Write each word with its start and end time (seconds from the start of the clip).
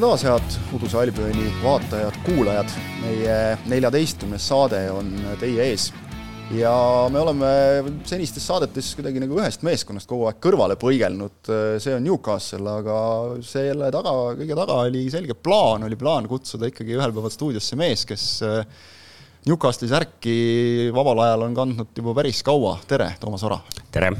tere 0.00 0.08
taas, 0.08 0.22
head 0.24 0.54
Uduse 0.72 0.96
Albioni 0.96 1.50
vaatajad, 1.60 2.14
kuulajad. 2.24 2.70
meie 3.02 3.34
neljateistkümnes 3.68 4.46
saade 4.48 4.78
on 4.94 5.10
teie 5.36 5.66
ees 5.66 5.90
ja 6.56 6.70
me 7.12 7.20
oleme 7.20 7.50
senistes 8.08 8.46
saadetes 8.48 8.94
kuidagi 8.96 9.20
nagu 9.20 9.36
ühest 9.36 9.60
meeskonnast 9.66 10.08
kogu 10.08 10.24
aeg 10.30 10.38
kõrvale 10.40 10.78
põigelnud, 10.80 11.50
see 11.84 11.92
on 11.92 12.06
Newcastle, 12.06 12.78
aga 12.80 12.94
selle 13.44 13.90
taga, 13.92 14.14
kõige 14.38 14.56
taga 14.62 14.78
oli 14.86 15.02
selge 15.12 15.36
plaan, 15.36 15.84
oli 15.84 15.98
plaan 16.00 16.30
kutsuda 16.30 16.70
ikkagi 16.70 16.96
ühel 16.96 17.12
päeval 17.12 17.34
stuudiosse 17.34 17.76
mees, 17.76 18.06
kes 18.08 18.24
Newcastle'i 19.50 19.92
särki 19.92 20.38
vabal 20.96 21.26
ajal 21.26 21.44
on 21.50 21.58
kandnud 21.60 22.00
juba 22.00 22.16
päris 22.22 22.40
kaua, 22.46 22.78
tere, 22.88 23.10
Toomas 23.20 23.44
Ora! 23.50 23.60
tere! 23.92 24.14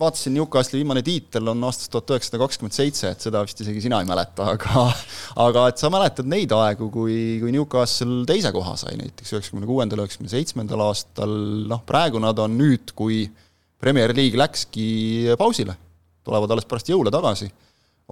Vaatasin, 0.00 0.34
Newcastle'i 0.36 0.82
viimane 0.82 1.02
tiitel 1.04 1.48
on 1.50 1.64
aastast 1.66 1.90
tuhat 1.92 2.12
üheksasada 2.14 2.40
kakskümmend 2.42 2.76
seitse, 2.76 3.10
et 3.12 3.24
seda 3.24 3.42
vist 3.46 3.60
isegi 3.64 3.82
sina 3.86 4.00
ei 4.02 4.08
mäleta, 4.08 4.50
aga 4.52 4.84
aga 5.46 5.66
et 5.70 5.80
sa 5.80 5.90
mäletad 5.92 6.28
neid 6.30 6.52
aegu, 6.56 6.90
kui, 6.92 7.16
kui 7.42 7.54
Newcastle 7.54 8.24
teise 8.28 8.52
koha 8.54 8.76
sai 8.80 8.98
näiteks 9.00 9.34
üheksakümne 9.34 9.68
kuuendal, 9.68 10.04
üheksakümne 10.04 10.32
seitsmendal 10.32 10.84
aastal, 10.88 11.36
noh 11.70 11.84
praegu 11.88 12.20
nad 12.22 12.38
on 12.42 12.56
nüüd, 12.58 12.92
kui 12.98 13.24
Premier 13.80 14.14
League 14.16 14.40
läkski 14.40 14.88
pausile, 15.40 15.76
tulevad 16.26 16.52
alles 16.52 16.68
pärast 16.68 16.90
jõule 16.92 17.12
tagasi, 17.14 17.48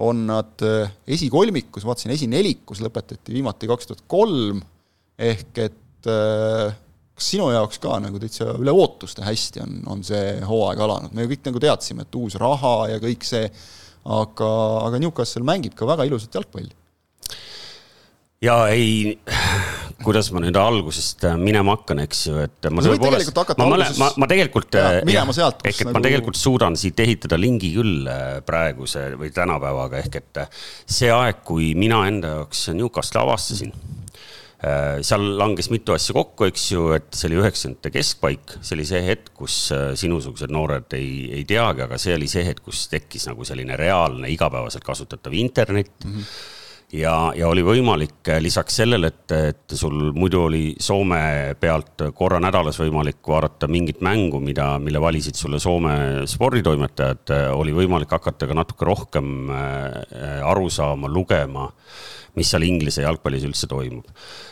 on 0.05 0.25
nad 0.27 0.65
esikolmikus, 1.07 1.85
vaatasin, 1.87 2.15
esinelikus 2.15 2.81
lõpetati 2.83 3.33
viimati 3.35 3.69
kaks 3.69 3.91
tuhat 3.91 4.03
kolm, 4.11 4.59
ehk 5.15 5.61
et 5.63 6.09
äh, 6.11 6.75
kas 7.15 7.31
sinu 7.31 7.47
jaoks 7.53 7.79
ka 7.83 7.97
nagu 8.03 8.19
täitsa 8.19 8.51
üle 8.59 8.73
ootuste 8.75 9.23
hästi 9.25 9.63
on, 9.63 9.75
on 9.91 10.03
see 10.03 10.35
hooaeg 10.45 10.81
alanud, 10.83 11.15
me 11.15 11.27
kõik 11.31 11.47
nagu 11.47 11.61
teadsime, 11.63 12.03
et 12.03 12.17
uus 12.19 12.35
raha 12.41 12.75
ja 12.91 13.03
kõik 13.03 13.23
see, 13.27 13.47
aga, 14.03 14.49
aga 14.89 14.99
Newcastle 15.01 15.47
mängib 15.47 15.77
ka 15.79 15.87
väga 15.87 16.07
ilusat 16.09 16.35
jalgpalli. 16.35 16.75
ja 18.43 18.57
ei, 18.67 19.15
kuidas 20.03 20.27
ma 20.35 20.43
nüüd 20.43 20.59
algusest 20.59 21.23
minema 21.39 21.77
hakkan, 21.77 22.03
eks 22.03 22.25
ju, 22.27 22.37
et 22.43 22.67
ma 22.67 22.83
tõepoolest, 22.83 23.31
ma, 23.55 23.69
ma, 23.71 23.79
ma, 24.03 24.11
ma 24.19 24.29
tegelikult, 24.29 24.75
sealt, 24.75 25.63
ehk 25.63 25.79
et 25.79 25.87
nagu... 25.87 25.95
ma 25.95 26.03
tegelikult 26.03 26.39
suudan 26.39 26.75
siit 26.79 26.99
ehitada 26.99 27.39
lingi 27.39 27.71
küll 27.77 28.11
äh, 28.11 28.41
praeguse 28.45 29.13
või 29.15 29.31
tänapäevaga, 29.33 30.03
ehk 30.03 30.19
et 30.19 30.43
äh, 30.43 30.63
see 30.83 31.15
aeg, 31.15 31.45
kui 31.47 31.71
mina 31.79 32.03
enda 32.11 32.41
jaoks 32.41 32.67
Newcastle'i 32.75 33.23
avastasin 33.23 33.71
Äh, 33.75 34.04
seal 35.05 35.25
langes 35.39 35.69
mitu 35.73 35.93
asja 35.95 36.15
kokku, 36.15 36.47
eks 36.49 36.65
ju, 36.71 36.87
et 36.95 37.07
see 37.13 37.29
oli 37.29 37.39
üheksakümnendate 37.41 37.91
keskpaik, 37.93 38.57
see 38.61 38.77
oli 38.77 38.87
see 38.87 39.01
hetk, 39.05 39.31
kus 39.37 39.59
äh, 39.75 39.87
sinusugused 39.99 40.53
noored 40.53 40.95
ei, 40.97 41.29
ei 41.39 41.45
teagi, 41.47 41.85
aga 41.85 41.99
see 42.01 42.15
oli 42.15 42.29
see 42.31 42.45
hetk, 42.47 42.63
kus 42.65 42.85
tekkis 42.91 43.27
nagu 43.29 43.45
selline 43.47 43.77
reaalne 43.79 44.31
igapäevaselt 44.33 44.85
kasutatav 44.85 45.35
internet 45.37 45.91
mm. 46.05 46.13
-hmm 46.13 46.53
ja, 46.95 47.33
ja 47.35 47.47
oli 47.49 47.63
võimalik 47.65 48.29
äh, 48.29 48.37
lisaks 48.39 48.77
sellele, 48.79 49.09
et, 49.09 49.31
et 49.33 49.73
sul 49.75 50.13
muidu 50.15 50.43
oli 50.45 50.75
Soome 50.79 51.55
pealt 51.59 52.05
korra 52.15 52.39
nädalas 52.39 52.77
võimalik 52.79 53.25
vaadata 53.27 53.67
mingit 53.67 54.01
mängu, 54.05 54.39
mida, 54.39 54.77
mille 54.79 55.01
valisid 55.01 55.35
sulle 55.35 55.59
Soome 55.59 56.23
sporditoimetajad, 56.29 57.33
oli 57.57 57.73
võimalik 57.73 58.13
hakata 58.15 58.47
ka 58.47 58.53
natuke 58.53 58.85
rohkem 58.85 59.49
aru 60.45 60.69
saama, 60.69 61.09
lugema 61.11 61.65
mis 62.35 62.51
seal 62.51 62.67
Inglise 62.67 63.05
jalgpallis 63.05 63.45
üldse 63.47 63.69
toimub. 63.71 64.05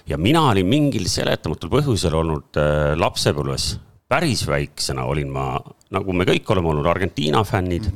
ja 0.07 0.17
mina 0.17 0.47
olin 0.51 0.67
mingil 0.69 1.07
seletamatul 1.11 1.71
põhjusel 1.73 2.15
olnud 2.21 2.59
äh, 2.61 2.93
lapsepõlves, 2.99 3.77
päris 4.07 4.47
väiksena 4.47 5.05
olin 5.09 5.31
ma, 5.33 5.57
nagu 5.93 6.13
me 6.13 6.27
kõik 6.29 6.49
oleme 6.53 6.73
olnud 6.73 6.89
Argentiina 6.89 7.43
fännid 7.47 7.89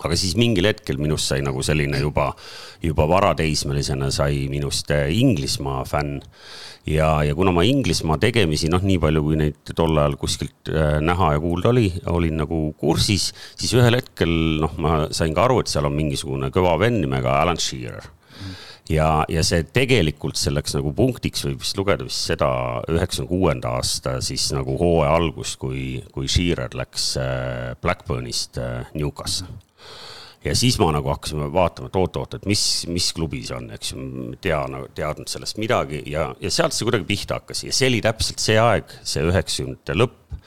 aga 0.00 0.16
siis 0.16 0.36
mingil 0.38 0.68
hetkel 0.70 1.00
minust 1.00 1.28
sai 1.30 1.42
nagu 1.44 1.62
selline 1.64 2.00
juba, 2.00 2.30
juba 2.84 3.06
varateismelisena 3.10 4.10
sai 4.14 4.46
minust 4.52 4.90
äh, 4.94 5.10
Inglismaa 5.12 5.84
fänn. 5.88 6.20
ja, 6.88 7.10
ja 7.24 7.34
kuna 7.36 7.52
ma 7.52 7.64
Inglismaa 7.68 8.16
tegemisi, 8.20 8.70
noh, 8.72 8.82
nii 8.84 8.98
palju 9.02 9.24
kui 9.26 9.36
neid 9.40 9.74
tol 9.76 9.98
ajal 10.00 10.16
kuskilt 10.20 10.72
äh, 10.72 10.96
näha 11.04 11.34
ja 11.36 11.42
kuulda 11.42 11.72
oli, 11.74 11.90
olin 12.08 12.40
nagu 12.40 12.62
kursis, 12.80 13.30
siis 13.60 13.76
ühel 13.76 14.00
hetkel, 14.00 14.32
noh, 14.64 14.78
ma 14.80 15.02
sain 15.12 15.36
ka 15.36 15.44
aru, 15.44 15.60
et 15.60 15.72
seal 15.72 15.88
on 15.88 15.96
mingisugune 15.96 16.52
kõva 16.54 16.78
vend 16.80 17.04
nimega 17.04 17.40
Alan 17.42 17.60
Shearer 17.60 18.08
mm 18.40 18.69
ja, 18.90 19.08
ja 19.30 19.42
see 19.46 19.64
tegelikult 19.74 20.38
selleks 20.40 20.74
nagu 20.76 20.92
punktiks 20.96 21.44
võib 21.46 21.62
vist 21.62 21.78
lugeda 21.78 22.06
vist 22.06 22.30
seda 22.30 22.50
üheksakümne 22.90 23.30
kuuenda 23.30 23.74
aasta 23.78 24.18
siis 24.24 24.48
nagu 24.54 24.76
hooaja 24.80 25.14
algust, 25.16 25.58
kui, 25.62 26.00
kui 26.14 26.30
Shearer 26.30 26.74
läks 26.78 27.12
äh, 27.20 27.74
Blackburnist 27.82 28.60
äh, 28.60 28.88
Newcasse 28.94 29.48
ja 30.44 30.54
siis 30.56 30.78
ma 30.80 30.90
nagu 30.94 31.10
hakkasime 31.12 31.50
vaatama, 31.52 31.90
et 31.90 31.98
oot-oot, 32.00 32.38
et 32.38 32.48
mis, 32.48 32.62
mis 32.90 33.10
klubi 33.16 33.42
see 33.46 33.58
on, 33.58 33.68
eks 33.76 33.92
ju, 33.92 34.06
tea, 34.40 34.60
nagu 34.72 34.88
teadnud 34.96 35.30
sellest 35.30 35.60
midagi 35.60 36.02
ja, 36.10 36.30
ja 36.40 36.52
sealt 36.52 36.76
see 36.76 36.88
kuidagi 36.88 37.08
pihta 37.08 37.40
hakkas 37.40 37.64
ja 37.66 37.76
see 37.76 37.90
oli 37.92 38.02
täpselt 38.04 38.42
see 38.42 38.58
aeg, 38.60 38.96
see 39.04 39.24
üheksakümnendate 39.28 39.98
lõpp 39.98 40.38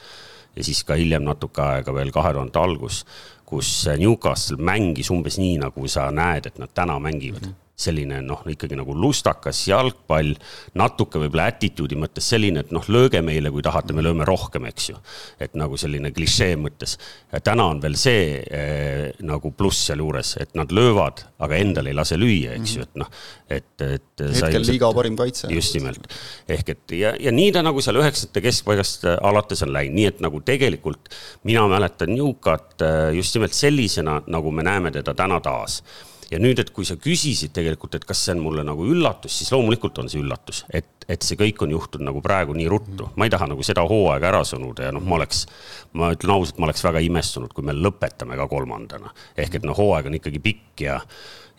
ja 0.54 0.66
siis 0.66 0.84
ka 0.86 0.98
hiljem 0.98 1.24
natuke 1.26 1.62
aega 1.62 1.94
veel 1.94 2.12
kahe 2.14 2.34
tuhande 2.34 2.60
algus, 2.60 3.04
kus 3.46 3.70
Newcastle 3.98 4.58
mängis 4.62 5.10
umbes 5.14 5.38
nii, 5.40 5.60
nagu 5.62 5.90
sa 5.90 6.08
näed, 6.14 6.50
et 6.50 6.58
nad 6.62 6.74
täna 6.74 6.98
mängivad 7.02 7.46
mm. 7.46 7.52
-hmm 7.52 7.63
selline 7.74 8.20
noh, 8.22 8.44
ikkagi 8.46 8.76
nagu 8.78 8.94
lustakas 8.94 9.64
jalgpall, 9.66 10.30
natuke 10.78 11.18
võib-olla 11.18 11.48
attitude'i 11.50 11.98
mõttes 11.98 12.28
selline, 12.30 12.62
et 12.62 12.70
noh, 12.74 12.84
lööge 12.86 13.18
meile, 13.24 13.50
kui 13.50 13.64
tahate, 13.66 13.96
me 13.96 14.04
lööme 14.04 14.26
rohkem, 14.28 14.68
eks 14.70 14.90
ju. 14.92 14.98
et 15.42 15.56
nagu 15.58 15.76
selline 15.80 16.12
klišee 16.14 16.54
mõttes. 16.60 16.96
täna 17.42 17.66
on 17.72 17.82
veel 17.82 17.98
see 17.98 18.38
eh, 18.46 19.10
nagu 19.26 19.50
pluss 19.50 19.88
sealjuures, 19.90 20.36
et 20.42 20.54
nad 20.54 20.70
löövad, 20.70 21.24
aga 21.42 21.58
endal 21.58 21.90
ei 21.90 21.98
lase 21.98 22.18
lüüa, 22.20 22.54
eks 22.60 22.76
ju, 22.76 22.86
et 22.86 23.02
noh, 23.02 23.10
et, 23.50 23.74
et. 23.82 24.06
hetkel 24.22 24.68
liiga 24.70 24.92
parim 24.94 25.18
kaitse. 25.18 25.50
just 25.50 25.74
nimelt, 25.74 26.06
ehk 26.48 26.74
et 26.76 26.96
ja, 27.00 27.14
ja 27.18 27.34
nii 27.34 27.50
ta 27.54 27.66
nagu 27.66 27.82
seal 27.82 27.98
üheksakümnendate 27.98 28.46
keskpaigast 28.46 29.10
alates 29.18 29.66
on 29.66 29.74
läinud, 29.74 29.98
nii 29.98 30.08
et 30.12 30.22
nagu 30.22 30.40
tegelikult 30.46 31.10
mina 31.42 31.66
mäletan 31.70 32.14
Newcat 32.14 32.86
eh, 32.86 33.12
just 33.18 33.34
nimelt 33.34 33.58
sellisena, 33.58 34.20
nagu 34.30 34.54
me 34.54 34.62
näeme 34.62 34.94
teda 34.94 35.18
täna 35.18 35.42
taas 35.42 35.82
ja 36.30 36.40
nüüd, 36.40 36.60
et 36.60 36.70
kui 36.74 36.86
sa 36.88 36.96
küsisid 37.00 37.52
tegelikult, 37.56 37.96
et 37.98 38.04
kas 38.08 38.24
see 38.24 38.34
on 38.36 38.42
mulle 38.44 38.64
nagu 38.66 38.86
üllatus, 38.88 39.36
siis 39.40 39.52
loomulikult 39.54 39.98
on 40.02 40.10
see 40.10 40.22
üllatus, 40.22 40.64
et, 40.74 41.06
et 41.10 41.22
see 41.26 41.38
kõik 41.40 41.62
on 41.66 41.74
juhtunud 41.74 42.08
nagu 42.08 42.22
praegu 42.24 42.56
nii 42.56 42.68
ruttu. 42.70 43.10
ma 43.16 43.28
ei 43.28 43.32
taha 43.34 43.48
nagu 43.50 43.64
seda 43.66 43.84
hooaega 43.88 44.30
ära 44.30 44.42
sunuda 44.48 44.88
ja 44.88 44.94
noh, 44.94 45.04
ma 45.04 45.18
oleks, 45.18 45.44
ma 45.98 46.10
ütlen 46.14 46.34
ausalt, 46.36 46.58
ma 46.58 46.68
oleks 46.68 46.84
väga 46.84 47.02
imestunud, 47.04 47.52
kui 47.54 47.66
me 47.66 47.76
lõpetame 47.76 48.38
ka 48.40 48.48
kolmandana. 48.50 49.14
ehk 49.36 49.60
et 49.60 49.66
noh, 49.68 49.76
hooaeg 49.76 50.10
on 50.10 50.18
ikkagi 50.20 50.42
pikk 50.44 50.84
ja, 50.86 50.98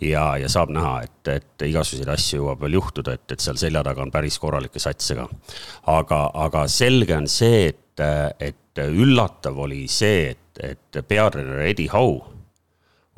ja, 0.02 0.28
ja 0.42 0.52
saab 0.52 0.74
näha, 0.76 1.00
et, 1.08 1.34
et 1.36 1.68
igasuguseid 1.70 2.12
asju 2.16 2.42
jõuab 2.42 2.62
veel 2.66 2.80
juhtuda, 2.80 3.16
et, 3.16 3.26
et 3.32 3.44
seal 3.44 3.60
selja 3.62 3.84
taga 3.86 4.04
on 4.06 4.14
päris 4.14 4.40
korralikke 4.42 4.82
satse 4.82 5.18
ka. 5.18 5.30
aga, 5.94 6.22
aga 6.48 6.68
selge 6.72 7.18
on 7.18 7.30
see, 7.32 7.68
et, 7.74 8.06
et 8.44 8.86
üllatav 8.86 9.60
oli 9.68 9.86
see, 9.92 10.32
et, 10.36 10.64
et 10.64 11.04
peatreener 11.08 11.68
Eddie 11.70 11.92
Howe 11.94 12.35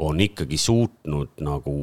on 0.04 0.20
ikkagi 0.22 0.58
suutnud 0.62 1.42
nagu 1.46 1.78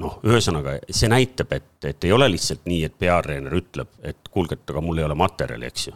noh, 0.00 0.16
ühesõnaga 0.24 0.78
see 0.88 1.10
näitab, 1.12 1.52
et, 1.52 1.72
et 1.84 2.08
ei 2.08 2.12
ole 2.16 2.30
lihtsalt 2.32 2.64
nii, 2.70 2.82
et 2.88 2.96
peatreener 2.98 3.52
ütleb, 3.58 3.90
et 4.06 4.30
kuulge, 4.32 4.56
et 4.56 4.72
aga 4.72 4.82
mul 4.84 5.00
ei 5.00 5.04
ole 5.04 5.16
materjali, 5.18 5.68
eks 5.68 5.88
ju 5.90 5.94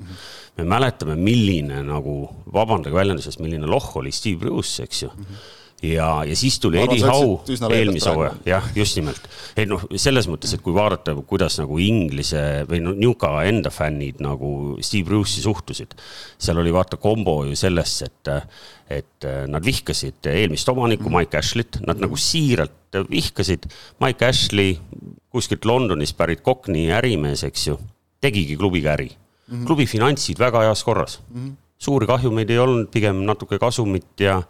me 0.58 0.66
mäletame, 0.74 1.16
milline 1.16 1.80
nagu, 1.86 2.18
vabandage 2.52 2.96
väljenduse 2.96 3.32
eest, 3.32 3.40
milline 3.40 3.70
lohh 3.70 3.90
oli 4.00 4.12
Steve 4.12 4.42
Bruce, 4.44 4.84
eks 4.84 5.06
ju 5.06 5.12
mm. 5.12 5.28
-hmm 5.28 5.52
ja, 5.84 6.08
ja 6.28 6.36
siis 6.36 6.58
tuli 6.62 6.80
Eddie 6.82 7.04
Howe 7.06 7.74
eelmise 7.76 8.12
hooaja, 8.14 8.34
jah, 8.48 8.68
just 8.76 8.98
nimelt. 8.98 9.28
ei 9.56 9.66
noh, 9.68 9.84
selles 10.00 10.28
mõttes, 10.30 10.54
et 10.56 10.62
kui 10.64 10.74
vaadata, 10.76 11.14
kuidas 11.28 11.58
nagu 11.60 11.78
Inglise 11.82 12.64
või 12.70 12.80
no 12.84 12.94
Newca 12.96 13.32
enda 13.48 13.72
fännid 13.74 14.22
nagu 14.24 14.50
Steve 14.84 15.08
Bruce'i 15.08 15.44
suhtusid, 15.44 15.96
seal 16.38 16.60
oli 16.62 16.72
vaata 16.74 16.98
kombo 17.00 17.40
ju 17.48 17.58
selles, 17.58 17.96
et, 18.06 18.32
et 19.00 19.28
nad 19.50 19.64
vihkasid 19.64 20.30
eelmist 20.32 20.70
omanikku 20.72 21.10
mm. 21.10 21.18
Mike 21.18 21.40
Ashley't, 21.40 21.80
nad 21.86 22.00
nagu 22.02 22.18
siiralt 22.20 23.02
vihkasid. 23.10 23.66
Mike 24.02 24.26
Ashley, 24.26 24.78
kuskilt 25.34 25.66
Londonist 25.66 26.16
pärit 26.18 26.44
Cockney 26.46 26.92
ärimees, 26.94 27.42
eks 27.46 27.68
ju, 27.72 27.78
tegigi 28.24 28.56
klubiga 28.56 28.94
äri 28.94 29.10
mm. 29.10 29.52
-hmm. 29.52 29.66
klubi 29.66 29.86
finantsid 29.86 30.38
väga 30.38 30.68
heas 30.68 30.84
korras 30.84 31.20
mm. 31.30 31.44
-hmm 31.44 31.63
suuri 31.78 32.06
kahjumeid 32.06 32.50
ei 32.50 32.58
olnud, 32.58 32.88
pigem 32.92 33.24
natuke 33.28 33.58
kasumit 33.60 34.20
ja, 34.20 34.40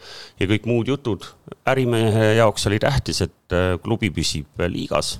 ja 0.40 0.48
kõik 0.50 0.68
muud 0.70 0.88
jutud. 0.88 1.24
ärimehe 1.68 2.34
jaoks 2.38 2.66
oli 2.70 2.78
tähtis, 2.78 3.22
et 3.24 3.56
äh, 3.56 3.74
klubi 3.82 4.10
püsib 4.14 4.64
liigas, 4.68 5.18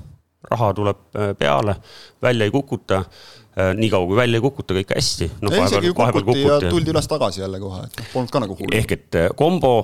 raha 0.50 0.72
tuleb 0.76 1.00
äh, 1.16 1.32
peale, 1.38 1.76
välja 2.22 2.44
ei 2.44 2.54
kukuta 2.54 3.02
äh, 3.04 3.72
niikaua 3.74 4.06
kui 4.06 4.16
välja 4.16 4.40
ei 4.40 4.44
kukuta, 4.44 4.76
kõik 4.76 4.94
hästi 4.96 5.30
no,. 5.40 5.52
isegi 5.52 5.92
ju 5.92 5.94
kukuti 5.94 6.46
ja 6.46 6.60
tuldi 6.68 6.94
üles 6.94 7.10
tagasi 7.10 7.44
jälle 7.44 7.60
kohe, 7.62 7.84
et 7.88 8.00
noh, 8.00 8.10
polnud 8.12 8.34
ka 8.34 8.44
nagu 8.44 8.58
hull. 8.60 8.76
ehk 8.76 8.98
et 8.98 9.20
kombo 9.36 9.74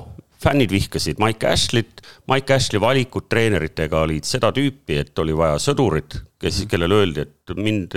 fännid 0.40 0.72
vihkasid 0.72 1.20
Mike 1.20 1.48
Ashley't, 1.48 2.04
Mike 2.30 2.54
Ashley 2.54 2.80
valikud 2.80 3.28
treeneritega 3.28 4.04
olid 4.06 4.28
seda 4.28 4.52
tüüpi, 4.56 5.00
et 5.02 5.18
oli 5.18 5.36
vaja 5.36 5.58
sõdurit, 5.60 6.20
kes, 6.40 6.62
mhm. 6.62 6.70
kellele 6.72 7.00
öeldi, 7.02 7.24
et 7.26 7.54
mind 7.56 7.96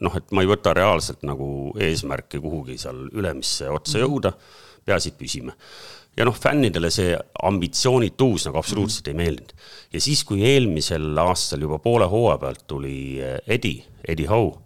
noh, 0.00 0.16
et 0.16 0.34
ma 0.34 0.44
ei 0.44 0.50
võta 0.50 0.74
reaalselt 0.76 1.24
nagu 1.26 1.74
eesmärki 1.78 2.40
kuhugi 2.42 2.78
seal 2.80 3.08
ülemisse 3.12 3.70
otsa 3.70 3.98
mhm. 3.98 4.06
jõuda, 4.06 4.34
peaasi, 4.86 5.12
et 5.12 5.18
püsime 5.20 5.56
ja 6.16 6.26
noh, 6.26 6.36
fännidele 6.36 6.90
see 6.92 7.12
ambitsioonituus 7.46 8.48
nagu 8.48 8.58
absoluutselt 8.58 9.06
mm 9.06 9.12
-hmm. 9.12 9.20
ei 9.20 9.24
meeldinud. 9.24 9.52
ja 9.92 10.00
siis, 10.00 10.24
kui 10.24 10.42
eelmisel 10.44 11.18
aastal 11.18 11.60
juba 11.60 11.78
poole 11.78 12.06
hooaja 12.06 12.38
pealt 12.38 12.66
tuli 12.66 13.20
Eddie, 13.46 13.84
Eddie 14.08 14.26
Howe 14.26 14.58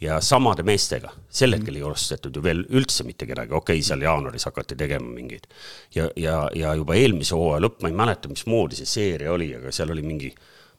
ja 0.00 0.20
samade 0.20 0.62
meestega, 0.62 1.10
sel 1.28 1.50
mhm. 1.50 1.58
hetkel 1.58 1.76
ei 1.76 1.82
ostetud 1.82 2.36
ju 2.36 2.42
veel 2.42 2.64
üldse 2.70 3.04
mitte 3.04 3.26
kedagi, 3.26 3.52
okei 3.52 3.78
okay,, 3.78 3.86
seal 3.86 4.02
jaanuaris 4.02 4.44
hakati 4.44 4.76
tegema 4.76 5.08
mingeid. 5.08 5.46
ja, 5.94 6.08
ja, 6.16 6.48
ja 6.54 6.74
juba 6.74 6.94
eelmise 6.94 7.34
hooaja 7.34 7.62
lõpp, 7.66 7.82
ma 7.82 7.88
ei 7.88 8.00
mäleta, 8.02 8.28
mismoodi 8.28 8.76
see 8.80 8.86
seeria 8.86 9.32
oli, 9.32 9.54
aga 9.54 9.72
seal 9.72 9.90
oli 9.90 10.02
mingi 10.02 10.34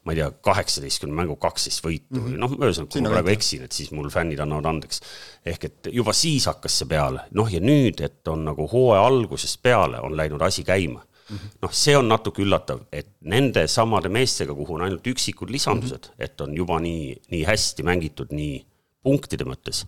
ma 0.05 0.13
ei 0.13 0.19
tea, 0.19 0.27
kaheksateistkümne 0.45 1.15
mängu 1.17 1.35
kaksteist 1.41 1.81
võitu 1.83 2.19
mm 2.19 2.27
-hmm. 2.27 2.37
noh, 2.43 2.51
ühesõnaga, 2.59 2.91
kui 2.93 3.01
ma 3.01 3.13
praegu 3.15 3.33
eksin, 3.33 3.65
et 3.65 3.71
siis 3.73 3.91
mul 3.91 4.11
fännid 4.13 4.39
annavad 4.39 4.69
andeks. 4.69 5.01
ehk 5.45 5.63
et 5.69 5.89
juba 5.91 6.13
siis 6.13 6.45
hakkas 6.45 6.77
see 6.79 6.87
peale, 6.89 7.25
noh 7.31 7.51
ja 7.51 7.59
nüüd, 7.59 8.01
et 8.05 8.27
on 8.27 8.45
nagu 8.45 8.67
hooaja 8.71 9.05
algusest 9.05 9.61
peale 9.61 9.99
on 10.01 10.17
läinud 10.17 10.41
asi 10.41 10.63
käima 10.63 11.03
Mm 11.29 11.37
-hmm. 11.37 11.57
noh, 11.61 11.71
see 11.73 11.97
on 11.97 12.07
natuke 12.07 12.41
üllatav, 12.41 12.79
et 12.91 13.07
nende 13.21 13.67
samade 13.67 14.09
meestega, 14.09 14.53
kuhu 14.53 14.75
on 14.75 14.81
ainult 14.81 15.07
üksikud 15.07 15.49
lisandused 15.49 16.05
mm, 16.05 16.11
-hmm. 16.11 16.23
et 16.23 16.41
on 16.41 16.57
juba 16.57 16.79
nii, 16.79 17.21
nii 17.31 17.43
hästi 17.43 17.83
mängitud, 17.83 18.27
nii 18.29 18.65
punktide 19.03 19.43
mõttes, 19.43 19.85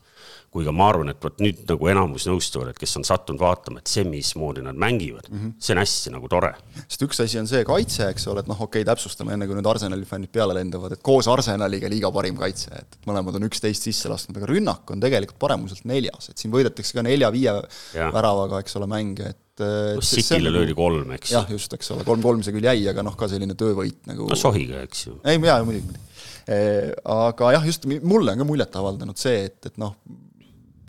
kui 0.57 0.65
ka 0.65 0.73
ma 0.73 0.89
arvan, 0.89 1.11
et 1.13 1.21
vot 1.21 1.41
nüüd 1.43 1.61
nagu 1.69 1.89
enamus 1.91 2.25
nõustuvad, 2.29 2.71
et 2.71 2.81
kes 2.81 2.97
on 2.97 3.05
sattunud 3.05 3.41
vaatama, 3.41 3.83
et 3.83 3.91
see, 3.91 4.05
mismoodi 4.07 4.63
nad 4.65 4.77
mängivad 4.79 5.29
mm, 5.29 5.37
-hmm. 5.37 5.53
see 5.61 5.75
on 5.75 5.81
hästi 5.83 6.13
nagu 6.15 6.29
tore. 6.31 6.53
sest 6.87 7.05
üks 7.05 7.21
asi 7.23 7.39
on 7.41 7.49
see 7.49 7.63
kaitse, 7.67 8.09
eks 8.13 8.27
ole, 8.31 8.41
et 8.41 8.49
noh, 8.49 8.57
okei 8.57 8.81
okay,, 8.81 8.87
täpsustame 8.89 9.35
enne, 9.35 9.47
kui 9.47 9.57
nüüd 9.57 9.69
Arsenali 9.69 10.07
fännid 10.09 10.33
peale 10.33 10.57
lendavad, 10.57 10.97
et 10.97 11.03
koos 11.05 11.29
Arsenaliga 11.29 11.89
liiga 11.93 12.11
parim 12.11 12.39
kaitse, 12.39 12.71
et 12.73 12.97
mõlemad 13.09 13.37
on 13.37 13.49
üksteist 13.49 13.85
sisse 13.89 14.09
lasknud, 14.09 14.39
aga 14.41 14.49
rünnak 14.49 14.89
on 14.93 15.03
tegelikult 15.03 15.39
paremuselt 15.45 15.85
neljas, 15.85 16.31
et 16.31 16.41
siin 16.41 16.53
võidetakse 16.53 16.97
ka 16.97 17.05
nelja-viie 17.05 17.53
väravaga, 17.93 18.63
eks 18.65 18.81
ole, 18.81 18.89
mänge, 18.89 19.35
et 19.35 19.43
et 19.57 20.03
City'le 20.05 20.51
löödi 20.53 20.75
kolm, 20.77 21.15
eks. 21.15 21.31
jah, 21.33 21.47
just, 21.49 21.71
eks 21.73 21.89
ole, 21.95 22.03
kolm-kolm 22.05 22.43
see 22.45 22.53
küll 22.53 22.67
jäi, 22.67 22.83
aga 22.91 23.01
noh, 23.01 23.15
ka 23.17 23.25
selline 23.25 23.55
töövõit 23.57 24.03
nagu 24.05 24.27
no 24.29 24.37
sohiga, 24.37 24.83
eks 24.85 25.07
ju. 25.07 25.15
ei, 25.25 25.39
jaa, 25.41 25.63
muidugi 25.65 25.97
Eh, 26.47 26.93
aga 27.11 27.49
jah, 27.57 27.65
just 27.67 27.83
mulle 27.87 28.31
on 28.31 28.39
ka 28.39 28.47
muljet 28.47 28.75
avaldanud 28.79 29.19
see, 29.19 29.41
et, 29.49 29.59
et 29.67 29.79
noh, 29.81 29.97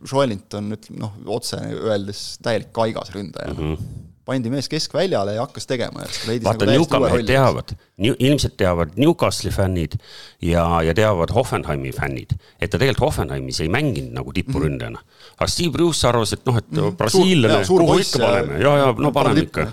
Joelinton 0.04 0.72
ütleme 0.76 1.00
noh, 1.04 1.16
otse 1.38 1.60
öeldes 1.72 2.38
täielik 2.42 2.72
kaigas 2.72 3.14
ründaja 3.14 3.54
mm. 3.54 3.64
-hmm 3.64 4.06
pandi 4.28 4.50
mees 4.52 4.68
keskväljale 4.68 5.38
ja 5.38 5.44
hakkas 5.46 5.66
tegema. 5.68 6.04
vaata, 6.04 6.66
nagu 6.68 6.72
Newcastle'i 6.74 7.24
teavad, 7.30 7.72
ilmselt 8.04 8.56
teavad 8.60 8.96
Newcastle'i 9.00 9.52
fännid 9.54 9.96
ja, 10.44 10.64
ja 10.84 10.94
teavad 10.96 11.32
Hoffenheimi 11.34 11.94
fännid, 11.96 12.34
et 12.60 12.68
ta 12.68 12.76
tegelikult 12.76 13.06
Hoffenheimis 13.06 13.62
ei 13.64 13.70
mänginud 13.72 14.12
nagu 14.18 14.34
tipuründajana 14.36 15.00
mm. 15.00 15.06
-hmm. 15.06 15.38
aga 15.38 15.48
Steve 15.48 15.72
Bruce 15.72 16.08
arvas, 16.08 16.34
et 16.36 16.44
noh, 16.46 16.58
et 16.60 16.70
mm 16.70 16.78
-hmm. 16.78 16.96
brasiillane, 17.00 17.64
kuhu 17.68 17.98
ikka 17.98 18.18
paneme, 18.18 18.60
ja, 18.60 18.76
ja 18.82 18.92
no 18.98 19.12
paneme 19.12 19.46
ikka. 19.46 19.66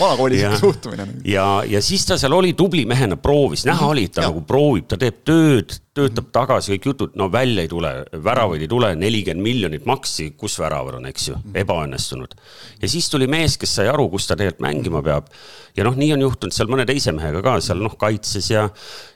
vanakoolilik 0.00 0.58
suhtumine. 0.60 1.08
ja, 1.24 1.46
ja 1.66 1.82
siis 1.82 2.06
ta 2.06 2.18
seal 2.18 2.32
oli 2.32 2.52
tubli 2.58 2.86
mehena, 2.86 3.16
proovis, 3.16 3.64
näha 3.64 3.86
oli, 3.86 4.04
et 4.10 4.18
ta 4.18 4.26
ja. 4.26 4.32
nagu 4.32 4.40
proovib, 4.40 4.90
ta 4.90 4.98
teeb 4.98 5.22
tööd, 5.24 5.78
töötab 5.96 6.30
tagasi, 6.32 6.72
kõik 6.72 6.86
jutud, 6.88 7.16
no 7.20 7.26
välja 7.32 7.66
ei 7.66 7.68
tule, 7.68 7.90
väravaid 8.24 8.62
ei 8.64 8.68
tule, 8.70 8.88
nelikümmend 8.96 9.44
miljonit 9.44 9.84
maksi, 9.88 10.30
kus 10.40 10.56
väravad 10.60 10.96
on, 10.96 11.08
eks 11.10 11.28
ju, 11.28 11.36
ebaõnnestunud. 11.62 12.32
ja 12.80 12.88
siis 12.88 13.10
tuli 13.12 13.28
mees, 13.28 13.58
kes 13.60 13.74
sai 13.76 13.90
aru, 13.92 14.06
kus 14.14 14.26
ta 14.26 14.36
tegelikult 14.38 14.64
mängima 14.64 15.02
peab. 15.04 15.28
ja 15.76 15.84
noh, 15.84 15.96
nii 15.96 16.14
on 16.16 16.24
juhtunud 16.24 16.56
seal 16.56 16.72
mõne 16.72 16.86
teise 16.88 17.12
mehega 17.12 17.42
ka 17.44 17.58
seal 17.60 17.84
noh, 17.84 17.96
kaitses 18.00 18.50
ja, 18.50 18.64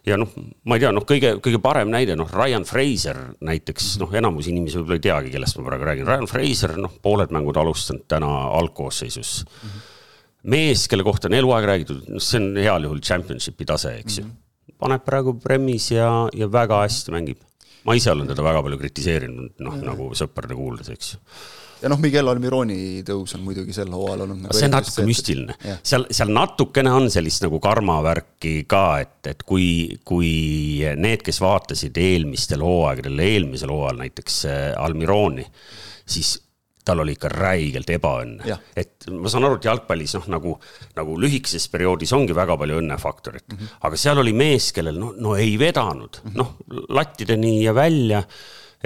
ja 0.06 0.20
noh, 0.20 0.36
ma 0.64 0.76
ei 0.76 0.84
tea, 0.84 0.92
noh, 0.92 1.08
kõige, 1.08 1.36
kõige 1.40 1.62
parem 1.64 1.88
näide, 1.92 2.16
noh, 2.16 2.28
Ryan 2.28 2.68
Fraser 2.68 3.22
näiteks, 3.40 3.94
noh, 4.04 4.12
enamus 4.12 4.52
inimesi 4.52 4.76
võib-olla 4.76 5.00
ei 5.00 5.08
teagi, 5.08 5.32
kellest 5.32 5.56
ma 5.56 5.68
praegu 5.70 5.88
räägin, 5.88 6.08
Ryan 6.08 6.28
Fraser, 6.28 6.76
noh, 6.76 6.92
pooled 7.02 7.32
mängud 7.32 7.56
alustanud 7.56 8.04
täna 8.08 8.32
algkoosseisus 8.60 9.44
mm. 9.46 9.68
-hmm. 9.68 9.92
mees, 10.52 10.88
kelle 10.88 11.08
kohta 11.08 11.32
on 11.32 11.40
eluaeg 11.40 11.72
räägitud, 11.72 12.04
noh, 12.08 12.20
see 12.20 12.42
on 12.42 12.56
heal 12.60 12.84
juhul 12.84 13.00
championship'i 13.00 13.64
tase, 13.64 13.96
eks 14.02 14.18
ju 14.18 14.24
mm 14.24 14.30
-hmm 14.30 14.45
paneb 14.80 15.04
praegu 15.06 15.36
premis 15.42 15.90
ja, 15.94 16.08
ja 16.34 16.48
väga 16.52 16.82
hästi 16.84 17.14
mängib. 17.14 17.44
ma 17.86 17.94
ise 17.94 18.10
olen 18.10 18.26
teda 18.26 18.42
väga 18.42 18.64
palju 18.66 18.80
kritiseerinud, 18.80 19.54
noh 19.62 19.78
nagu 19.84 20.10
sõprade 20.18 20.58
kuuldes, 20.58 20.90
eks. 20.94 21.14
Ju 21.14 21.20
ja 21.82 21.90
noh, 21.92 22.00
Miguel 22.00 22.28
Almironi 22.30 23.02
tõus 23.06 23.34
on 23.36 23.44
muidugi 23.44 23.74
sel 23.76 23.92
hooajal 23.92 24.24
olnud 24.24 24.46
nagu 24.46 24.56
see 24.56 24.68
on 24.68 24.74
natuke 24.74 24.94
see, 24.94 25.08
müstiline, 25.08 25.56
seal, 25.84 26.06
seal 26.14 26.32
natukene 26.32 26.92
on 26.96 27.10
sellist 27.12 27.44
nagu 27.44 27.60
karmavärki 27.62 28.54
ka, 28.70 28.84
et, 29.04 29.18
et 29.32 29.44
kui, 29.46 29.68
kui 30.08 30.30
need, 30.96 31.24
kes 31.26 31.40
vaatasid 31.44 32.00
eelmistel 32.00 32.64
hooaegadel, 32.64 33.20
eelmisel 33.26 33.72
hooajal 33.74 34.00
näiteks 34.04 34.40
äh, 34.48 34.64
Almironi, 34.80 35.46
siis 36.06 36.36
tal 36.86 37.02
oli 37.02 37.16
ikka 37.16 37.30
räigelt 37.32 37.90
ebaõnne. 37.96 38.58
et 38.76 39.08
ma 39.12 39.30
saan 39.32 39.48
aru, 39.48 39.58
et 39.58 39.68
jalgpallis 39.68 40.16
noh, 40.18 40.28
nagu, 40.36 40.58
nagu 40.98 41.16
lühikeses 41.20 41.68
perioodis 41.72 42.12
ongi 42.16 42.36
väga 42.36 42.56
palju 42.60 42.82
õnnefaktorit 42.82 43.46
mm, 43.48 43.56
-hmm. 43.58 43.80
aga 43.88 43.98
seal 44.00 44.22
oli 44.22 44.32
mees, 44.36 44.70
kellel 44.76 45.00
no, 45.00 45.12
no 45.18 45.34
ei 45.36 45.58
vedanud 45.58 46.22
mm 46.22 46.30
-hmm., 46.30 46.38
noh, 46.38 46.54
lattideni 46.88 47.58
ja 47.64 47.74
välja 47.74 48.22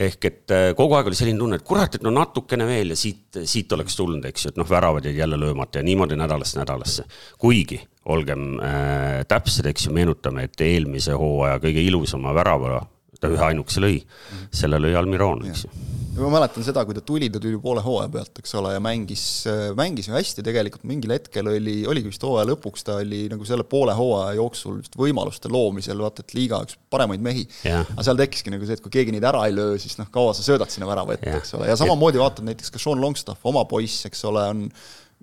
ehk 0.00 0.25
et 0.25 0.55
äh, 0.55 0.70
kogu 0.76 0.94
aeg 0.97 1.11
oli 1.11 1.19
selline 1.19 1.38
tunne, 1.38 1.58
et 1.58 1.67
kurat, 1.67 1.94
et 1.94 2.05
no 2.06 2.12
natukene 2.14 2.67
veel 2.69 2.94
ja 2.94 2.97
siit, 2.97 3.41
siit 3.44 3.73
oleks 3.73 3.97
tulnud, 3.99 4.25
eks 4.31 4.46
ju, 4.46 4.53
et 4.53 4.61
noh, 4.61 4.69
väravad 4.69 5.05
jäid 5.05 5.19
jälle 5.19 5.38
löömata 5.41 5.81
ja 5.81 5.87
niimoodi 5.87 6.17
nädalast 6.17 6.56
nädalasse. 6.56 7.05
kuigi, 7.38 7.81
olgem 8.05 8.55
äh, 8.61 9.26
täpsed, 9.29 9.67
eks 9.67 9.88
ju, 9.88 9.93
meenutame, 9.96 10.46
et 10.49 10.64
eelmise 10.64 11.17
hooaja 11.19 11.58
kõige 11.62 11.85
ilusama 11.85 12.35
värava 12.35 12.81
ta 13.20 13.31
ühe 13.31 13.46
ainukese 13.52 13.82
lõi, 13.84 14.02
selle 14.55 14.81
lõi 14.81 14.94
Almiron, 14.99 15.43
eks 15.50 15.67
ju. 15.67 15.72
ma 16.20 16.31
mäletan 16.34 16.64
seda, 16.67 16.82
kui 16.84 16.96
ta 16.96 17.02
tuli, 17.06 17.28
ta 17.32 17.40
tuli 17.40 17.58
poole 17.62 17.82
hooaja 17.84 18.11
pealt, 18.12 18.40
eks 18.43 18.55
ole, 18.58 18.72
ja 18.75 18.81
mängis, 18.82 19.25
mängis 19.78 20.08
ju 20.11 20.17
hästi. 20.17 20.44
Tegelikult, 20.44 20.82
mingil 20.88 21.14
hetkel 21.14 21.49
oli, 21.49 21.76
oligi 21.88 22.11
vist 22.11 22.25
hooaja 22.26 22.49
lõpuks, 22.50 22.84
ta 22.84 22.99
oli 23.00 23.22
nagu 23.32 23.46
selle 23.49 23.64
poole 23.69 23.94
hooaja 23.96 24.34
jooksul 24.40 24.81
just 24.82 24.96
võimaluste 25.00 25.52
loomisel, 25.52 26.02
vaata 26.02 26.25
et 26.25 26.34
liiga 26.37 26.61
üks 26.67 26.76
paremaid 26.93 27.25
mehi. 27.25 27.46
aga 27.70 28.05
seal 28.05 28.20
tekkiski 28.20 28.52
nagu 28.52 28.69
see, 28.69 28.76
et 28.76 28.84
kui 28.84 28.93
keegi 28.99 29.14
neid 29.14 29.28
ära 29.31 29.46
ei 29.49 29.56
löö, 29.56 29.78
siis 29.81 29.96
noh, 30.00 30.11
kaua 30.12 30.34
sa 30.37 30.44
söödad 30.44 30.72
sinna 30.72 30.88
värava 30.90 31.17
ette, 31.17 31.37
eks 31.40 31.55
ole, 31.56 31.70
ja 31.70 31.78
samamoodi 31.81 32.20
vaatad 32.20 32.49
näiteks 32.49 32.75
ka 32.75 32.82
Sean 32.82 33.00
Longstaff, 33.00 33.44
oma 33.49 33.64
poiss, 33.70 34.05
eks 34.11 34.25
ole, 34.28 34.44
on 34.50 34.67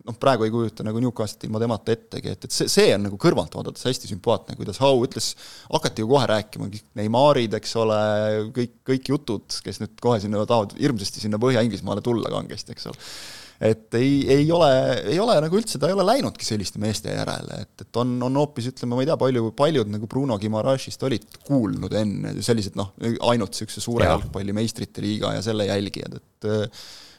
noh, 0.06 0.18
praegu 0.20 0.46
ei 0.46 0.54
kujuta 0.54 0.86
nagu 0.86 1.02
Newcastle'i 1.02 1.50
ilma 1.50 1.62
temata 1.62 1.94
ettegi, 1.96 2.34
et, 2.36 2.46
et 2.48 2.54
see, 2.54 2.70
see 2.72 2.92
on 2.96 3.08
nagu 3.08 3.18
kõrvalt 3.22 3.56
vaadates 3.58 3.88
hästi 3.88 4.12
sümpaatne, 4.12 4.58
kuidas 4.60 4.82
Hau 4.84 5.02
ütles, 5.06 5.32
hakati 5.72 6.04
ju 6.04 6.12
kohe 6.12 6.28
rääkima, 6.30 6.70
kõik 6.74 6.86
Neymarid, 7.00 7.58
eks 7.58 7.74
ole, 7.82 7.98
kõik, 8.56 8.78
kõik 8.88 9.12
jutud, 9.14 9.60
kes 9.66 9.82
nüüd 9.84 9.98
kohe 10.04 10.22
sinna 10.24 10.46
tahavad 10.46 10.78
hirmsasti 10.80 11.24
sinna 11.24 11.42
Põhja-Inglismaale 11.42 12.04
tulla 12.06 12.32
kangesti, 12.34 12.76
eks 12.76 12.90
ole. 12.92 13.08
et 13.72 13.98
ei, 13.98 14.20
ei 14.38 14.52
ole, 14.54 14.70
ei 15.16 15.18
ole 15.24 15.40
nagu 15.44 15.58
üldse, 15.60 15.80
ta 15.82 15.90
ei 15.90 15.98
ole 15.98 16.06
läinudki 16.06 16.46
selliste 16.46 16.82
meeste 16.82 17.16
järele, 17.16 17.64
et, 17.66 17.88
et 17.88 18.00
on, 18.00 18.14
on 18.30 18.40
hoopis 18.44 18.70
ütleme, 18.72 18.94
ma 18.94 19.04
ei 19.04 19.10
tea, 19.10 19.18
palju, 19.24 19.50
paljud 19.58 19.92
nagu 19.96 20.12
Bruno 20.12 20.38
Gimarashist 20.42 21.04
olid 21.10 21.42
kuulnud 21.48 21.98
enne, 21.98 22.38
sellised 22.46 22.78
noh, 22.80 22.94
ainult 23.32 23.58
niisuguse 23.58 23.84
suure 23.84 24.08
jalgpalli 24.08 24.56
meistrite 24.56 25.04
liiga 25.04 25.34
ja 25.36 25.44
selle 25.46 25.68
jälgijad, 25.72 26.22
et 26.22 26.50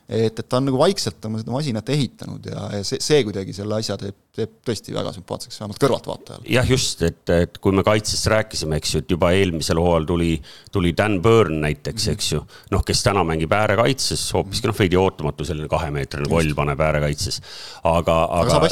et, 0.09 0.39
et 0.41 0.47
ta 0.49 0.57
on 0.57 0.65
nagu 0.71 0.79
vaikselt 0.81 1.25
oma 1.29 1.41
seda 1.41 1.53
masinat 1.53 1.91
ehitanud 1.93 2.47
ja, 2.49 2.63
ja 2.79 2.85
see, 2.87 3.01
see 3.05 3.21
kuidagi 3.27 3.53
selle 3.57 3.77
asja 3.77 3.99
teeb, 4.01 4.17
teeb 4.33 4.55
tõesti 4.65 4.95
väga 4.97 5.13
sümpaatseks, 5.13 5.59
vähemalt 5.61 5.81
kõrvaltvaatajale. 5.83 6.47
jah, 6.55 6.71
just, 6.73 7.03
et, 7.05 7.21
et 7.35 7.59
kui 7.61 7.77
me 7.77 7.85
kaitsest 7.85 8.31
rääkisime, 8.33 8.79
eks 8.81 8.95
ju, 8.95 9.03
et 9.05 9.13
juba 9.13 9.35
eelmisel 9.37 9.81
hooajal 9.83 10.09
tuli, 10.09 10.31
tuli 10.73 10.95
Dan 10.97 11.19
Burn 11.23 11.61
näiteks 11.67 12.07
-hmm. 12.07 12.17
eks 12.17 12.33
ju. 12.33 12.41
noh, 12.73 12.85
kes 12.89 13.03
täna 13.05 13.25
mängib 13.25 13.53
äärekaitses, 13.53 14.25
hoopiski 14.33 14.71
noh, 14.71 14.79
veidi 14.79 14.97
ootamatu 14.97 15.45
selline 15.45 15.69
kahemeetrine 15.69 16.29
koll 16.29 16.55
paneb 16.57 16.81
äärekaitses. 16.81 17.43
aga, 17.85 18.17
aga 18.41 18.63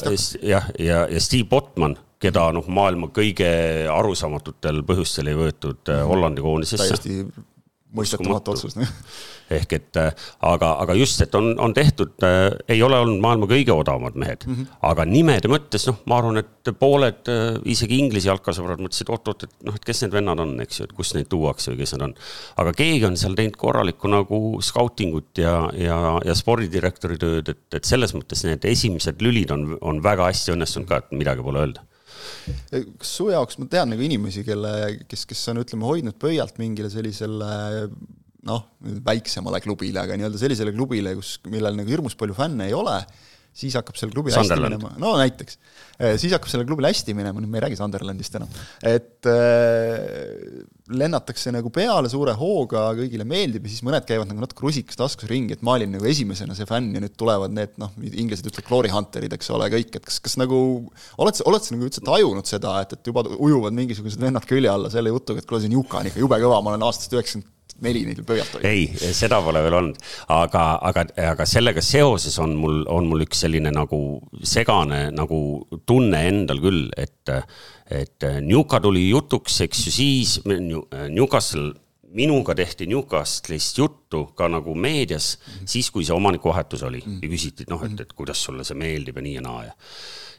jah, 0.43 0.71
ja, 0.79 1.07
ja 1.11 1.21
Steve 1.21 1.49
Botman 1.49 1.99
keda 2.19 2.49
noh, 2.57 2.65
maailma 2.67 3.11
kõige 3.13 3.51
arusaamatutel 3.93 4.81
põhjustel 4.89 5.29
ei 5.29 5.37
võetud 5.37 5.83
mm 5.85 5.93
-hmm. 5.93 6.09
Hollandi 6.09 6.41
koondisesse. 6.41 6.89
täiesti 6.97 7.27
mõistetamatu 7.97 8.55
otsus 8.55 8.79
ehk 9.53 9.73
et 9.77 9.99
äh, 10.01 10.27
aga, 10.47 10.73
aga 10.83 10.97
just, 10.99 11.21
et 11.23 11.35
on, 11.39 11.53
on 11.63 11.75
tehtud 11.77 12.25
äh,, 12.27 12.49
ei 12.73 12.83
ole 12.83 12.99
olnud 13.03 13.21
maailma 13.23 13.49
kõige 13.51 13.75
odavamad 13.75 14.19
mehed 14.19 14.47
mm, 14.47 14.55
-hmm. 14.55 14.79
aga 14.91 15.07
nimede 15.07 15.51
mõttes 15.51 15.87
noh, 15.87 16.01
ma 16.11 16.19
arvan, 16.21 16.41
et 16.43 16.73
pooled 16.81 17.31
äh, 17.31 17.59
isegi 17.65 18.01
Inglise 18.03 18.31
jalkasõbrad 18.31 18.83
mõtlesid 18.83 19.13
oot-oot, 19.15 19.47
et 19.47 19.67
noh, 19.69 19.79
et 19.79 19.87
kes 19.87 20.03
need 20.03 20.17
vennad 20.19 20.43
on, 20.43 20.57
eks 20.65 20.81
ju, 20.81 20.89
et 20.89 20.95
kust 20.97 21.15
neid 21.17 21.31
tuuakse 21.31 21.73
või 21.73 21.83
kes 21.85 21.95
nad 21.95 22.09
on. 22.09 22.17
aga 22.65 22.75
keegi 22.83 23.07
on 23.09 23.19
seal 23.21 23.39
teinud 23.39 23.59
korralikku 23.61 24.11
nagu 24.11 24.41
skautingut 24.63 25.43
ja, 25.43 25.57
ja, 25.79 25.99
ja 26.27 26.35
spordidirektori 26.39 27.19
tööd, 27.23 27.55
et, 27.55 27.67
et 27.79 27.85
selles 27.85 28.15
mõttes 28.19 28.43
need 28.49 28.65
esimesed 28.67 29.23
lülid 29.23 29.55
on, 29.55 29.77
on 29.81 30.03
väga 30.03 30.31
hästi 30.33 30.57
õnnestunud 30.57 30.91
ka, 30.91 31.05
et 31.05 31.15
midagi 31.15 31.47
pole 31.47 31.63
öelda 31.63 31.87
kas 32.71 33.15
su 33.19 33.31
jaoks, 33.33 33.59
ma 33.61 33.69
tean 33.71 33.91
nagu 33.93 34.05
inimesi, 34.07 34.45
kelle, 34.47 34.73
kes, 35.11 35.25
kes 35.29 35.43
on, 35.53 35.63
ütleme, 35.65 35.87
hoidnud 35.89 36.19
pöialt 36.23 36.61
mingile 36.63 36.91
sellisele 36.93 37.51
noh, 38.47 38.67
väiksemale 39.07 39.61
klubile, 39.65 40.03
aga 40.03 40.19
nii-öelda 40.19 40.41
sellisele 40.41 40.75
klubile, 40.77 41.17
kus, 41.19 41.37
millel 41.51 41.79
nagu 41.79 41.91
hirmus 41.91 42.15
palju 42.19 42.37
fänne 42.37 42.69
ei 42.69 42.77
ole, 42.77 43.01
siis 43.57 43.77
hakkab 43.79 43.97
sellel 43.97 44.13
klubil 44.15 44.35
hästi 44.37 44.59
minema, 44.61 44.91
no 45.01 45.15
näiteks, 45.17 45.57
siis 46.21 46.35
hakkab 46.35 46.51
sellel 46.53 46.67
klubil 46.69 46.89
hästi 46.89 47.15
minema, 47.17 47.41
nüüd 47.41 47.53
me 47.53 47.61
ei 47.61 47.65
räägi 47.65 47.79
Sunderlandist 47.81 48.37
enam, 48.37 48.53
et 48.85 49.29
äh, 49.31 50.61
lennatakse 50.93 51.53
nagu 51.55 51.73
peale 51.75 52.11
suure 52.13 52.35
hooga, 52.37 52.85
kõigile 52.99 53.27
meeldib 53.29 53.67
ja 53.67 53.73
siis 53.73 53.85
mõned 53.87 54.07
käivad 54.09 54.29
nagu 54.31 54.45
natuke 54.45 54.67
rusikas 54.67 55.01
taskus 55.01 55.31
ringi, 55.31 55.57
et 55.57 55.65
ma 55.67 55.79
olin 55.79 55.97
nagu 55.97 56.09
esimesena 56.09 56.57
see 56.59 56.69
fänn 56.69 56.93
ja 56.95 57.03
nüüd 57.03 57.17
tulevad 57.19 57.57
need 57.57 57.75
noh, 57.81 57.97
inglased 58.13 58.47
ütlevad 58.53 58.69
glory 58.69 58.93
hunter'id, 58.93 59.35
eks 59.39 59.51
ole, 59.57 59.71
kõik, 59.73 59.97
et 59.97 60.07
kas, 60.07 60.21
kas 60.23 60.37
nagu 60.41 60.61
oled 61.17 61.41
sa, 61.41 61.49
oled 61.49 61.65
sa 61.65 61.75
nagu 61.75 61.89
üldse 61.89 62.05
tajunud 62.05 62.49
seda, 62.49 62.77
et, 62.85 62.97
et 62.99 63.13
juba 63.13 63.25
ujuvad 63.35 63.77
mingisugused 63.77 64.21
vennad 64.23 64.47
külje 64.49 64.73
alla 64.73 64.93
selle 64.93 65.15
jutuga, 65.15 65.41
et 65.41 65.49
kuule, 65.49 65.65
see 65.65 65.73
Njuka 65.73 66.03
on 66.03 66.13
ikka 66.13 66.23
jube 66.23 66.45
kõva, 66.45 66.61
ma 66.61 66.77
olen 66.77 66.87
aastast 66.87 67.17
üheksakümmend 67.17 67.56
neli 67.85 68.05
neil 68.09 68.23
pöialt 68.27 68.59
oli. 68.59 68.69
ei, 68.69 69.13
seda 69.15 69.41
pole 69.45 69.61
veel 69.65 69.79
olnud, 69.81 69.99
aga, 70.33 70.65
aga, 70.89 71.07
aga 71.33 71.47
sellega 71.49 71.83
seoses 71.85 72.39
on 72.43 72.57
mul, 72.59 72.83
on 72.93 73.09
mul 73.11 73.27
üks 73.27 73.45
selline 73.45 73.73
nagu 73.75 74.01
segane 74.43 75.07
nagu 75.15 75.41
tunne 75.89 76.23
endal 76.29 76.63
küll, 76.65 76.87
et, 76.97 77.35
et 77.93 78.29
Newca 78.45 78.81
tuli 78.85 79.09
jutuks, 79.11 79.61
eks 79.67 79.87
ju, 79.89 79.97
siis 80.01 80.39
Newcastle 80.47 81.75
minuga 82.17 82.55
tehti 82.57 82.87
Newcastle'ist 82.89 83.79
juttu 83.79 84.25
ka 84.37 84.49
nagu 84.49 84.75
meedias 84.75 85.37
mm, 85.37 85.53
-hmm. 85.53 85.67
siis 85.67 85.91
kui 85.91 86.05
see 86.05 86.17
omanikuvahetus 86.17 86.83
oli 86.83 87.03
mm 87.07 87.13
-hmm. 87.13 87.23
ja 87.23 87.29
küsiti, 87.29 87.63
et 87.63 87.71
noh, 87.71 87.85
et, 87.85 88.01
et 88.01 88.13
kuidas 88.13 88.45
sulle 88.45 88.65
see 88.65 88.77
meeldib 88.77 89.17
ja 89.17 89.23
nii 89.23 89.35
ja 89.35 89.41
naa 89.41 89.65
ja. 89.65 89.73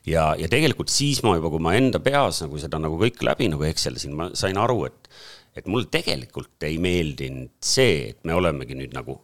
ja, 0.05 0.35
ja 0.39 0.47
tegelikult 0.47 0.89
siis 0.89 1.23
ma 1.23 1.35
juba, 1.35 1.49
kui 1.49 1.59
ma 1.59 1.75
enda 1.75 1.99
peas 1.99 2.41
nagu 2.41 2.57
seda 2.57 2.79
nagu 2.79 2.97
kõik 2.97 3.21
läbi 3.21 3.49
nagu 3.49 3.63
Excelisin, 3.63 4.15
ma 4.15 4.29
sain 4.33 4.57
aru, 4.57 4.85
et 4.85 5.09
et 5.57 5.67
mulle 5.67 5.89
tegelikult 5.91 6.63
ei 6.67 6.77
meeldinud 6.81 7.53
see, 7.63 8.11
et 8.11 8.19
me 8.27 8.35
olemegi 8.37 8.77
nüüd 8.77 8.93
nagu 8.97 9.17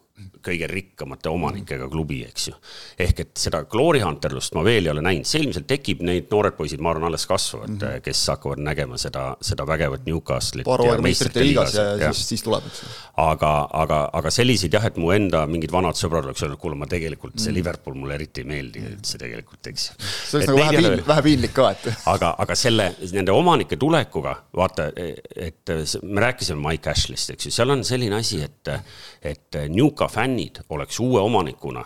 kõige 0.44 0.68
rikkamate 0.70 1.32
omanikega 1.32 1.88
klubi, 1.90 2.20
eks 2.28 2.48
ju. 2.50 2.54
ehk 3.02 3.22
et 3.24 3.32
seda 3.40 3.64
glory 3.70 4.04
hunterlust 4.04 4.54
ma 4.54 4.62
veel 4.66 4.86
ei 4.86 4.92
ole 4.92 5.02
näinud, 5.02 5.26
see 5.26 5.42
ilmselt 5.42 5.66
tekib, 5.70 6.04
neid 6.06 6.28
noored 6.32 6.54
poisid, 6.58 6.84
ma 6.84 6.92
arvan, 6.92 7.08
alles 7.08 7.26
kasvavad 7.30 7.72
mm, 7.72 7.80
-hmm. 7.80 8.04
kes 8.06 8.22
hakkavad 8.30 8.62
nägema 8.62 9.00
seda, 9.02 9.24
seda 9.42 9.66
vägevat 9.68 10.06
Newcastle'it. 10.06 10.68
paar 10.68 10.84
hooaega 10.84 11.02
meistrite 11.02 11.42
liigas 11.42 11.74
ja, 11.74 11.86
ja 11.98 12.12
siis, 12.14 12.28
siis 12.34 12.44
tuleb, 12.46 12.68
eks 12.70 12.84
ju. 12.84 12.90
aga, 13.26 13.54
aga, 13.84 14.00
aga 14.14 14.34
selliseid 14.38 14.78
jah, 14.78 14.86
et 14.86 15.00
mu 15.02 15.10
enda 15.16 15.46
mingid 15.50 15.74
vanad 15.74 15.98
sõbrad 15.98 16.30
oleks 16.30 16.46
öelnud, 16.46 16.62
kuule, 16.62 16.78
ma 16.78 16.90
tegelikult 16.92 17.40
see 17.40 17.48
mm 17.48 17.50
-hmm. 17.50 17.58
Liverpool 17.58 17.98
mulle 17.98 18.20
eriti 18.20 18.46
ei 18.46 18.50
meeldi 18.52 18.86
üldse 18.92 19.18
tegelikult, 19.18 19.68
eks 19.74 19.88
ju. 19.90 19.96
see 20.04 20.38
oleks 20.38 20.52
nagu 20.52 20.60
vähe 20.60 20.78
piinlik, 20.78 21.08
vähe 21.08 21.22
piinlik 21.30 21.54
ka, 21.54 21.72
et. 21.72 21.90
aga, 22.14 22.36
aga 22.38 22.56
selle, 22.56 22.92
nende 23.12 23.32
omanike 23.32 23.82
tulekuga, 23.82 24.36
vaata, 24.54 24.92
et 25.36 25.74
me 26.04 26.22
rääkisime 26.22 26.62
Mike 26.70 26.90
Ashley'st, 26.90 27.34
eks 27.34 27.50
ju, 27.50 27.52
seal 27.52 27.74
on 27.74 27.84
selline 27.84 28.16
asi, 28.22 28.44
et, 28.44 28.74
et 29.24 29.60
Newca 29.70 30.08
fännid 30.12 30.60
oleks 30.70 31.00
uue 31.00 31.22
omanikuna 31.22 31.86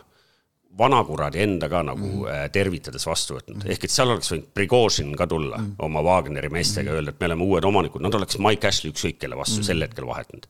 vanakuradi 0.77 1.41
enda 1.41 1.70
ka 1.70 1.82
nagu 1.86 2.06
mm 2.06 2.51
tervitades 2.53 3.06
vastu 3.08 3.36
võtnud 3.36 3.56
mm, 3.56 3.62
-hmm. 3.62 3.72
ehk 3.74 3.84
et 3.84 3.91
seal 3.91 4.12
oleks 4.13 4.32
võinud 4.32 4.50
Prigožin 4.53 5.15
ka 5.17 5.27
tulla 5.27 5.58
mm 5.58 5.75
oma 5.88 6.01
Wagneri 6.06 6.50
meestega 6.50 6.89
ja 6.89 6.91
-hmm. 6.91 6.96
öelda, 6.96 7.12
et 7.12 7.20
me 7.20 7.25
oleme 7.25 7.44
uued 7.44 7.63
omanikud, 7.63 8.01
nad 8.01 8.13
oleks 8.13 8.38
Mike 8.38 8.67
Ashley 8.67 8.94
ükskõik 8.94 9.17
kelle 9.20 9.38
vastu 9.38 9.60
mm 9.60 9.63
sel 9.63 9.82
hetkel 9.82 10.08
vahetanud. 10.08 10.46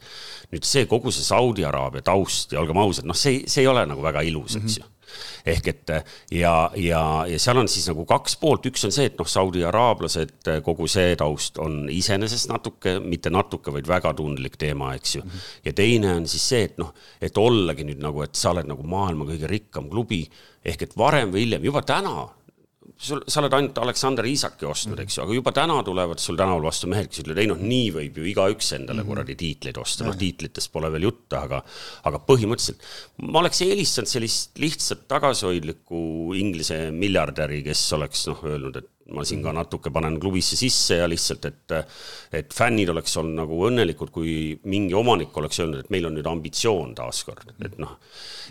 nüüd 0.51 0.63
see 0.63 0.85
kogu 0.85 1.11
see 1.11 1.23
Saudi 1.23 1.65
Araabia 1.65 2.01
taust 2.01 2.51
ja 2.51 2.59
olgem 2.59 2.77
ausad, 2.77 3.05
noh, 3.05 3.15
see, 3.15 3.43
see 3.47 3.61
ei 3.61 3.67
ole 3.67 3.85
nagu 3.85 4.03
väga 4.03 4.21
ilus, 4.21 4.55
eks 4.55 4.79
mm 4.79 4.83
-hmm. 4.83 4.96
Ehk 5.47 5.69
et 5.71 5.93
ja, 6.33 6.53
ja, 6.75 7.01
ja 7.29 7.39
seal 7.41 7.61
on 7.61 7.69
siis 7.71 7.87
nagu 7.91 8.05
kaks 8.07 8.37
poolt, 8.41 8.67
üks 8.69 8.85
on 8.87 8.93
see, 8.95 9.07
et 9.11 9.17
noh, 9.19 9.27
Saudi 9.29 9.63
araablased, 9.67 10.35
kogu 10.65 10.87
see 10.91 11.15
taust 11.19 11.59
on 11.63 11.85
iseenesest 11.93 12.51
natuke, 12.51 12.97
mitte 13.03 13.31
natuke, 13.33 13.73
vaid 13.75 13.87
väga 13.89 14.13
tundlik 14.17 14.57
teema, 14.59 14.93
eks 14.97 15.17
ju. 15.17 15.25
Ja 15.65 15.73
teine 15.77 16.15
on 16.17 16.27
siis 16.29 16.47
see, 16.51 16.67
et 16.69 16.77
noh, 16.81 16.93
et 17.21 17.37
ollagi 17.37 17.87
nüüd 17.87 18.01
nagu, 18.03 18.23
et 18.25 18.35
sa 18.37 18.53
oled 18.53 18.67
nagu 18.69 18.85
maailma 18.87 19.27
kõige 19.29 19.51
rikkam 19.51 19.89
klubi. 19.91 20.25
Ehk 20.67 20.83
et 20.83 20.97
varem 20.99 21.31
või 21.31 21.45
hiljem, 21.45 21.63
juba 21.69 21.83
täna 21.87 22.25
sul, 22.97 23.21
sa 23.29 23.41
oled 23.41 23.53
ainult 23.53 23.77
Aleksander 23.81 24.25
Iisaki 24.27 24.67
ostnud, 24.67 24.99
eks 25.03 25.17
ju, 25.17 25.23
aga 25.25 25.37
juba 25.37 25.53
täna 25.55 25.77
tulevad 25.85 26.21
sul 26.21 26.37
tänaval 26.39 26.65
vastu 26.67 26.89
mehed, 26.91 27.09
kes 27.11 27.23
ütlevad, 27.23 27.41
ei 27.43 27.49
noh, 27.51 27.61
nii 27.61 27.91
võib 27.95 28.19
ju 28.21 28.27
igaüks 28.33 28.73
endale 28.79 29.03
mhm. 29.03 29.11
kuradi 29.11 29.37
tiitleid 29.39 29.79
osta, 29.81 30.07
noh 30.07 30.17
tiitlitest 30.17 30.71
pole 30.73 30.91
veel 30.93 31.07
juttu, 31.09 31.37
aga 31.39 31.61
aga 32.09 32.21
põhimõtteliselt 32.27 32.85
ma 33.27 33.41
oleks 33.43 33.63
eelistanud 33.65 34.11
sellist 34.11 34.61
lihtsat 34.61 35.07
tagasihoidlikku 35.11 36.03
Inglise 36.37 36.87
miljardäri, 36.95 37.63
kes 37.67 37.85
oleks 37.97 38.27
noh, 38.31 38.43
öelnud, 38.47 38.81
et 38.81 38.91
ma 39.15 39.23
siin 39.27 39.43
ka 39.43 39.53
natuke 39.55 39.91
panen 39.93 40.17
klubisse 40.19 40.57
sisse 40.59 40.99
ja 40.99 41.07
lihtsalt, 41.09 41.45
et, 41.47 41.75
et 42.35 42.53
fännid 42.53 42.89
oleks 42.91 43.15
olnud 43.19 43.39
nagu 43.41 43.59
õnnelikud, 43.69 44.11
kui 44.13 44.31
mingi 44.67 44.95
omanik 44.97 45.35
oleks 45.37 45.61
öelnud, 45.63 45.85
et 45.85 45.91
meil 45.93 46.09
on 46.09 46.17
nüüd 46.17 46.27
ambitsioon 46.27 46.93
taaskord, 46.97 47.53
et 47.63 47.77
noh. 47.81 47.97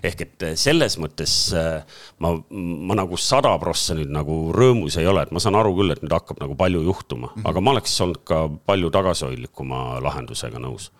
ehk 0.06 0.26
et 0.26 0.46
selles 0.60 0.98
mõttes 1.02 1.36
äh, 1.56 2.00
ma, 2.24 2.34
ma 2.50 2.98
nagu 2.98 3.18
sada 3.20 3.54
prossa 3.62 3.96
nüüd 3.98 4.12
nagu 4.12 4.38
rõõmus 4.56 4.98
ei 5.00 5.08
ole, 5.08 5.26
et 5.26 5.34
ma 5.34 5.42
saan 5.42 5.58
aru 5.60 5.74
küll, 5.80 5.94
et 5.94 6.04
nüüd 6.04 6.14
hakkab 6.16 6.40
nagu 6.42 6.56
palju 6.58 6.84
juhtuma, 6.86 7.32
aga 7.44 7.62
ma 7.62 7.76
oleks 7.76 7.98
olnud 8.04 8.22
ka 8.28 8.46
palju 8.68 8.92
tagasihoidlikuma 8.96 10.00
lahendusega 10.04 10.62
nõus 10.62 10.90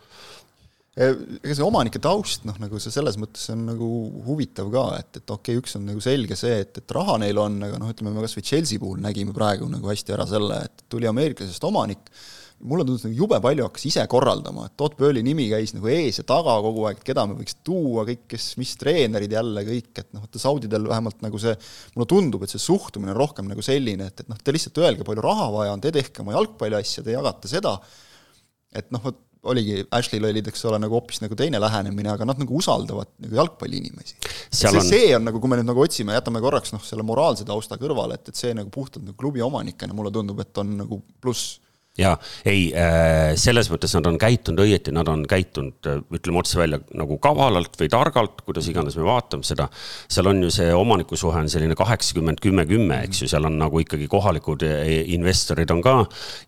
ega 0.96 1.52
see 1.52 1.64
omanike 1.64 2.00
taust, 2.00 2.46
noh, 2.48 2.56
nagu 2.60 2.78
see 2.80 2.94
selles 2.94 3.18
mõttes 3.20 3.44
on 3.52 3.66
nagu 3.68 3.88
huvitav 4.24 4.70
ka, 4.72 4.86
et, 5.02 5.18
et 5.20 5.34
okei 5.34 5.58
okay,, 5.58 5.60
üks 5.60 5.76
on 5.76 5.84
nagu 5.90 6.00
selge 6.00 6.38
see, 6.40 6.62
et, 6.64 6.80
et 6.80 6.96
raha 6.96 7.18
neil 7.20 7.36
on, 7.42 7.58
aga 7.66 7.80
noh, 7.82 7.90
ütleme 7.92 8.14
me 8.14 8.24
kas 8.24 8.36
või 8.38 8.46
Chelsea 8.48 8.80
puhul 8.80 9.02
nägime 9.04 9.36
praegu 9.36 9.68
nagu 9.68 9.92
hästi 9.92 10.16
ära 10.16 10.24
selle, 10.30 10.62
et 10.70 10.86
tuli 10.88 11.08
ameeriklasest 11.10 11.68
omanik, 11.68 12.08
mulle 12.64 12.86
tundus 12.88 13.04
nagu 13.04 13.18
jube 13.18 13.36
palju 13.44 13.66
hakkas 13.66 13.84
ise 13.90 14.06
korraldama, 14.08 14.70
et 14.70 14.76
Todd 14.80 14.96
Burley 14.96 15.20
nimi 15.26 15.50
käis 15.50 15.74
nagu 15.76 15.90
ees 15.92 16.22
ja 16.22 16.24
taga 16.32 16.54
kogu 16.64 16.86
aeg, 16.88 17.02
et 17.02 17.10
keda 17.10 17.26
me 17.28 17.36
võiks 17.42 17.58
tuua, 17.60 18.06
kõik, 18.08 18.24
kes, 18.32 18.48
mis 18.56 18.72
treenerid 18.80 19.36
jälle 19.36 19.66
kõik, 19.68 19.92
et 20.00 20.16
noh, 20.16 20.24
vaata 20.24 20.40
Saudidel 20.40 20.88
vähemalt 20.88 21.20
nagu 21.26 21.42
see, 21.42 21.52
mulle 21.92 22.08
tundub, 22.08 22.48
et 22.48 22.56
see 22.56 22.64
suhtumine 22.64 23.12
on 23.12 23.20
rohkem 23.20 23.52
nagu 23.52 23.60
selline, 23.60 24.08
et, 24.08 24.24
et 24.24 24.32
noh, 24.32 24.40
te 24.40 24.56
lihtsalt 24.56 24.80
öelge, 24.80 25.04
palju 25.04 25.28
raha 25.28 25.52
vaja 25.58 25.76
on, 25.76 25.84
te 25.84 25.92
tehke 25.92 26.24
oma 26.24 26.38
jalgpalliasja, 26.38 27.04
te 27.04 27.18
jagate 27.18 27.52
seda, 27.52 27.76
et 28.72 28.88
noh, 28.96 29.04
vot 29.04 29.20
oligi, 29.50 29.82
Ashley'l 29.96 30.28
olid, 30.30 30.48
eks 30.50 30.64
ole, 30.68 30.80
nagu 30.82 30.98
hoopis 30.98 31.22
nagu 31.22 31.38
teine 31.38 31.60
lähenemine, 31.62 32.12
aga 32.12 32.28
nad 32.28 32.40
nagu 32.42 32.58
usaldavad 32.60 33.10
nagu 33.24 33.38
jalgpalliinimesi. 33.40 34.18
see, 34.50 34.70
on... 34.70 34.80
see 34.84 35.12
on 35.16 35.26
nagu, 35.28 35.42
kui 35.42 35.52
me 35.52 35.60
nüüd 35.60 35.70
nagu 35.70 35.84
otsime, 35.84 36.16
jätame 36.16 36.42
korraks 36.44 36.74
noh, 36.74 36.82
selle 36.86 37.06
moraalse 37.06 37.46
tausta 37.48 37.78
kõrvale, 37.80 38.18
et, 38.20 38.32
et 38.32 38.38
see 38.38 38.54
nagu 38.56 38.72
puhtalt 38.72 39.06
nagu 39.06 39.16
klubi 39.18 39.44
omanikena 39.44 39.96
mulle 39.96 40.12
tundub, 40.14 40.42
et 40.44 40.62
on 40.62 40.76
nagu 40.82 41.00
pluss 41.22 41.60
ja 41.98 42.14
ei, 42.44 42.68
äh, 42.76 43.34
selles 43.40 43.70
mõttes 43.72 43.94
nad 43.96 44.06
on 44.08 44.18
käitunud 44.20 44.62
õieti, 44.66 44.92
nad 44.94 45.08
on 45.08 45.24
käitunud, 45.28 45.78
äh, 45.88 46.00
ütleme 46.18 46.40
otse 46.42 46.58
välja 46.60 46.80
nagu 46.96 47.18
kavalalt 47.22 47.76
või 47.80 47.90
targalt, 47.92 48.42
kuidas 48.46 48.68
iganes 48.70 48.98
me 48.98 49.06
vaatame 49.06 49.46
seda. 49.46 49.68
seal 50.08 50.30
on 50.30 50.42
ju 50.42 50.50
see 50.52 50.72
omanikusuhe 50.74 51.40
on 51.40 51.50
selline 51.52 51.76
kaheksakümmend, 51.78 52.40
kümme, 52.44 52.66
kümme, 52.68 53.00
eks 53.08 53.22
ju, 53.22 53.30
seal 53.32 53.48
on 53.48 53.58
nagu 53.58 53.80
ikkagi 53.80 54.08
kohalikud 54.12 54.66
äh, 54.66 54.92
investorid 55.14 55.70
on 55.70 55.82
ka. 55.82 55.96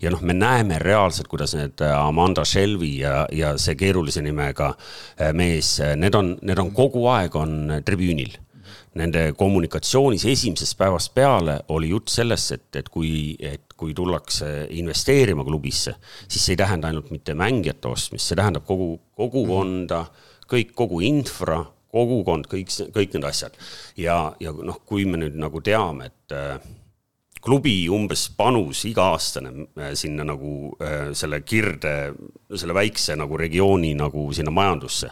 ja 0.01 0.11
noh, 0.11 0.23
me 0.23 0.37
näeme 0.37 0.79
reaalselt, 0.83 1.29
kuidas 1.29 1.55
need 1.57 1.81
Amanda 1.81 2.45
Shelby 2.45 2.99
ja, 3.03 3.27
ja 3.33 3.57
see 3.59 3.77
keerulise 3.79 4.23
nimega 4.23 4.75
mees, 5.35 5.79
need 5.97 6.15
on, 6.15 6.37
need 6.43 6.59
on 6.59 6.71
kogu 6.77 7.07
aeg 7.11 7.35
on 7.37 7.81
tribüünil 7.85 8.37
nende 8.99 9.33
kommunikatsioonis 9.37 10.25
esimesest 10.25 10.79
päevast 10.79 11.13
peale 11.15 11.59
oli 11.75 11.91
jutt 11.93 12.09
sellest, 12.13 12.53
et, 12.53 12.69
et 12.81 12.89
kui, 12.89 13.37
et 13.41 13.75
kui 13.77 13.95
tullakse 13.95 14.69
investeerima 14.71 15.45
klubisse, 15.45 15.95
siis 16.27 16.45
see 16.45 16.57
ei 16.57 16.63
tähenda 16.63 16.89
ainult 16.89 17.11
mitte 17.15 17.37
mängijate 17.39 17.91
ostmist, 17.91 18.27
see 18.27 18.39
tähendab 18.39 18.67
kogu, 18.69 18.95
kogukonda, 19.19 20.05
kõik, 20.49 20.73
kogu 20.79 21.03
infra, 21.07 21.61
kogukond, 21.93 22.49
kõik, 22.51 22.73
kõik 22.95 23.15
need 23.17 23.29
asjad. 23.29 23.57
ja, 23.97 24.19
ja 24.41 24.53
noh, 24.53 24.81
kui 24.87 25.07
me 25.09 25.21
nüüd 25.21 25.39
nagu 25.41 25.63
teame, 25.65 26.11
et 26.11 26.37
äh, 26.37 26.59
klubi 27.45 27.89
umbes 27.93 28.29
panus 28.37 28.85
iga-aastane 28.89 29.53
äh, 29.79 29.93
sinna 29.99 30.27
nagu 30.27 30.75
äh, 30.83 31.11
selle 31.17 31.41
kirde, 31.47 32.13
selle 32.57 32.75
väikse 32.75 33.17
nagu 33.17 33.37
regiooni 33.37 33.95
nagu 33.99 34.29
sinna 34.33 34.51
majandusse 34.55 35.11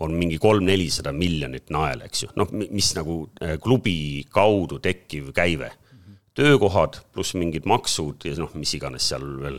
on 0.00 0.14
mingi 0.16 0.38
kolm-nelisada 0.40 1.12
miljonit 1.12 1.70
naela, 1.70 2.08
eks 2.08 2.24
ju, 2.24 2.32
noh, 2.36 2.48
mis 2.52 2.94
nagu 2.96 3.26
klubi 3.60 4.24
kaudu 4.32 4.78
tekkiv 4.82 5.32
käive 5.36 5.72
töökohad 6.34 6.96
pluss 7.12 7.34
mingid 7.36 7.66
maksud 7.68 8.24
ja 8.24 8.32
noh, 8.40 8.52
mis 8.56 8.72
iganes 8.76 9.04
seal 9.10 9.24
veel. 9.42 9.58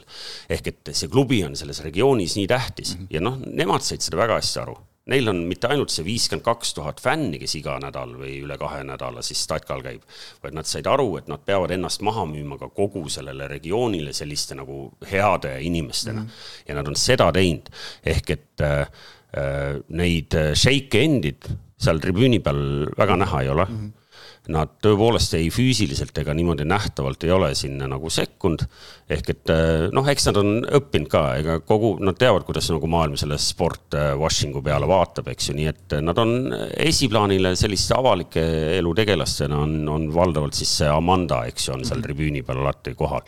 ehk 0.50 0.72
et 0.72 0.94
see 0.98 1.12
klubi 1.12 1.44
on 1.46 1.58
selles 1.58 1.84
regioonis 1.86 2.38
nii 2.40 2.48
tähtis 2.50 2.96
mm 2.96 3.04
-hmm. 3.04 3.14
ja 3.14 3.22
noh, 3.22 3.38
nemad 3.38 3.86
said 3.86 4.02
seda 4.02 4.18
väga 4.18 4.40
hästi 4.42 4.60
aru. 4.60 4.78
Neil 5.12 5.28
on 5.28 5.42
mitte 5.50 5.68
ainult 5.68 5.92
see 5.92 6.06
viiskümmend 6.06 6.46
kaks 6.46 6.74
tuhat 6.78 7.02
fänni, 7.04 7.36
kes 7.42 7.58
iga 7.60 7.76
nädal 7.84 8.14
või 8.16 8.38
üle 8.46 8.56
kahe 8.60 8.86
nädala 8.88 9.24
siis 9.26 9.42
statkal 9.44 9.84
käib, 9.84 10.06
vaid 10.44 10.56
nad 10.56 10.70
said 10.70 10.88
aru, 10.88 11.10
et 11.20 11.28
nad 11.32 11.44
peavad 11.44 11.74
ennast 11.76 12.06
maha 12.08 12.24
müüma 12.30 12.56
ka 12.62 12.70
kogu 12.72 13.10
sellele 13.12 13.50
regioonile 13.52 14.14
selliste 14.16 14.56
nagu 14.56 14.86
heade 15.10 15.58
inimestena 15.68 16.22
mm. 16.22 16.28
-hmm. 16.28 16.70
ja 16.70 16.78
nad 16.80 16.88
on 16.88 16.96
seda 16.96 17.32
teinud, 17.36 17.68
ehk 18.06 18.30
et 18.38 18.62
äh, 18.62 18.88
äh 19.34 19.82
neid 19.90 20.40
shake 20.56 21.04
end'id 21.04 21.52
seal 21.78 22.00
tribüüni 22.00 22.40
peal 22.40 22.88
väga 22.98 23.20
näha 23.20 23.42
ei 23.42 23.50
ole 23.50 23.66
mm. 23.66 23.78
-hmm 23.78 24.03
nad 24.52 24.74
tõepoolest 24.84 25.38
ei 25.38 25.48
füüsiliselt 25.54 26.18
ega 26.20 26.34
niimoodi 26.36 26.66
nähtavalt 26.68 27.24
ei 27.24 27.32
ole 27.32 27.54
sinna 27.56 27.88
nagu 27.88 28.10
sekkunud. 28.12 28.66
ehk 29.10 29.30
et 29.30 29.52
äh, 29.54 29.86
noh, 29.96 30.08
eks 30.10 30.28
nad 30.28 30.40
on 30.42 30.52
õppinud 30.80 31.12
ka, 31.12 31.22
ega 31.40 31.58
kogu, 31.64 31.94
nad 32.04 32.18
teavad, 32.20 32.44
kuidas 32.48 32.68
nagu 32.74 32.90
maailm 32.92 33.16
selle 33.20 33.38
sport 33.40 33.96
washing'u 34.20 34.64
peale 34.66 34.88
vaatab, 34.90 35.30
eks 35.32 35.50
ju, 35.50 35.58
nii 35.60 35.70
et 35.72 35.98
nad 36.04 36.20
on 36.20 36.36
esiplaanile 36.76 37.56
selliste 37.60 37.96
avalike 37.96 38.44
elu 38.80 38.94
tegelastena 39.00 39.64
on, 39.64 39.80
on 39.90 40.08
valdavalt 40.14 40.58
siis 40.60 40.76
see 40.82 40.92
Amanda, 40.92 41.44
eks 41.48 41.70
ju, 41.70 41.78
on 41.78 41.88
seal 41.88 42.04
tribüüni 42.04 42.44
peal 42.44 42.64
alati 42.64 42.98
kohal. 43.00 43.24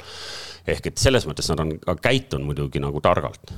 ehk 0.67 0.91
et 0.91 0.97
selles 0.97 1.27
mõttes 1.29 1.47
nad 1.51 1.61
on 1.61 1.75
ka 1.79 1.95
käitunud 2.09 2.49
muidugi 2.51 2.81
nagu 2.83 3.01
targalt 3.03 3.53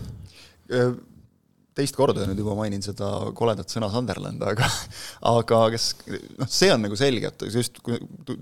teist 1.78 1.98
korda 1.98 2.26
nüüd 2.28 2.40
juba 2.42 2.56
mainin 2.58 2.84
seda 2.84 3.10
koledat 3.38 3.72
sõna 3.72 3.90
Sunderland, 3.94 4.42
aga 4.44 4.68
aga 5.38 5.62
kas 5.74 5.90
noh, 6.08 6.50
see 6.50 6.72
on 6.74 6.84
nagu 6.86 6.98
selge, 7.00 7.32
et 7.32 7.46
just 7.54 7.82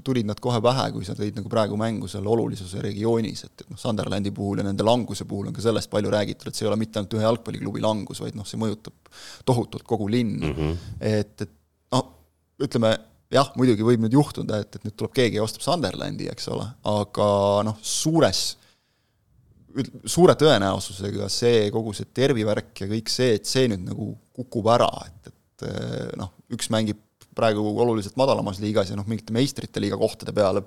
tulid 0.06 0.28
nad 0.30 0.40
kohe 0.44 0.62
pähe, 0.64 0.88
kui 0.96 1.08
sa 1.08 1.18
tõid 1.18 1.38
nagu 1.40 1.52
praegu 1.52 1.80
mängu 1.80 2.10
selle 2.12 2.32
olulisuse 2.32 2.84
regioonis, 2.86 3.46
et, 3.48 3.66
et 3.66 3.74
noh, 3.74 3.80
Sunderlandi 3.82 4.34
puhul 4.36 4.62
ja 4.62 4.68
nende 4.68 4.88
languse 4.88 5.28
puhul 5.30 5.52
on 5.52 5.56
ka 5.56 5.64
sellest 5.66 5.92
palju 5.94 6.14
räägitud, 6.14 6.50
et 6.50 6.58
see 6.58 6.68
ei 6.68 6.72
ole 6.72 6.80
mitte 6.82 7.02
ainult 7.02 7.18
ühe 7.18 7.26
jalgpalliklubi 7.28 7.84
langus, 7.84 8.24
vaid 8.24 8.38
noh, 8.40 8.48
see 8.48 8.62
mõjutab 8.62 8.96
tohutult 9.48 9.86
kogu 9.88 10.08
linna 10.12 10.52
mm. 10.52 10.56
-hmm. 10.56 10.96
et, 11.00 11.48
et 11.48 11.56
noh, 11.96 12.08
ütleme 12.64 12.96
jah, 13.36 13.50
muidugi 13.60 13.86
võib 13.86 14.04
nüüd 14.06 14.16
juhtuda, 14.16 14.62
et, 14.64 14.78
et 14.78 14.86
nüüd 14.88 14.96
tuleb 14.96 15.16
keegi 15.16 15.40
ja 15.40 15.46
ostab 15.46 15.66
Sunderlandi, 15.66 16.30
eks 16.32 16.48
ole, 16.54 16.68
aga 16.92 17.28
noh, 17.68 17.80
suures 17.82 18.54
suure 20.08 20.36
tõenäosusega 20.40 21.30
see, 21.32 21.70
kogu 21.74 21.94
see 21.96 22.08
tervivärk 22.16 22.84
ja 22.84 22.90
kõik 22.90 23.12
see, 23.12 23.36
et 23.40 23.50
see 23.50 23.68
nüüd 23.72 23.84
nagu 23.90 24.12
kukub 24.36 24.70
ära, 24.72 24.90
et, 25.08 25.32
et 25.32 25.68
eh, 25.70 26.12
noh, 26.20 26.32
üks 26.56 26.70
mängib 26.74 27.02
praegu 27.36 27.64
oluliselt 27.84 28.16
madalamas 28.20 28.62
liigas 28.64 28.92
ja 28.92 28.98
noh, 29.00 29.08
mingite 29.10 29.36
meistrite 29.36 29.82
liiga 29.84 30.00
kohtade 30.00 30.34
peale 30.36 30.64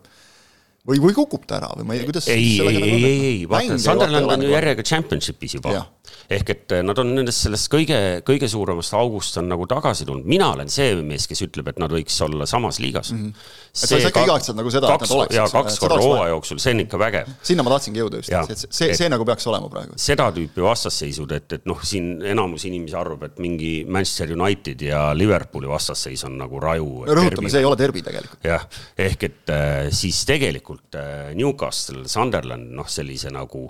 või, 0.86 1.00
või 1.02 1.14
kukub 1.16 1.46
ta 1.48 1.58
ära 1.58 1.70
või 1.76 1.88
ma 1.88 1.96
ei 1.98 2.06
kuidas 2.08 2.28
ei, 2.32 2.50
ei, 2.60 2.74
nagu 2.78 2.86
ei, 2.86 3.04
ei, 3.04 3.20
ei, 3.32 3.46
vaata, 3.50 3.78
Sunderland 3.82 4.34
on 4.36 4.46
ju 4.46 4.52
järjega 4.54 4.84
championship'is 4.86 5.58
juba 5.58 5.80
ehk 6.28 6.50
et 6.52 6.74
eh, 6.76 6.82
nad 6.84 6.98
on 7.00 7.10
nendest 7.16 7.46
sellest 7.46 7.70
kõige, 7.72 7.96
kõige 8.26 8.48
suuremast 8.52 8.94
august 8.98 9.38
on 9.40 9.48
nagu 9.48 9.64
tagasi 9.68 10.04
tulnud, 10.08 10.26
mina 10.28 10.50
olen 10.52 10.68
see 10.72 10.90
mees, 11.04 11.24
kes 11.28 11.40
ütleb, 11.46 11.70
et 11.72 11.80
nad 11.80 11.92
võiks 11.92 12.16
olla 12.24 12.44
samas 12.48 12.80
liigas 12.82 13.12
mm. 13.14 13.22
-hmm. 13.22 13.46
et 13.72 13.80
sa 13.80 13.96
ei 13.96 14.04
saa 14.04 14.12
ikka 14.12 14.24
igatseda 14.26 14.58
nagu 14.60 14.72
seda, 14.72 14.92
et 14.92 15.04
nad 15.04 15.14
oleks. 15.16 15.36
jaa, 15.38 15.46
kaks 15.52 15.78
korda 15.80 15.98
hooaja 16.02 16.34
jooksul, 16.34 16.60
see 16.60 16.74
on 16.76 16.82
ikka 16.84 17.00
vägev. 17.00 17.32
sinna 17.50 17.64
ma 17.64 17.72
tahtsingi 17.76 18.02
jõuda 18.02 18.20
just, 18.20 18.32
et 18.36 18.64
see, 18.64 18.72
see, 18.80 18.98
see 19.00 19.08
nagu 19.12 19.24
peaks 19.28 19.48
olema 19.48 19.70
praegu. 19.72 19.96
seda 20.00 20.28
tüüpi 20.36 20.64
vastasseisud, 20.64 21.32
et, 21.36 21.56
et 21.58 21.68
noh, 21.68 21.80
siin 21.92 22.10
enamus 22.34 22.68
inimesi 22.68 22.96
arvab, 23.00 23.24
et 23.30 23.40
mingi 23.40 23.72
Manchester 23.88 24.34
United 24.36 24.84
ja 24.84 25.08
Liverpooli 25.16 25.70
vastasseis 25.70 26.24
on 26.28 26.36
nagu 26.40 26.60
raju. 26.60 27.06
no 27.08 27.18
rõhutame, 27.20 27.52
see 27.52 27.64
ei 27.64 27.68
ole 27.68 27.80
derbi 27.80 28.04
tegelikult. 28.04 28.44
jah, 28.44 28.68
ehk 29.08 29.28
et 29.30 29.54
äh, 29.54 29.88
siis 29.96 30.24
tegelikult 30.28 30.67
äh, 30.74 31.32
Newcastle, 31.38 32.04
Sunderland, 32.08 32.70
noh, 32.76 32.88
sellise 32.90 33.32
nagu 33.34 33.66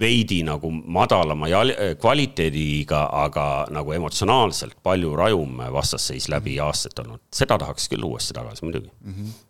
veidi 0.00 0.42
nagu 0.46 0.70
madalama 0.70 1.48
jal-, 1.52 1.74
kvaliteediga, 2.00 3.06
aga 3.24 3.46
nagu 3.74 3.94
emotsionaalselt 3.96 4.80
palju 4.82 5.14
rajum 5.16 5.64
vastasseis 5.74 6.28
läbi 6.32 6.58
aastate 6.60 7.04
olnud. 7.04 7.24
seda 7.32 7.58
tahaks 7.60 7.88
küll 7.92 8.06
uuesti 8.06 8.36
tagasi 8.36 8.64
muidugi 8.66 8.90
mm. 8.90 9.18
-hmm 9.18 9.42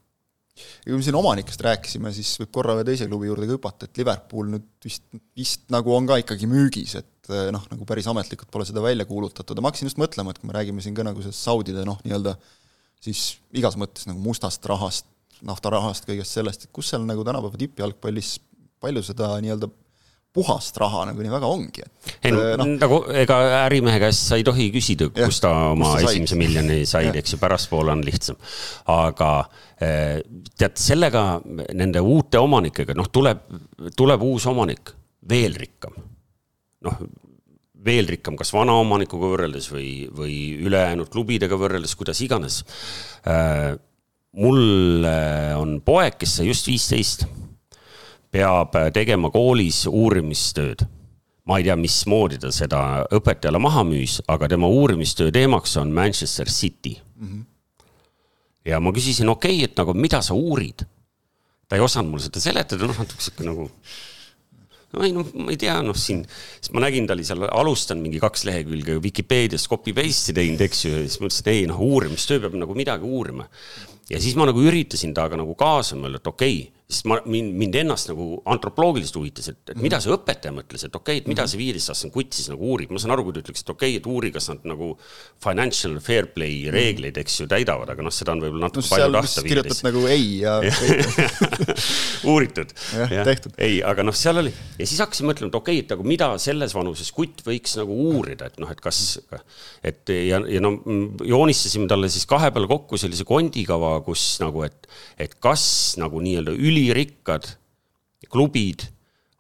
ja 0.55 0.93
kui 0.93 0.99
me 1.01 1.03
siin 1.03 1.17
omanikest 1.19 1.63
rääkisime, 1.67 2.13
siis 2.15 2.37
võib 2.39 2.51
korra 2.55 2.77
ühe 2.79 2.85
teise 2.87 3.09
klubi 3.11 3.27
juurde 3.27 3.49
ka 3.49 3.57
hüpata, 3.57 3.89
et 3.89 3.99
Liverpool 3.99 4.53
nüüd 4.53 4.67
vist, 4.85 5.03
vist 5.35 5.65
nagu 5.75 5.95
on 5.97 6.07
ka 6.07 6.21
ikkagi 6.23 6.47
müügis, 6.47 6.95
et 7.01 7.31
noh, 7.55 7.65
nagu 7.73 7.87
päris 7.89 8.07
ametlikult 8.11 8.53
pole 8.55 8.67
seda 8.69 8.83
välja 8.85 9.07
kuulutatud 9.09 9.59
ja 9.59 9.65
ma 9.65 9.73
hakkasin 9.73 9.91
just 9.91 9.99
mõtlema, 9.99 10.31
et 10.31 10.39
kui 10.39 10.51
me 10.51 10.55
räägime 10.55 10.85
siin 10.85 10.95
ka 10.95 11.07
nagu 11.07 11.25
sellest 11.25 11.43
Saudide 11.43 11.83
noh, 11.89 11.99
nii-öelda 12.05 12.37
siis 13.05 13.25
igas 13.57 13.79
mõttes 13.81 14.07
nagu 14.09 14.21
mustast 14.23 14.65
rahast, 14.71 15.09
naftarahast, 15.43 16.07
kõigest 16.09 16.37
sellest, 16.39 16.67
et 16.67 16.75
kus 16.75 16.93
seal 16.93 17.07
nagu 17.09 17.25
tänapäeva 17.27 17.59
tippjalgpallis 17.61 18.37
palju 18.85 19.03
seda 19.05 19.33
nii-öelda 19.43 19.71
puhast 20.35 20.77
raha 20.83 21.05
nagu 21.11 21.23
nii 21.23 21.31
väga 21.31 21.47
ongi, 21.47 21.85
et 21.85 22.27
ei 22.27 22.33
no, 22.35 22.67
nagu 22.67 22.99
ega 23.15 23.37
ärimehe 23.61 24.01
käest 24.03 24.27
sa 24.27 24.39
ei 24.41 24.47
tohi 24.47 24.67
küsida, 24.75 25.07
kust 25.15 25.45
ta 25.45 25.53
oma 25.71 25.93
ta 25.95 26.11
esimese 26.11 26.39
miljoni 26.39 26.81
sai, 26.91 27.07
eks 27.21 27.37
ju, 27.37 27.41
pärastpoole 27.43 27.95
on 27.95 28.03
lihtsam. 28.07 28.39
aga 28.91 29.31
eh, 29.79 30.19
tead, 30.59 30.75
sellega 30.83 31.25
nende 31.79 32.03
uute 32.03 32.43
omanikega, 32.43 32.97
noh, 32.99 33.11
tuleb, 33.15 33.47
tuleb 33.95 34.27
uus 34.27 34.49
omanik, 34.51 34.91
veel 35.31 35.55
rikkam. 35.61 36.03
noh, 36.85 36.99
veel 37.85 38.11
rikkam, 38.11 38.35
kas 38.41 38.51
vana 38.57 38.75
omanikuga 38.81 39.31
võrreldes 39.37 39.71
või, 39.71 39.89
või 40.11 40.39
ülejäänud 40.67 41.11
klubidega 41.13 41.57
võrreldes, 41.61 41.95
kuidas 42.01 42.21
iganes. 42.25 42.63
Mul 44.35 45.05
on 45.55 45.77
poeg, 45.87 46.17
kes 46.19 46.39
sai 46.39 46.49
just 46.49 46.67
viisteist 46.67 47.27
peab 48.35 48.75
tegema 48.95 49.31
koolis 49.31 49.85
uurimistööd. 49.91 50.87
ma 51.45 51.59
ei 51.61 51.67
tea, 51.67 51.75
mismoodi 51.77 52.39
ta 52.41 52.49
seda 52.55 52.79
õpetajale 53.13 53.61
maha 53.61 53.83
müüs, 53.85 54.17
aga 54.33 54.49
tema 54.49 54.69
uurimistöö 54.73 55.29
teemaks 55.31 55.77
on 55.77 55.93
Manchester 55.93 56.49
City 56.49 56.95
mm. 56.97 57.29
-hmm. 57.29 57.45
ja 58.65 58.81
ma 58.81 58.93
küsisin, 58.93 59.29
okei 59.29 59.59
okay,, 59.59 59.65
et 59.65 59.77
nagu 59.77 59.95
mida 59.95 60.23
sa 60.23 60.35
uurid? 60.35 60.87
ta 61.69 61.77
ei 61.77 61.85
osanud 61.85 62.11
mulle 62.11 62.25
seda 62.25 62.41
seletada, 62.41 62.87
noh, 62.87 62.99
natuke 62.99 63.23
sihuke 63.23 63.45
nagu 63.45 63.69
no 64.95 65.05
ei 65.05 65.13
noh, 65.13 65.31
ma 65.35 65.51
ei 65.53 65.59
tea, 65.61 65.77
noh 65.83 65.97
siin, 65.99 66.25
siis 66.61 66.73
ma 66.75 66.85
nägin, 66.85 67.07
ta 67.07 67.17
oli 67.17 67.27
seal 67.27 67.45
alustanud 67.51 68.03
mingi 68.03 68.21
kaks 68.23 68.45
lehekülge 68.49 69.01
Vikipeediast 69.03 69.69
copy 69.71 69.95
paste'i 69.97 70.37
teinud, 70.37 70.63
eks 70.65 70.85
ju, 70.85 70.93
ja 70.95 71.03
siis 71.03 71.21
ma 71.21 71.29
ütlesin, 71.29 71.45
et 71.45 71.53
ei 71.55 71.67
noh, 71.71 71.81
uurimistöö 71.83 72.41
peab 72.45 72.57
nagu 72.61 72.77
midagi 72.79 73.05
uurima. 73.09 73.49
Ja 74.11 74.21
siis 74.21 74.37
ma 74.37 74.49
nagu 74.49 74.63
üritasin 74.63 75.15
temaga 75.17 75.39
nagu 75.41 75.55
kaasa 75.59 75.97
mõelda, 75.99 76.21
et 76.23 76.33
okei 76.33 76.57
okay,, 76.61 76.74
sest 76.85 77.07
ma, 77.09 77.17
mind, 77.25 77.55
mind 77.57 77.77
ennast 77.81 78.11
nagu 78.11 78.27
antropoloogiliselt 78.53 79.17
huvitas, 79.17 79.47
et, 79.49 79.61
et 79.73 79.79
mida 79.81 79.97
see 80.05 80.13
õpetaja 80.13 80.53
mõtles, 80.53 80.83
et 80.85 80.93
okei 80.93 81.17
okay,, 81.17 81.23
et 81.23 81.29
mida 81.31 81.47
see 81.49 81.57
viieteistaastane 81.57 82.13
kutt 82.13 82.37
siis 82.37 82.51
nagu 82.53 82.67
uurib, 82.75 82.91
ma 82.93 83.01
saan 83.01 83.15
aru, 83.15 83.25
kui 83.25 83.37
ta 83.37 83.41
ütleks, 83.41 83.65
et 83.65 83.71
okei 83.73 83.95
okay,, 83.95 84.01
et 84.03 84.09
uuri, 84.13 84.31
kas 84.35 84.51
nad 84.53 84.67
nagu 84.69 84.91
financial 85.43 85.97
fair 86.05 86.29
play 86.35 86.69
reegleid, 86.75 87.17
eks 87.23 87.39
ju, 87.41 87.47
täidavad, 87.49 87.89
aga 87.95 88.05
noh, 88.05 88.13
seda 88.13 88.35
on 88.35 88.43
võib-olla 88.45 88.69
natuke 88.69 88.85
no, 88.85 88.91
palju 88.93 89.15
tahta. 89.17 89.45
kirjutad 89.49 89.81
nagu 89.89 90.03
ei 90.13 90.27
ja 90.43 90.59
uuritud. 92.35 92.77
tehtud. 93.31 93.57
ei, 93.65 93.81
aga 93.81 94.05
noh, 94.05 94.17
seal 94.21 94.43
oli 94.45 94.53
ja 94.53 94.85
siis 94.85 95.01
hakkasin 95.01 95.31
mõtlema, 95.31 95.49
et 95.55 95.59
okei 95.63 95.81
okay,, 95.81 95.87
et 95.87 95.97
nagu 95.97 96.09
mida 96.13 96.31
selles 96.43 96.77
vanuses 96.77 97.09
kutt 97.17 97.41
võiks 97.49 97.79
nagu 97.81 97.97
uurida, 98.11 98.53
et 98.53 98.61
noh, 98.61 98.69
et 98.69 98.85
kas, 98.85 99.01
et 99.81 100.15
ja, 100.29 100.43
ja 100.53 100.61
no 100.61 100.77
joonistasime 101.25 101.89
talle 101.89 102.13
siis 102.13 102.29
kahe 102.29 102.53
peale 102.53 102.69
kokku 102.69 103.01
sellise 103.01 103.25
kondikava, 103.25 103.97
kus 104.05 104.35
nagu, 104.45 104.67
et, 104.69 104.85
et 105.17 105.41
kas 105.41 105.65
nagu 105.97 106.21
nii-öelda 106.21 106.53
üli 106.53 106.74
ülirikkad 106.75 107.47
klubid 108.31 108.89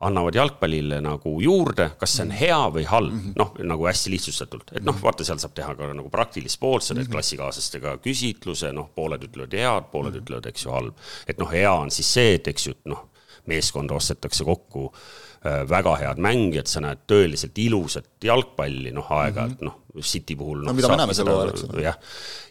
annavad 0.05 0.37
jalgpallile 0.37 1.01
nagu 1.01 1.33
juurde, 1.41 1.89
kas 1.99 2.17
see 2.17 2.27
on 2.27 2.33
mhm. 2.33 2.39
hea 2.39 2.61
või 2.77 2.85
halb 2.91 3.13
mm 3.13 3.21
-hmm., 3.21 3.37
noh, 3.41 3.53
nagu 3.73 3.87
hästi 3.89 4.13
lihtsustatult, 4.13 4.75
et 4.77 4.85
noh, 4.85 4.97
vaata, 5.03 5.25
seal 5.25 5.41
saab 5.41 5.55
teha 5.57 5.75
ka 5.79 5.89
nagu 5.97 6.11
praktilist 6.13 6.61
poolt, 6.61 6.83
sa 6.83 6.93
teed 6.93 7.05
mm 7.05 7.07
-hmm. 7.07 7.17
klassikaaslastega 7.17 7.97
küsitluse, 8.05 8.73
noh, 8.73 8.91
pooled 8.95 9.25
ütlevad 9.25 9.57
head, 9.57 9.91
pooled 9.93 10.13
mm 10.13 10.19
-hmm. 10.19 10.23
ütlevad, 10.23 10.47
eks 10.47 10.65
ju, 10.65 10.71
halb. 10.71 10.95
et 11.27 11.39
noh, 11.39 11.51
hea 11.51 11.73
on 11.73 11.91
siis 11.91 12.13
see, 12.15 12.35
et 12.35 12.49
eks 12.49 12.67
ju, 12.67 12.75
noh, 12.85 13.09
meeskonda 13.47 13.95
ostetakse 13.95 14.45
kokku 14.45 14.93
äh, 14.93 15.24
väga 15.45 15.97
head 16.01 16.21
mängijad, 16.25 16.69
sa 16.71 16.81
näed 16.81 17.03
tõeliselt 17.11 17.59
ilusat 17.61 18.25
jalgpalli, 18.25 18.93
noh, 18.97 19.11
aeg-ajalt 19.13 19.61
mm 19.61 19.69
-hmm. 19.69 19.81
noh, 19.95 20.05
City 20.05 20.37
puhul 20.37 20.63
no,. 20.63 20.71
no 20.71 20.77
mida 20.77 20.89
me 20.89 20.97
näeme 20.97 21.15
sel 21.15 21.29
hooajal, 21.29 21.51
eks 21.53 21.65
ole. 21.69 21.83
jah, 21.83 21.99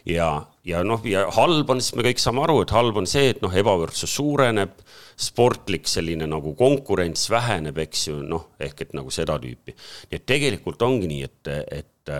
ja, 0.04 0.14
ja, 0.14 0.28
ja 0.64 0.84
noh, 0.86 1.02
ja 1.04 1.24
halb 1.34 1.70
on, 1.70 1.80
siis 1.80 1.96
me 1.98 2.06
kõik 2.06 2.22
saame 2.22 2.44
aru, 2.44 2.60
et 2.62 2.70
halb 2.70 2.96
on 2.96 3.06
see, 3.10 3.32
et 3.34 3.42
noh, 3.42 3.54
ebavõrdsus 3.54 4.14
suureneb, 4.14 4.78
sportlik 5.16 5.90
selline 5.90 6.26
nagu 6.30 6.54
konkurents 6.54 7.26
väheneb, 7.30 7.78
eks 7.78 8.08
ju, 8.08 8.22
noh, 8.22 8.48
ehk 8.60 8.86
et 8.86 8.94
nagu 8.94 9.10
seda 9.10 9.38
tüüpi. 9.42 9.74
nii 10.10 10.20
et 10.20 10.26
tegelikult 10.26 10.82
ongi 10.82 11.10
nii, 11.10 11.22
et, 11.22 11.52
et 11.82 12.16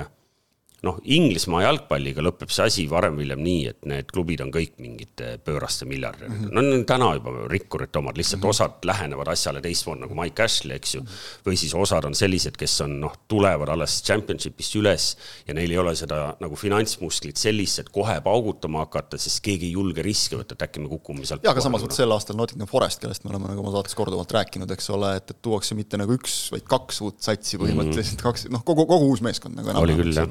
noh, 0.84 0.98
Inglismaa 1.16 1.62
jalgpalliga 1.64 2.22
lõpeb 2.24 2.52
see 2.52 2.66
asi 2.68 2.84
varem 2.90 3.16
või 3.18 3.26
hiljem 3.26 3.42
nii, 3.44 3.62
et 3.72 3.88
need 3.88 4.10
klubid 4.12 4.42
on 4.44 4.52
kõik 4.54 4.76
mingite 4.82 5.34
pööraste 5.44 5.88
miljardärid 5.88 6.30
mm. 6.30 6.40
-hmm. 6.44 6.54
no 6.54 6.64
need 6.64 6.78
on 6.80 6.84
täna 6.88 7.10
juba 7.16 7.34
rikkurite 7.50 8.00
omad, 8.00 8.18
lihtsalt 8.20 8.40
mm 8.40 8.46
-hmm. 8.46 8.50
osad 8.50 8.88
lähenevad 8.90 9.30
asjale 9.32 9.62
teistmoodi 9.64 10.04
nagu 10.04 10.16
Mike 10.18 10.42
Ashley, 10.42 10.76
eks 10.76 10.94
ju 10.94 11.00
mm. 11.00 11.06
-hmm. 11.06 11.44
või 11.48 11.56
siis 11.60 11.74
osad 11.74 12.04
on 12.04 12.14
sellised, 12.14 12.56
kes 12.60 12.80
on 12.86 12.98
noh, 13.00 13.14
tulevad 13.28 13.68
alles 13.68 14.02
championship'ist 14.06 14.78
üles 14.80 15.16
ja 15.48 15.54
neil 15.54 15.70
ei 15.70 15.78
ole 15.78 15.94
seda 15.96 16.36
nagu 16.40 16.56
finantsmusklit 16.56 17.36
sellist, 17.36 17.78
et 17.78 17.88
kohe 17.88 18.20
paugutama 18.20 18.84
hakata, 18.84 19.18
sest 19.18 19.40
keegi 19.44 19.70
ei 19.70 19.72
julge 19.78 20.02
riske 20.02 20.36
võtta, 20.36 20.58
et 20.58 20.66
äkki 20.68 20.80
me 20.80 20.88
kukume 20.88 21.24
sealt. 21.24 21.44
jaa, 21.44 21.52
aga 21.52 21.60
samas 21.64 21.82
vot 21.82 21.92
sel 21.92 22.12
aastal 22.12 22.36
Nottingham 22.36 22.68
Forest, 22.68 23.00
kellest 23.00 23.24
me 23.24 23.30
oleme 23.30 23.48
nagu 23.48 23.64
oma 23.64 23.72
saates 23.76 23.94
korduvalt 23.94 24.32
rääkinud, 24.32 24.70
eks 24.70 24.90
ole, 24.90 25.16
et, 25.16 25.30
et 25.30 25.42
tuuakse 25.42 25.74
mitte 25.74 26.00
nagu 26.00 26.12
üks, 26.12 26.50
vaid 26.52 26.68
kaks 26.68 27.00
uut 27.00 27.22
satsi 27.22 27.58
põhimõtteliselt 27.58 28.18
mm, 28.18 28.20
-hmm. 28.20 28.28
kaks, 28.28 28.46
noh, 28.50 28.64
kogu, 28.64 28.86
kogu 28.86 29.10
uus 29.12 29.24
meeskond 29.24 29.56
nagu 29.56 29.70
enam. 29.70 29.82
oli 29.82 29.96
küll, 29.96 30.12
jah 30.14 30.28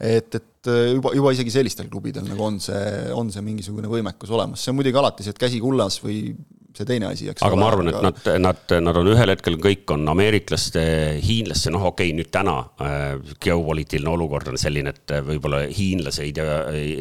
et, 0.00 0.34
et 0.34 0.70
äh, 0.72 0.94
juba, 0.94 1.12
juba 1.16 1.34
isegi 1.36 1.52
sellistel 1.52 1.90
klubidel 1.92 2.24
nagu 2.28 2.46
on 2.46 2.58
see, 2.62 2.84
on 3.16 3.30
see 3.32 3.44
mingisugune 3.44 3.90
võimekus 3.90 4.32
olemas, 4.32 4.64
see 4.64 4.72
on 4.72 4.80
muidugi 4.80 5.00
alati 5.00 5.26
see, 5.26 5.36
et 5.36 5.42
käsi 5.42 5.60
kullas 5.62 6.00
või 6.04 6.22
see 6.76 6.86
teine 6.86 7.08
asi, 7.10 7.26
eks 7.30 7.42
aga 7.42 7.56
ole, 7.56 7.60
ma 7.60 7.68
arvan, 7.70 7.90
et 7.90 7.98
nad, 8.04 8.20
nad, 8.44 8.74
nad 8.86 8.98
on 9.00 9.08
ühel 9.10 9.32
hetkel 9.32 9.56
kõik 9.62 9.90
on 9.94 10.04
ameeriklaste, 10.12 10.82
hiinlaste, 11.24 11.72
noh, 11.74 11.88
okei 11.90 12.12
okay,, 12.12 12.16
nüüd 12.16 12.30
täna 12.32 12.56
äh, 12.82 13.32
geopoliitiline 13.42 14.10
olukord 14.12 14.52
on 14.52 14.58
selline, 14.60 14.94
et 14.94 15.14
võib-olla 15.26 15.64
hiinlaseid 15.66 16.38
ja, 16.38 16.60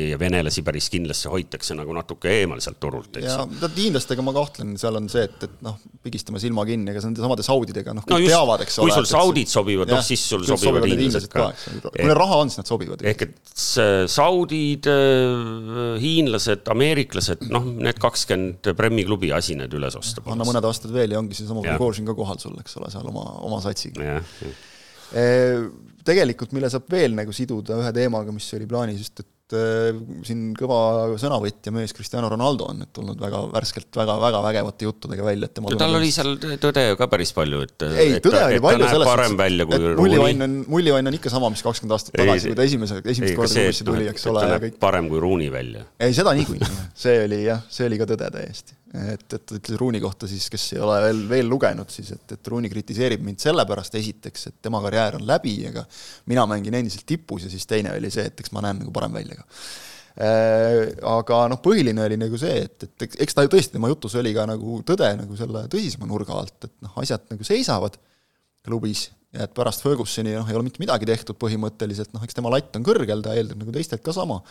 ja 0.10 0.20
venelasi 0.22 0.64
päris 0.66 0.90
kindlasti 0.92 1.30
hoitakse 1.30 1.78
nagu 1.78 1.94
natuke 1.96 2.32
eemal 2.42 2.64
sealt 2.66 2.80
turult, 2.82 3.22
eks. 3.22 3.30
ja 3.30 3.70
hiinlastega 3.78 4.26
ma 4.26 4.34
kahtlen, 4.36 4.74
seal 4.82 4.98
on 4.98 5.10
see, 5.12 5.28
et, 5.30 5.46
et 5.46 5.62
noh, 5.66 5.78
pigistame 6.06 6.42
silma 6.42 6.66
kinni, 6.68 6.90
ega 6.90 7.06
nende 7.06 7.24
samade 7.24 7.46
saudidega, 7.46 7.94
noh, 7.98 8.08
kõik 8.08 8.16
no 8.16 8.22
just, 8.24 8.34
teavad, 8.34 8.66
eks 8.66 8.80
ole. 8.82 8.90
kui 8.90 8.98
sul 8.98 9.10
saudid 9.12 9.54
sobivad, 9.54 9.94
noh 9.94 10.04
siis 10.06 10.26
sul 10.34 10.48
sobivad, 10.48 10.82
sobivad 10.82 10.90
hiinlased 10.96 11.30
ka. 11.34 11.48
kui 11.86 12.10
neil 12.10 12.18
raha 12.18 12.42
on, 12.42 12.50
siis 12.50 12.64
nad 12.64 12.74
sobivad. 12.74 13.06
ehk 13.14 13.28
et 13.28 13.54
saudid, 14.10 14.90
äh, 14.90 15.96
hiinlased, 16.02 16.66
ameeriklased, 16.74 17.46
noh, 17.54 17.70
need 17.86 18.02
kakskümmend 18.02 18.74
Premi 18.80 19.06
klubi 19.06 19.30
asi 19.36 19.59
need 19.62 19.76
üles 19.80 19.98
osta. 20.00 20.24
anna 20.32 20.48
mõned 20.48 20.70
aastad 20.70 20.94
veel 20.96 21.16
ja 21.16 21.22
ongi 21.22 21.38
seesama 21.38 21.66
Prigožin 21.66 22.08
ka 22.10 22.16
kohal 22.18 22.40
sul, 22.42 22.56
eks 22.62 22.80
ole, 22.80 22.92
seal 22.94 23.10
oma, 23.12 23.26
oma 23.48 23.62
satsiga. 23.66 24.20
tegelikult, 26.10 26.54
mille 26.56 26.70
saab 26.72 26.90
veel 26.92 27.16
nagu 27.18 27.34
siduda 27.36 27.80
ühe 27.82 27.94
teemaga, 27.96 28.34
mis 28.34 28.48
oli 28.58 28.70
plaanis 28.70 29.04
just, 29.04 29.24
et 29.24 29.30
siin 30.28 30.52
kõva 30.58 31.16
sõnavõtja 31.18 31.72
mees 31.74 31.94
Cristiano 31.98 32.28
Ronaldo 32.30 32.68
on 32.70 32.84
nüüd 32.84 32.92
tulnud 32.94 33.22
väga 33.22 33.42
värskelt 33.50 33.98
väga-väga 33.98 34.42
vägevate 34.46 34.86
juttudega 34.86 35.26
välja, 35.26 35.50
et 35.50 35.56
tema 35.58 35.74
tal 35.80 35.98
oli 35.98 36.12
seal 36.14 36.36
tõde 36.38 36.84
ju 36.86 37.00
ka 37.00 37.08
päris 37.10 37.34
palju, 37.34 37.64
et 37.66 37.86
ei, 37.90 38.20
tõde 38.22 38.44
oli 38.46 38.62
palju 38.62 38.90
selles 38.92 39.10
suhtes, 39.10 39.64
et 39.66 39.98
mullivann 39.98 40.46
on, 40.46 40.58
mullivann 40.70 41.10
on 41.10 41.18
ikka 41.18 41.34
sama, 41.34 41.50
mis 41.54 41.66
kakskümmend 41.66 41.98
aastat 41.98 42.18
tagasi, 42.20 42.52
kui 42.52 42.60
ta 42.60 42.68
esimese, 42.70 43.00
esimest 43.02 43.40
korda 43.40 43.56
klubisse 43.56 43.88
tuli, 43.90 44.10
eks 44.12 44.30
ole. 44.30 44.74
parem 44.82 45.10
kui 45.10 45.24
Ruuni 45.24 45.50
välja. 45.54 45.88
ei, 45.98 46.14
seda 46.14 46.36
niikuinii, 46.38 46.70
see 47.06 47.24
oli 47.26 47.42
jah, 47.48 47.66
see 47.74 47.90
oli 47.90 47.98
ka 48.02 48.10
tõde 48.14 48.30
täiesti 48.38 48.78
et, 48.94 49.26
et 49.26 49.44
ta 49.46 49.58
ütles 49.58 49.78
Ruuni 49.78 50.02
kohta 50.02 50.28
siis, 50.30 50.48
kes 50.50 50.66
ei 50.76 50.82
ole 50.82 50.96
veel, 51.04 51.22
veel 51.30 51.52
lugenud, 51.52 51.92
siis 51.94 52.10
et, 52.16 52.34
et 52.36 52.50
Ruuni 52.50 52.72
kritiseerib 52.72 53.22
mind 53.26 53.42
sellepärast 53.44 54.00
esiteks, 54.00 54.48
et 54.50 54.58
tema 54.66 54.82
karjäär 54.86 55.20
on 55.20 55.28
läbi, 55.30 55.56
aga 55.70 55.86
mina 56.32 56.46
mängin 56.50 56.80
endiselt 56.80 57.06
tipus 57.10 57.46
ja 57.46 57.52
siis 57.54 57.70
teine 57.70 57.94
oli 57.98 58.12
see, 58.14 58.26
et 58.32 58.42
eks 58.42 58.54
ma 58.56 58.66
näen 58.66 58.82
nagu 58.84 58.94
parem 58.96 59.14
välja 59.20 59.38
ka. 59.38 59.46
Äh, 60.20 60.80
aga 61.08 61.44
noh, 61.52 61.62
põhiline 61.64 62.02
oli 62.04 62.18
nagu 62.20 62.40
see, 62.42 62.66
et, 62.66 62.88
et 62.88 63.22
eks 63.24 63.38
ta 63.38 63.46
ju 63.46 63.54
tõesti, 63.54 63.78
tema 63.78 63.92
jutus 63.92 64.18
oli 64.20 64.34
ka 64.36 64.48
nagu 64.50 64.82
tõde 64.88 65.14
nagu 65.22 65.38
selle 65.40 65.64
tõsisema 65.72 66.10
nurga 66.10 66.42
alt, 66.42 66.58
et 66.66 66.76
noh, 66.84 66.98
asjad 67.00 67.30
nagu 67.30 67.46
seisavad 67.48 67.96
klubis 68.66 69.06
ja 69.36 69.46
et 69.46 69.54
pärast 69.56 69.86
Fergusoni 69.86 70.34
noh, 70.34 70.50
ei 70.50 70.58
ole 70.58 70.66
mitte 70.66 70.82
midagi 70.82 71.08
tehtud 71.08 71.38
põhimõtteliselt, 71.40 72.12
noh, 72.16 72.26
eks 72.26 72.36
tema 72.36 72.52
latt 72.52 72.76
on 72.76 72.86
kõrgel, 72.86 73.22
ta 73.24 73.38
eeldab 73.38 73.62
nagu 73.62 73.74
teistelt 73.76 74.04
ka 74.04 74.16
sama, 74.16 74.42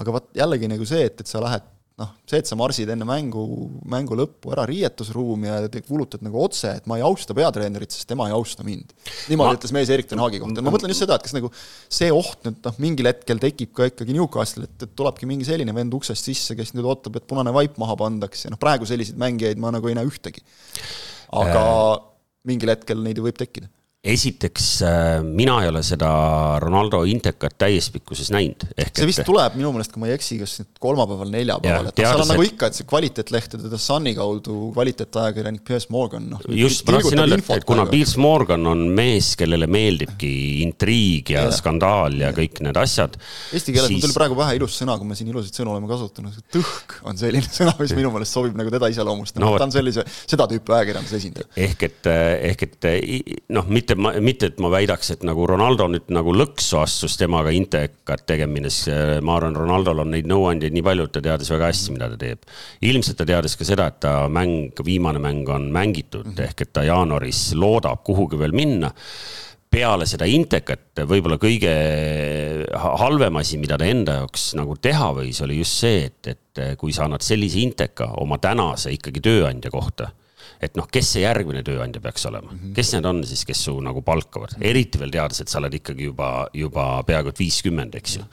aga 0.00 0.16
vot 0.16 0.32
jällegi 0.36 0.72
nagu 0.72 0.88
see, 0.88 1.04
et, 1.10 1.20
et 1.20 1.28
sa 1.28 1.44
lähed 1.44 1.68
noh, 2.00 2.10
see, 2.28 2.40
et 2.40 2.48
sa 2.48 2.56
marsid 2.58 2.90
enne 2.92 3.06
mängu, 3.08 3.42
mängu 3.90 4.16
lõppu 4.18 4.52
ära 4.54 4.64
riietusruumi 4.68 5.50
ja 5.50 5.58
kuulutad 5.84 6.24
nagu 6.24 6.40
otse, 6.40 6.76
et 6.80 6.86
ma 6.90 6.96
ei 6.98 7.04
austa 7.06 7.36
peatreenerit, 7.36 7.92
sest 7.92 8.08
tema 8.08 8.28
ei 8.28 8.36
austa 8.36 8.64
mind. 8.66 8.94
niimoodi 9.30 9.52
ma... 9.52 9.58
ütles 9.58 9.74
mees 9.76 9.92
Erik 9.92 10.08
Ten 10.10 10.22
Hagi 10.22 10.40
kohta, 10.42 10.64
ma 10.64 10.72
mõtlen 10.74 10.92
just 10.94 11.04
seda, 11.04 11.18
et 11.18 11.26
kas 11.26 11.36
nagu 11.36 11.52
see 11.56 12.08
oht 12.14 12.48
nüüd 12.48 12.62
noh, 12.68 12.80
mingil 12.82 13.10
hetkel 13.10 13.42
tekib 13.42 13.74
ka 13.76 13.90
ikkagi 13.90 14.16
Newcastle'il, 14.16 14.70
et, 14.70 14.86
et 14.88 14.96
tulebki 14.98 15.28
mingi 15.28 15.48
selline 15.48 15.76
vend 15.76 15.98
uksest 15.98 16.30
sisse, 16.30 16.56
kes 16.58 16.72
nüüd 16.76 16.88
ootab, 16.88 17.20
et 17.20 17.28
punane 17.28 17.52
vaip 17.54 17.76
maha 17.82 17.98
pandakse, 18.00 18.50
noh 18.52 18.60
praegu 18.62 18.88
selliseid 18.88 19.20
mängijaid 19.20 19.60
ma 19.62 19.74
nagu 19.74 19.90
ei 19.90 19.98
näe 19.98 20.08
ühtegi. 20.08 20.44
aga 21.42 21.62
äh... 21.68 21.94
mingil 22.48 22.72
hetkel 22.72 23.04
neid 23.04 23.20
võib 23.22 23.36
tekkida 23.38 23.68
esiteks 24.02 24.64
äh, 24.82 25.22
mina 25.22 25.60
ei 25.62 25.68
ole 25.70 25.80
seda 25.86 26.08
Ronaldo 26.58 27.04
intekat 27.06 27.54
täiespikkuses 27.62 28.32
näinud. 28.34 28.64
see 28.74 29.06
vist 29.06 29.20
et... 29.22 29.26
tuleb 29.28 29.54
minu 29.54 29.70
meelest, 29.70 29.92
kui 29.94 30.02
ma 30.02 30.08
ei 30.08 30.16
eksi, 30.16 30.40
kas 30.40 30.56
nüüd 30.58 30.80
kolmapäeval, 30.82 31.28
neljapäeval, 31.30 31.86
et 31.92 32.00
noh, 32.02 32.08
seal 32.08 32.22
on 32.24 32.32
nagu 32.32 32.46
ikka, 32.48 32.66
et 32.72 32.80
see 32.80 32.88
kvaliteetlehtede 32.90 33.70
The 33.70 33.78
Sunni 33.78 34.16
kaudu 34.18 34.72
kvaliteetajakirjanik 34.74 35.62
Piers 35.68 35.86
Morgan, 35.94 36.26
noh. 36.32 36.42
just, 36.50 36.82
ma 36.88 36.96
tahtsin 36.96 37.22
öelda, 37.22 37.38
et, 37.38 37.52
et 37.60 37.66
kuna 37.68 37.84
Piers 37.92 38.16
Morgan 38.18 38.66
on 38.72 38.82
mees, 38.96 39.36
kellele 39.38 39.68
meeldibki 39.70 40.32
intriig 40.64 41.30
ja, 41.36 41.46
ja 41.46 41.54
skandaal 41.54 42.18
ja, 42.18 42.32
ja 42.32 42.36
kõik 42.40 42.58
need 42.66 42.82
asjad. 42.82 43.14
Eesti 43.54 43.76
keeles 43.76 43.86
siis... 43.86 44.00
mul 44.00 44.08
tuli 44.08 44.18
praegu 44.18 44.40
pähe 44.42 44.58
ilus 44.58 44.80
sõna, 44.82 44.98
kui 44.98 45.12
me 45.12 45.20
siin 45.20 45.30
ilusaid 45.30 45.62
sõnu 45.62 45.76
oleme 45.76 45.90
kasutanud, 45.92 46.42
tõhk 46.58 46.98
on 47.06 47.22
selline 47.22 47.46
sõna, 47.60 47.76
mis 47.78 47.94
minu 47.94 48.10
meelest 48.18 48.34
sobib 48.34 48.58
nagu 48.58 48.74
teda 48.74 48.90
iseloomustama 48.90 49.46
no,, 49.46 49.54
ta 49.62 49.70
on 49.70 49.78
sellise, 49.78 50.02
seda 50.26 50.50
tüüpi 50.50 50.74
ajakirjanduse 50.80 51.22
esindaja. 51.22 51.52
ehk 51.70 51.86
et, 51.86 52.12
ehk 52.50 52.66
et 52.66 52.90
noh, 53.54 53.70
mitte 53.70 53.91
mitte 53.92 54.00
ma, 54.00 54.12
mitte 54.20 54.48
et 54.50 54.60
ma 54.62 54.70
väidaks, 54.72 55.12
et 55.14 55.24
nagu 55.26 55.44
Ronaldo 55.48 55.88
nüüd 55.90 56.10
nagu 56.14 56.32
lõksu 56.34 56.78
astus 56.80 57.16
temaga 57.20 57.52
intekat 57.54 58.24
tegemine, 58.28 58.70
siis 58.72 59.20
ma 59.24 59.36
arvan, 59.36 59.56
Ronaldol 59.58 60.04
on 60.04 60.12
neid 60.14 60.28
nõuandjaid 60.30 60.74
nii 60.74 60.84
palju, 60.86 61.08
et 61.08 61.14
ta 61.16 61.24
teadis 61.24 61.52
väga 61.52 61.68
hästi, 61.70 61.94
mida 61.96 62.08
ta 62.12 62.18
teeb. 62.20 62.48
ilmselt 62.88 63.18
ta 63.18 63.28
teadis 63.28 63.56
ka 63.58 63.68
seda, 63.68 63.88
et 63.92 64.00
ta 64.00 64.14
mäng, 64.32 64.72
viimane 64.84 65.22
mäng 65.22 65.48
on 65.48 65.70
mängitud 65.72 66.26
-hmm. 66.26 66.44
ehk 66.48 66.60
et 66.60 66.72
ta 66.72 66.84
jaanuaris 66.84 67.52
loodab 67.54 68.02
kuhugi 68.04 68.38
veel 68.38 68.52
minna 68.52 68.92
peale 69.70 70.06
seda 70.06 70.26
intekat 70.28 71.00
võib-olla 71.08 71.38
kõige 71.40 71.72
halvem 72.76 73.36
asi, 73.36 73.56
mida 73.58 73.78
ta 73.78 73.84
enda 73.84 74.12
jaoks 74.20 74.54
nagu 74.54 74.76
teha 74.76 75.12
võis, 75.16 75.40
oli 75.42 75.58
just 75.58 75.78
see, 75.80 76.04
et, 76.04 76.26
et 76.26 76.76
kui 76.76 76.92
sa 76.92 77.04
annad 77.04 77.22
sellise 77.24 77.58
inteka 77.58 78.12
oma 78.20 78.38
tänase 78.38 78.92
ikkagi 78.92 79.20
tööandja 79.20 79.70
kohta 79.70 80.10
et 80.62 80.76
noh, 80.78 80.86
kes 80.92 81.14
see 81.16 81.24
järgmine 81.24 81.64
tööandja 81.66 82.02
peaks 82.02 82.26
olema 82.30 82.52
-hmm. 82.52 82.74
kes 82.76 82.92
need 82.94 83.08
on 83.08 83.24
siis, 83.26 83.44
kes 83.48 83.64
su 83.68 83.78
nagu 83.80 84.02
palkavad, 84.06 84.56
eriti 84.60 85.00
veel 85.02 85.10
teades, 85.10 85.40
et 85.42 85.48
sa 85.48 85.58
oled 85.58 85.74
ikkagi 85.80 86.10
juba, 86.10 86.48
juba 86.54 86.86
peaaegu 87.06 87.32
et 87.32 87.42
viiskümmend, 87.42 87.98
eks 87.98 88.20
ju 88.20 88.28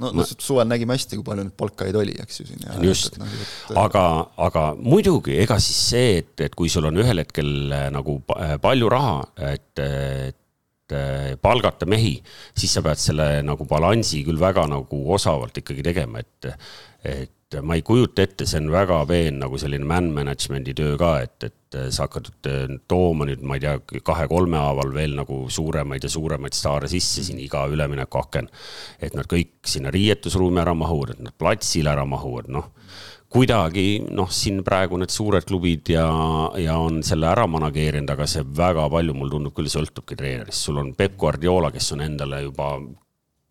no, 0.00 0.12
no 0.12 0.24
suvel 0.26 0.68
nägime 0.70 0.96
hästi, 0.96 1.18
kui 1.18 1.26
palju 1.26 1.46
neid 1.46 1.56
palkajaid 1.58 1.98
oli, 2.00 2.16
eks 2.22 2.40
ju 2.40 2.48
siin. 2.50 2.64
just, 2.84 3.18
nagu, 3.20 3.44
aga, 3.82 4.06
aga 4.48 4.64
muidugi, 4.78 5.36
ega 5.42 5.58
siis 5.62 5.78
see, 5.92 6.16
et, 6.22 6.34
et 6.48 6.56
kui 6.58 6.72
sul 6.72 6.88
on 6.90 7.02
ühel 7.02 7.22
hetkel 7.22 7.72
äh, 7.74 7.86
nagu 7.94 8.18
äh, 8.36 8.56
palju 8.62 8.90
raha, 8.92 9.16
et, 9.52 9.70
et 9.82 10.96
äh, 10.96 11.32
palgata 11.42 11.88
mehi, 11.90 12.16
siis 12.56 12.76
sa 12.76 12.84
pead 12.86 13.02
selle 13.02 13.30
nagu 13.46 13.68
balansi 13.68 14.22
küll 14.26 14.40
väga 14.40 14.66
nagu 14.70 15.02
osavalt 15.16 15.62
ikkagi 15.62 15.86
tegema, 15.86 16.24
et, 16.24 16.52
et 17.06 17.35
et 17.60 17.66
ma 17.66 17.76
ei 17.78 17.84
kujuta 17.86 18.24
ette, 18.24 18.46
see 18.48 18.60
on 18.62 18.70
väga 18.74 19.00
peen 19.08 19.40
nagu 19.42 19.58
selline 19.60 19.86
man 19.88 20.10
management'i 20.14 20.74
töö 20.76 20.96
ka, 21.00 21.12
et, 21.24 21.48
et 21.48 21.78
sa 21.92 22.06
hakkad 22.06 22.30
tooma 22.88 23.26
nüüd, 23.28 23.42
ma 23.46 23.58
ei 23.58 23.64
tea, 23.64 24.00
kahe-kolme 24.06 24.60
haaval 24.60 24.94
veel 24.94 25.16
nagu 25.18 25.42
suuremaid 25.52 26.06
ja 26.06 26.12
suuremaid 26.12 26.56
staare 26.56 26.90
sisse 26.90 27.24
siin 27.26 27.40
iga 27.42 27.66
üleminekuaken. 27.72 28.48
et 29.00 29.14
nad 29.18 29.28
kõik 29.30 29.58
sinna 29.66 29.92
riietusruumi 29.94 30.62
ära 30.62 30.74
mahuvad, 30.74 31.16
et 31.16 31.26
nad 31.28 31.36
platsile 31.38 31.92
ära 31.92 32.06
mahuvad, 32.08 32.50
noh 32.52 32.72
kuidagi 33.36 33.86
noh, 34.14 34.30
siin 34.32 34.62
praegu 34.64 34.98
need 35.00 35.12
suured 35.12 35.44
klubid 35.48 35.90
ja, 35.90 36.06
ja 36.62 36.76
on 36.80 37.02
selle 37.04 37.26
ära 37.28 37.46
manageerinud, 37.50 38.10
aga 38.14 38.28
see 38.30 38.44
väga 38.56 38.86
palju, 38.92 39.16
mulle 39.16 39.34
tundub 39.34 39.56
küll, 39.56 39.70
sõltubki 39.70 40.16
treenerist. 40.18 40.68
sul 40.68 40.78
on 40.80 40.94
Peep 40.96 41.18
Guardiola, 41.20 41.72
kes 41.74 41.90
on 41.96 42.04
endale 42.06 42.44
juba 42.46 42.76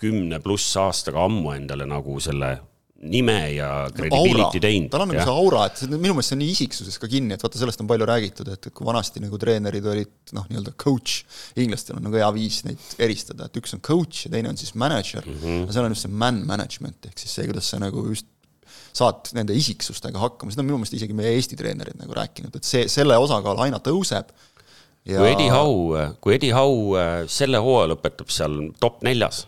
kümne 0.02 0.40
pluss 0.44 0.76
aastaga 0.80 1.24
ammu 1.28 1.54
endale 1.56 1.88
nagu 1.88 2.18
selle 2.24 2.56
nime 3.04 3.38
ja 3.54 3.70
credibility 3.92 4.62
teinud. 4.64 4.90
tal 4.94 5.04
on 5.04 5.12
nagu 5.12 5.24
see 5.24 5.34
aura, 5.34 5.66
et 5.70 5.82
see, 5.82 5.90
minu 5.92 6.16
meelest 6.16 6.32
see 6.32 6.38
on 6.38 6.42
nii 6.42 6.54
isiksuses 6.54 7.00
ka 7.02 7.10
kinni, 7.12 7.36
et 7.36 7.44
vaata, 7.44 7.60
sellest 7.60 7.82
on 7.84 7.90
palju 7.90 8.08
räägitud, 8.08 8.52
et, 8.54 8.70
et 8.70 8.76
kui 8.76 8.88
vanasti 8.88 9.22
nagu 9.24 9.40
treenerid 9.42 9.90
olid 9.92 10.14
noh, 10.38 10.46
nii-öelda 10.50 10.74
coach, 10.82 11.26
inglastel 11.60 12.00
on 12.00 12.08
nagu 12.08 12.20
hea 12.22 12.30
viis 12.38 12.62
neid 12.68 12.96
eristada, 13.04 13.50
et 13.50 13.60
üks 13.60 13.76
on 13.76 13.84
coach 13.86 14.26
ja 14.26 14.32
teine 14.34 14.52
on 14.52 14.60
siis 14.60 14.74
manager 14.80 15.28
mm, 15.28 15.42
-hmm. 15.42 15.66
ja 15.68 15.76
seal 15.76 15.90
on 15.90 15.96
just 15.96 16.08
see 16.08 16.16
man 16.24 16.42
management, 16.48 17.10
ehk 17.10 17.20
siis 17.20 17.36
see, 17.36 17.50
kuidas 17.52 17.70
sa 17.70 17.82
nagu 17.84 18.06
just 18.08 18.32
saad 18.96 19.28
nende 19.36 19.56
isiksustega 19.56 20.20
hakkama, 20.22 20.54
seda 20.54 20.64
on 20.64 20.70
minu 20.70 20.80
meelest 20.80 20.96
isegi 20.96 21.16
meie 21.18 21.36
Eesti 21.36 21.60
treenerid 21.60 22.00
nagu 22.00 22.16
rääkinud, 22.16 22.56
et 22.56 22.68
see, 22.68 22.88
selle 22.92 23.18
osakaal 23.20 23.60
aina 23.68 23.82
tõuseb 23.84 24.32
ja.... 25.04 25.20
kui 25.20 25.34
Eddie 25.34 25.52
Howe, 25.52 26.08
kui 26.24 26.38
Eddie 26.38 26.56
Howe 26.56 27.02
äh, 27.02 27.18
selle 27.28 27.60
hooaja 27.60 27.92
lõpetab 27.92 28.32
seal 28.32 28.72
top 28.80 29.04
neljas 29.04 29.44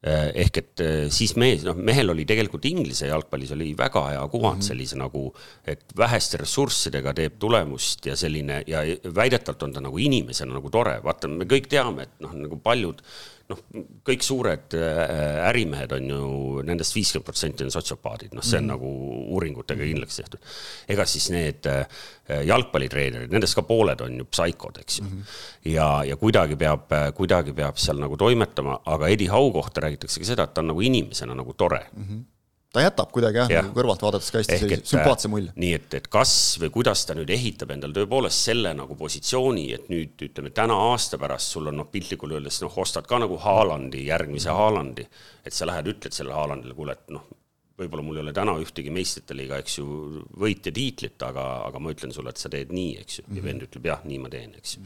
ehk 0.00 0.56
et 0.56 0.80
äh, 0.80 1.08
siis 1.12 1.34
mees, 1.36 1.64
noh, 1.66 1.76
mehel 1.76 2.08
oli 2.14 2.24
tegelikult 2.28 2.64
Inglise 2.70 3.10
jalgpallis 3.10 3.52
oli 3.52 3.74
väga 3.76 4.06
hea 4.14 4.22
kuvand 4.32 4.56
mm 4.56 4.60
-hmm. 4.62 4.68
sellise 4.68 4.96
nagu, 4.96 5.34
et 5.64 5.84
väheste 5.96 6.40
ressurssidega 6.40 7.12
teeb 7.14 7.36
tulemust 7.38 8.06
ja 8.06 8.16
selline 8.16 8.62
ja 8.66 8.80
väidetavalt 9.14 9.62
on 9.62 9.72
ta 9.72 9.80
nagu 9.80 9.98
inimesena 9.98 10.54
nagu 10.54 10.70
tore, 10.70 11.00
vaata, 11.04 11.28
me 11.28 11.44
kõik 11.44 11.68
teame, 11.68 12.02
et 12.02 12.16
noh, 12.20 12.32
nagu 12.32 12.56
paljud 12.56 13.02
noh, 13.50 13.62
kõik 14.06 14.24
suured 14.26 14.76
äh, 14.78 15.48
ärimehed 15.50 15.92
on 15.96 16.10
ju 16.10 16.22
nendest, 16.66 16.80
nendest 16.80 16.96
viiskümmend 16.96 17.26
protsenti 17.26 17.66
on 17.66 17.74
sotsiopaadid, 17.74 18.34
noh, 18.36 18.44
see 18.46 18.58
on 18.58 18.64
mm 18.64 18.68
nagu 18.70 18.88
uuringutega 19.34 19.82
kindlaks 19.82 20.16
tehtud. 20.20 20.38
ega 20.88 21.04
siis 21.08 21.24
need 21.34 21.66
äh, 21.66 21.86
jalgpallitreenerid, 22.46 23.32
nendest 23.32 23.56
ka 23.58 23.64
pooled 23.66 24.00
on 24.04 24.20
ju 24.20 24.26
psaikod, 24.30 24.78
eks 24.78 24.98
ju 25.00 25.04
mm. 25.04 25.10
-hmm. 25.10 25.72
ja, 25.72 26.04
ja 26.04 26.16
kuidagi 26.16 26.56
peab, 26.56 26.92
kuidagi 27.16 27.52
peab 27.52 27.78
seal 27.78 27.98
nagu 27.98 28.16
toimetama, 28.16 28.80
aga 28.84 29.08
Eddie 29.08 29.28
Howe 29.28 29.52
kohta 29.52 29.80
räägitakse 29.80 30.20
ka 30.20 30.26
seda, 30.26 30.44
et 30.44 30.54
ta 30.54 30.60
on 30.60 30.70
nagu 30.70 30.80
inimesena 30.80 31.34
nagu 31.34 31.52
tore 31.52 31.86
mm. 31.96 32.04
-hmm 32.04 32.39
ta 32.72 32.84
jätab 32.84 33.10
kuidagi 33.14 33.40
jah 33.40 33.50
ja. 33.50 33.62
nagu 33.64 33.74
kõrvalt 33.74 34.02
vaadates 34.04 34.30
ka 34.30 34.40
hästi 34.40 34.58
sellise 34.62 34.84
äh, 34.84 34.90
sümpaatse 34.92 35.30
mulje. 35.32 35.54
nii 35.58 35.72
et, 35.78 35.96
et 35.98 36.06
kas 36.12 36.32
või 36.62 36.70
kuidas 36.78 37.02
ta 37.08 37.16
nüüd 37.18 37.32
ehitab 37.34 37.74
endale 37.74 37.96
tõepoolest 37.96 38.46
selle 38.50 38.72
nagu 38.78 38.94
positsiooni, 38.98 39.66
et 39.74 39.90
nüüd 39.92 40.22
ütleme 40.28 40.54
täna 40.54 40.78
aasta 40.90 41.18
pärast 41.18 41.56
sul 41.56 41.70
on 41.72 41.80
noh, 41.82 41.90
piltlikult 41.90 42.36
öeldes 42.38 42.62
noh, 42.62 42.78
ostad 42.84 43.10
ka 43.10 43.18
nagu 43.22 43.40
Haalandi, 43.42 44.06
järgmise 44.06 44.54
Haalandi, 44.54 45.06
et 45.44 45.56
sa 45.56 45.66
lähed, 45.66 45.90
ütled 45.96 46.14
sellele 46.14 46.38
Haalandile, 46.38 46.76
kuule, 46.78 46.94
et 46.94 47.14
noh, 47.14 47.26
võib-olla 47.80 48.04
mul 48.04 48.18
ei 48.20 48.24
ole 48.24 48.32
täna 48.36 48.54
ühtegi 48.60 48.92
meistrite 48.92 49.34
liiga, 49.34 49.58
eks 49.60 49.78
ju, 49.78 49.86
võitja 50.38 50.72
tiitlit, 50.76 51.18
aga, 51.26 51.46
aga 51.66 51.82
ma 51.82 51.94
ütlen 51.94 52.12
sulle, 52.14 52.30
et 52.30 52.40
sa 52.40 52.50
teed 52.52 52.70
nii, 52.76 52.90
eks 53.02 53.20
ju, 53.20 53.28
ja 53.34 53.44
vend 53.44 53.64
ütleb 53.66 53.88
jah, 53.90 54.02
nii 54.06 54.18
ma 54.22 54.30
teen, 54.32 54.52
eks 54.60 54.76
ju. 54.76 54.84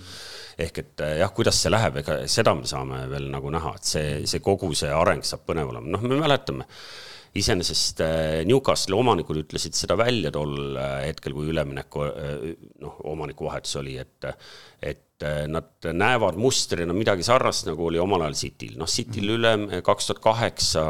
ehk 0.64 0.84
et 0.84 1.04
eh, 1.04 1.16
jah, 1.20 1.32
kuidas 1.36 1.58
see 1.60 1.72
läheb, 1.74 1.98
ega 2.00 2.20
seda 2.30 2.54
me 2.56 2.68
saame 2.70 3.04
veel 3.10 3.28
nagu 3.34 3.50
näha, 3.52 3.74
et 3.80 3.90
see, 3.90 4.12
see 4.30 4.44
kogu 4.44 4.70
see 4.78 4.92
areng 4.94 5.26
saab 5.26 5.44
põnev 5.48 5.74
olema, 5.74 5.90
noh, 5.96 6.06
me 6.06 6.20
mäletame 6.22 6.68
iseenesest 7.38 8.02
eh, 8.04 8.42
Newcastle'i 8.48 8.98
omanikud 8.98 9.40
ütlesid 9.44 9.76
seda 9.78 9.96
välja 9.98 10.32
tol 10.34 10.76
eh, 10.76 11.08
hetkel, 11.08 11.34
kui 11.36 11.50
ülemineku 11.52 12.04
noh, 12.82 13.00
omanikuvahetus 13.14 13.80
oli, 13.80 13.96
et, 14.00 14.28
et 14.84 15.24
nad 15.48 15.86
näevad 15.94 16.36
mustrina 16.36 16.92
midagi 16.96 17.24
sarnast, 17.24 17.68
nagu 17.68 17.86
oli 17.86 18.00
omal 18.02 18.26
ajal 18.26 18.36
Cityl. 18.38 18.74
noh, 18.80 18.90
Cityl 18.90 19.36
üle 19.36 19.54
kaks 19.86 20.10
tuhat 20.10 20.20
kaheksa 20.24 20.84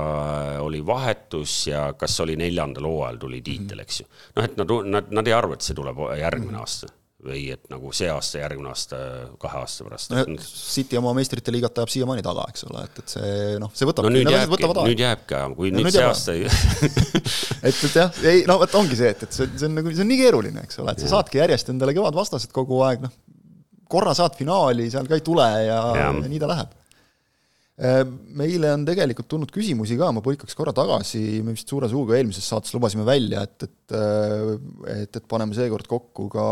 oli 0.65 0.81
vahetus 0.87 1.59
ja 1.69 1.87
kas 1.99 2.17
oli 2.25 2.37
neljandal 2.41 2.89
hooajal 2.89 3.21
tuli 3.27 3.43
tiitel, 3.45 3.85
eks 3.85 4.03
ju. 4.03 4.11
noh, 4.37 4.49
et 4.49 4.59
nad, 4.59 4.77
nad, 4.97 5.17
nad 5.21 5.31
ei 5.31 5.37
arva, 5.37 5.59
et 5.59 5.67
see 5.67 5.77
tuleb 5.77 6.03
järgmine 6.19 6.61
aasta 6.63 6.91
või 7.25 7.43
et 7.55 7.71
nagu 7.73 7.93
see 7.97 8.09
aasta, 8.13 8.41
järgmine 8.43 8.71
aasta, 8.71 8.99
kahe 9.41 9.61
aasta 9.63 9.87
pärast 9.87 10.13
no,. 10.13 10.25
City 10.45 10.99
oma 11.01 11.15
meistrite 11.17 11.55
liigat 11.55 11.81
ajab 11.81 11.93
siiamaani 11.95 12.25
taga, 12.25 12.47
eks 12.53 12.67
ole, 12.69 12.85
et, 12.89 13.01
et 13.01 13.15
see 13.17 13.33
noh, 13.63 13.73
see 13.77 13.89
võtab. 13.89 14.09
no 14.09 14.13
nüüd 14.15 14.31
jääbki, 14.31 14.71
nüüd 14.91 15.05
jääbki, 15.05 15.41
kui 15.57 15.71
ja 15.71 15.77
nüüd, 15.79 15.89
nüüd 15.89 15.97
see 15.97 16.07
aasta 16.07 16.37
ei 16.37 16.45
et, 17.71 17.83
et 17.89 17.99
jah, 18.01 18.23
ei 18.31 18.45
no 18.51 18.59
vot 18.63 18.79
ongi 18.81 18.99
see, 19.01 19.15
et, 19.17 19.27
et 19.27 19.39
see, 19.41 19.49
see 19.57 19.71
on 19.71 19.79
nagu, 19.81 19.95
see 19.95 20.05
on 20.05 20.13
nii 20.13 20.21
keeruline, 20.21 20.67
eks 20.69 20.83
ole, 20.85 20.93
et 20.93 21.05
sa 21.05 21.09
ja. 21.09 21.15
saadki 21.17 21.41
järjest 21.41 21.73
endale 21.75 21.97
kõvad 21.97 22.21
vastased 22.21 22.53
kogu 22.55 22.85
aeg, 22.87 23.05
noh, 23.09 23.19
korra 23.91 24.15
saad 24.17 24.37
finaali, 24.37 24.91
seal 24.93 25.09
ka 25.09 25.17
ei 25.17 25.25
tule 25.25 25.49
ja, 25.65 25.81
ja. 25.97 26.09
ja 26.13 26.15
nii 26.29 26.43
ta 26.43 26.51
läheb 26.51 26.73
Äh, 26.75 26.84
meile 27.75 28.69
on 28.71 28.85
tegelikult 28.87 29.27
tulnud 29.27 29.51
küsimusi 29.51 29.97
ka, 29.99 30.13
ma 30.15 30.21
põikaks 30.23 30.55
korra 30.55 30.71
tagasi, 30.77 31.41
me 31.43 31.57
vist 31.57 31.71
suure 31.71 31.89
suuga 31.91 32.15
eelmises 32.15 32.47
saates 32.47 32.71
lubasime 32.77 33.03
välja, 33.07 33.43
et, 33.43 33.67
et 33.67 33.97
äh, 33.99 34.53
et, 34.93 35.11
et 35.11 35.27
paneme 35.31 35.57
seekord 35.57 35.89
kokku 35.91 36.29
ka 36.31 36.45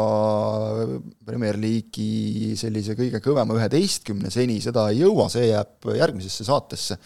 Premier 1.29 1.61
League'i 1.63 2.57
sellise 2.59 2.99
kõige 2.99 3.23
kõvema 3.23 3.55
üheteistkümne, 3.55 4.33
seni 4.35 4.59
seda 4.65 4.89
ei 4.91 5.05
jõua, 5.05 5.29
see 5.31 5.47
jääb 5.53 5.93
järgmisesse 5.95 6.49
saatesse. 6.49 6.99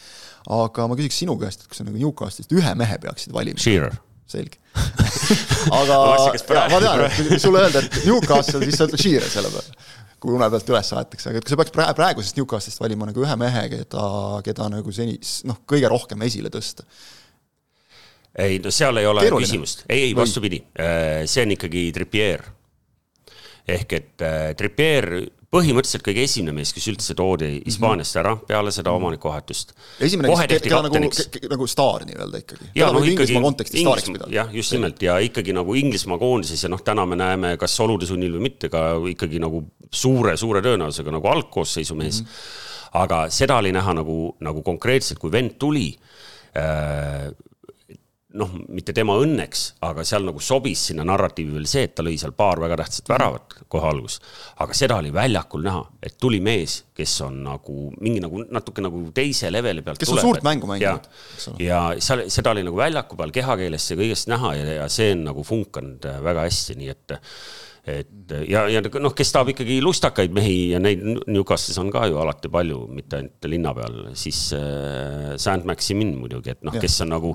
aga 0.56 0.88
ma 0.88 0.96
küsiks 0.96 1.20
sinu 1.20 1.36
käest, 1.40 1.64
et 1.64 1.68
kui 1.68 1.76
sa 1.76 1.84
nagu 1.84 2.00
Newcastle'ist 2.00 2.56
ühe 2.56 2.74
mehe 2.78 2.98
peaksid 3.02 3.36
valima. 3.36 3.60
Shearer 3.60 4.00
selge 4.26 4.56
aga 5.76 5.96
ma, 6.00 6.64
ma 6.72 6.80
tean, 6.80 7.04
kui 7.28 7.38
sulle 7.40 7.66
öelda, 7.66 7.84
et 7.84 8.00
Newcastle, 8.08 8.64
siis 8.64 8.80
sa 8.80 8.88
ütled 8.88 9.02
Shearer 9.04 9.28
selle 9.28 9.52
peale 9.52 9.75
kui 10.20 10.32
une 10.36 10.48
pealt 10.52 10.72
üles 10.72 10.90
aetakse, 10.96 11.30
aga 11.30 11.40
et 11.40 11.46
kui 11.46 11.52
sa 11.52 11.58
peaks 11.60 11.74
praegu, 11.74 11.96
praegusest 11.98 12.38
Newcastle'ist 12.38 12.82
valima 12.82 13.08
nagu 13.10 13.24
ühe 13.24 13.36
mehe, 13.40 13.64
keda, 13.72 14.08
keda 14.46 14.68
nagu 14.72 14.94
seni 14.94 15.18
noh, 15.48 15.60
kõige 15.68 15.90
rohkem 15.92 16.24
esile 16.26 16.52
tõsta? 16.52 16.86
ei 18.36 18.58
no 18.60 18.72
seal 18.74 19.00
ei 19.00 19.08
ole 19.08 19.24
Keeruline. 19.24 19.48
küsimust, 19.48 19.84
ei, 19.88 20.10
ei 20.10 20.16
vastupidi, 20.16 20.60
äh, 20.80 21.22
see 21.28 21.44
on 21.46 21.54
ikkagi 21.56 21.86
Trippier. 21.96 22.44
ehk 23.76 23.96
et 23.96 24.24
äh, 24.24 24.50
Trippier 24.56 25.10
põhimõtteliselt 25.56 26.04
kõige 26.06 26.24
esimene 26.26 26.54
mees, 26.56 26.72
kes 26.76 26.86
üldse 26.92 27.16
toodi 27.18 27.48
mhm. 27.48 27.64
Hispaaniast 27.66 28.18
ära 28.20 28.34
peale 28.38 28.72
seda 28.74 28.92
mhm. 28.92 29.02
omanikuvahetust. 29.02 29.72
esimene, 30.06 30.32
kes, 30.36 30.62
keda 30.66 30.82
nagu, 30.86 31.02
nagu 31.54 31.68
staar 31.70 32.06
nii-öelda 32.08 32.42
ikkagi. 32.44 32.70
ja 32.78 32.90
noh, 32.94 33.06
ikkagi 33.06 33.38
Inglismaa, 33.40 34.30
jah, 34.32 34.52
just 34.54 34.76
nimelt 34.76 35.02
ja 35.02 35.18
ikkagi 35.24 35.56
nagu 35.56 35.76
Inglismaa 35.78 36.20
koondises 36.20 36.66
ja 36.66 36.72
noh, 36.72 36.82
täna 36.84 37.06
me 37.08 37.18
näeme, 37.18 37.56
kas 37.60 37.74
olude 37.84 38.08
sunnil 38.08 38.36
või 38.38 38.48
mitte, 38.50 38.70
ka 38.72 38.88
ikkagi 39.12 39.40
nagu 39.42 39.64
suure-suure 39.92 40.62
tõenäosusega 40.64 41.14
nagu 41.14 41.32
algkoosseisu 41.32 41.96
mees 41.98 42.22
mm. 42.22 42.30
-hmm. 42.30 43.02
aga 43.02 43.26
seda 43.34 43.58
oli 43.62 43.72
näha 43.74 43.96
nagu, 44.00 44.36
nagu 44.44 44.62
konkreetselt, 44.66 45.20
kui 45.22 45.32
vend 45.32 45.56
tuli 45.58 45.88
äh, 46.56 47.30
noh, 48.36 48.52
mitte 48.74 48.94
tema 48.96 49.16
õnneks, 49.20 49.62
aga 49.86 50.04
seal 50.06 50.26
nagu 50.26 50.40
sobis 50.42 50.86
sinna 50.90 51.04
narratiivi 51.08 51.54
veel 51.56 51.68
see, 51.70 51.86
et 51.88 51.94
ta 51.96 52.04
lõi 52.04 52.16
seal 52.20 52.34
paar 52.36 52.60
väga 52.62 52.78
tähtsat 52.82 53.10
väravat 53.10 53.56
kohe 53.72 53.88
alguses. 53.88 54.20
aga 54.62 54.76
seda 54.76 54.98
oli 55.00 55.12
väljakul 55.14 55.64
näha, 55.66 55.82
et 56.02 56.18
tuli 56.20 56.40
mees, 56.44 56.78
kes 56.96 57.14
on 57.26 57.42
nagu 57.46 57.90
mingi 58.00 58.22
nagu 58.24 58.44
natuke 58.44 58.84
nagu 58.84 59.02
teise 59.16 59.50
leveli 59.52 59.84
pealt. 59.86 60.00
kes 60.00 60.12
tuleb, 60.12 60.22
on 60.22 60.28
suurt 60.28 60.42
et, 60.42 60.48
mängu 60.48 60.70
mänginud. 60.70 61.10
ja 61.62 61.82
seal, 61.98 62.26
seda 62.32 62.52
oli 62.54 62.64
nagu 62.66 62.80
väljaku 62.80 63.18
peal 63.18 63.34
kehakeelest 63.34 63.94
ja 63.94 64.00
kõigest 64.00 64.32
näha 64.32 64.54
ja, 64.58 64.66
ja 64.82 64.88
see 64.92 65.12
on 65.16 65.26
nagu 65.30 65.46
funkanud 65.46 66.10
väga 66.26 66.48
hästi, 66.48 66.78
nii 66.80 66.92
et 66.92 67.18
et 67.86 68.34
ja, 68.50 68.64
ja 68.70 68.82
noh, 68.82 69.14
kes 69.14 69.30
tahab 69.34 69.52
ikkagi 69.52 69.78
lustakaid 69.84 70.34
mehi 70.34 70.72
ja 70.72 70.80
neid 70.82 71.02
Newcastle'is 71.30 71.78
on 71.82 71.90
ka 71.94 72.06
ju 72.10 72.18
alati 72.22 72.50
palju, 72.52 72.80
mitte 72.92 73.20
ainult 73.20 73.48
linna 73.50 73.72
peal, 73.76 74.00
siis 74.18 74.40
äh, 74.56 75.34
Saint 75.40 75.66
Maximin 75.68 76.16
muidugi, 76.18 76.56
et 76.56 76.66
noh, 76.66 76.74
kes 76.82 76.98
on 77.06 77.12
nagu, 77.14 77.34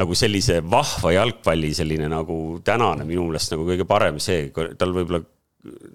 nagu 0.00 0.18
sellise 0.18 0.60
vahva 0.64 1.14
jalgpalli 1.16 1.72
selline 1.76 2.10
nagu 2.12 2.40
tänane 2.66 3.08
minu 3.08 3.28
meelest 3.30 3.54
nagu 3.54 3.64
kõige 3.68 3.88
parem 3.88 4.20
see, 4.22 4.50
tal 4.78 4.92
võib-olla 4.96 5.24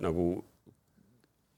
nagu 0.02 0.34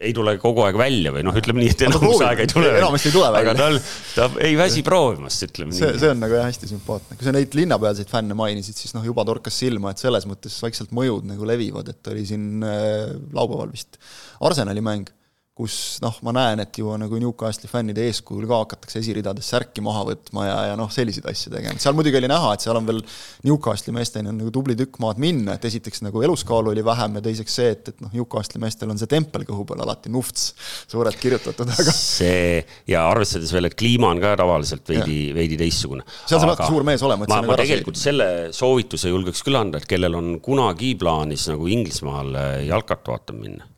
ei 0.04 0.14
tule 0.16 0.36
kogu 0.42 0.66
aeg 0.66 0.78
välja 0.80 1.14
või 1.16 1.24
noh, 1.26 1.36
ütleme 1.40 1.64
nii, 1.64 1.72
et 1.74 1.86
enamus 1.88 2.22
aega 2.26 2.46
ei 2.46 2.52
tule. 2.52 2.70
enamasti 2.80 3.10
ei 3.10 3.16
tule 3.16 3.32
välja. 3.34 3.54
aga 3.54 3.56
tal, 3.60 3.80
ta 4.14 4.28
ei 4.44 4.58
väsi 4.60 4.84
proovimast, 4.86 5.48
ütleme 5.48 5.76
see, 5.76 5.90
nii. 5.90 6.02
see 6.04 6.12
on 6.14 6.22
nagu 6.24 6.38
jah, 6.38 6.48
hästi 6.50 6.70
sümpaatne. 6.74 7.18
kui 7.18 7.28
sa 7.28 7.36
neid 7.36 7.58
linnapealseid 7.58 8.12
fänne 8.12 8.38
mainisid, 8.38 8.78
siis 8.80 8.96
noh, 8.98 9.06
juba 9.08 9.26
torkas 9.30 9.58
silma, 9.64 9.94
et 9.94 10.04
selles 10.04 10.28
mõttes 10.30 10.60
vaikselt 10.64 10.94
mõjud 10.96 11.28
nagu 11.32 11.48
levivad, 11.48 11.92
et 11.94 12.14
oli 12.14 12.28
siin 12.30 12.64
äh, 12.68 13.12
laupäeval 13.36 13.74
vist 13.74 14.00
Arsenali 14.44 14.84
mäng 14.84 15.12
kus 15.54 16.00
noh, 16.02 16.16
ma 16.26 16.32
näen, 16.34 16.64
et 16.64 16.78
juba 16.82 16.96
nagu 16.98 17.18
Newcastle'i 17.22 17.70
fännide 17.70 18.02
eeskujul 18.10 18.48
ka 18.50 18.64
hakatakse 18.64 18.98
esiridades 19.04 19.52
särki 19.54 19.84
maha 19.86 20.02
võtma 20.08 20.48
ja, 20.48 20.56
ja 20.72 20.78
noh, 20.80 20.90
selliseid 20.90 21.28
asju 21.30 21.52
tegema, 21.54 21.78
seal 21.82 21.94
muidugi 21.94 22.18
oli 22.18 22.30
näha, 22.32 22.56
et 22.56 22.64
seal 22.66 22.80
on 22.80 22.88
veel 22.88 23.02
Newcastle'i 23.46 23.94
meestel 23.94 24.32
on 24.32 24.40
nagu 24.42 24.50
tubli 24.54 24.74
tükk 24.80 24.98
maad 25.04 25.20
minna, 25.22 25.54
et 25.54 25.68
esiteks 25.70 26.02
nagu 26.08 26.24
eluskaalu 26.26 26.72
oli 26.72 26.86
vähem 26.86 27.20
ja 27.20 27.22
teiseks 27.28 27.58
see, 27.60 27.68
et, 27.76 27.92
et 27.94 28.02
noh, 28.02 28.10
Newcastle'i 28.18 28.64
meestel 28.64 28.90
on 28.90 28.98
see 28.98 29.12
tempel 29.12 29.46
kõhu 29.46 29.68
peal 29.70 29.84
alati 29.86 30.10
nufts 30.14 30.56
suurelt 30.90 31.22
kirjutatud, 31.22 31.70
aga 31.70 31.94
see 31.94 32.64
ja 32.90 33.04
arvestades 33.12 33.54
veel, 33.54 33.70
et 33.70 33.78
kliima 33.78 34.10
on 34.10 34.24
ka 34.24 34.34
tavaliselt 34.42 34.90
veidi, 34.90 35.20
veidi 35.38 35.60
teistsugune. 35.62 36.08
seal 36.24 36.42
sa 36.42 36.50
peadki 36.50 36.72
suur 36.72 36.88
mees 36.88 37.06
olema, 37.06 37.28
et 37.28 37.36
ma, 37.36 37.44
ma 37.46 37.60
tegelikult 37.62 38.02
selle 38.02 38.32
soovituse 38.58 39.14
julgeks 39.14 39.46
küll 39.46 39.62
anda, 39.62 39.78
et 39.78 39.86
kellel 39.86 40.18
on 40.18 40.34
kunagi 40.42 40.96
plaanis 40.98 41.46
nagu 41.54 41.70
Inglismaal 41.78 42.34
jalkat 42.66 43.06
vaatama 43.14 43.46
minna 43.46 43.70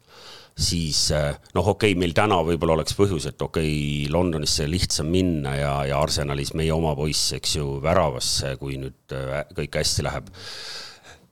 siis 0.55 1.09
eh, 1.11 1.35
noh, 1.55 1.67
okei 1.75 1.91
okay,, 1.91 1.99
meil 1.99 2.15
täna 2.15 2.39
võib-olla 2.47 2.77
oleks 2.79 2.95
põhjus, 2.97 3.27
et 3.31 3.41
okei 3.41 3.67
okay,, 3.67 4.13
Londonisse 4.13 4.67
lihtsam 4.71 5.11
minna 5.11 5.55
ja, 5.59 5.75
ja 5.89 5.99
Arsenalis 5.99 6.53
meie 6.55 6.73
oma 6.75 6.95
poiss, 6.95 7.33
eks 7.35 7.57
ju, 7.57 7.67
väravasse, 7.83 8.55
kui 8.61 8.79
nüüd 8.81 9.15
eh, 9.15 9.43
kõik 9.57 9.79
hästi 9.81 10.07
läheb. 10.07 10.31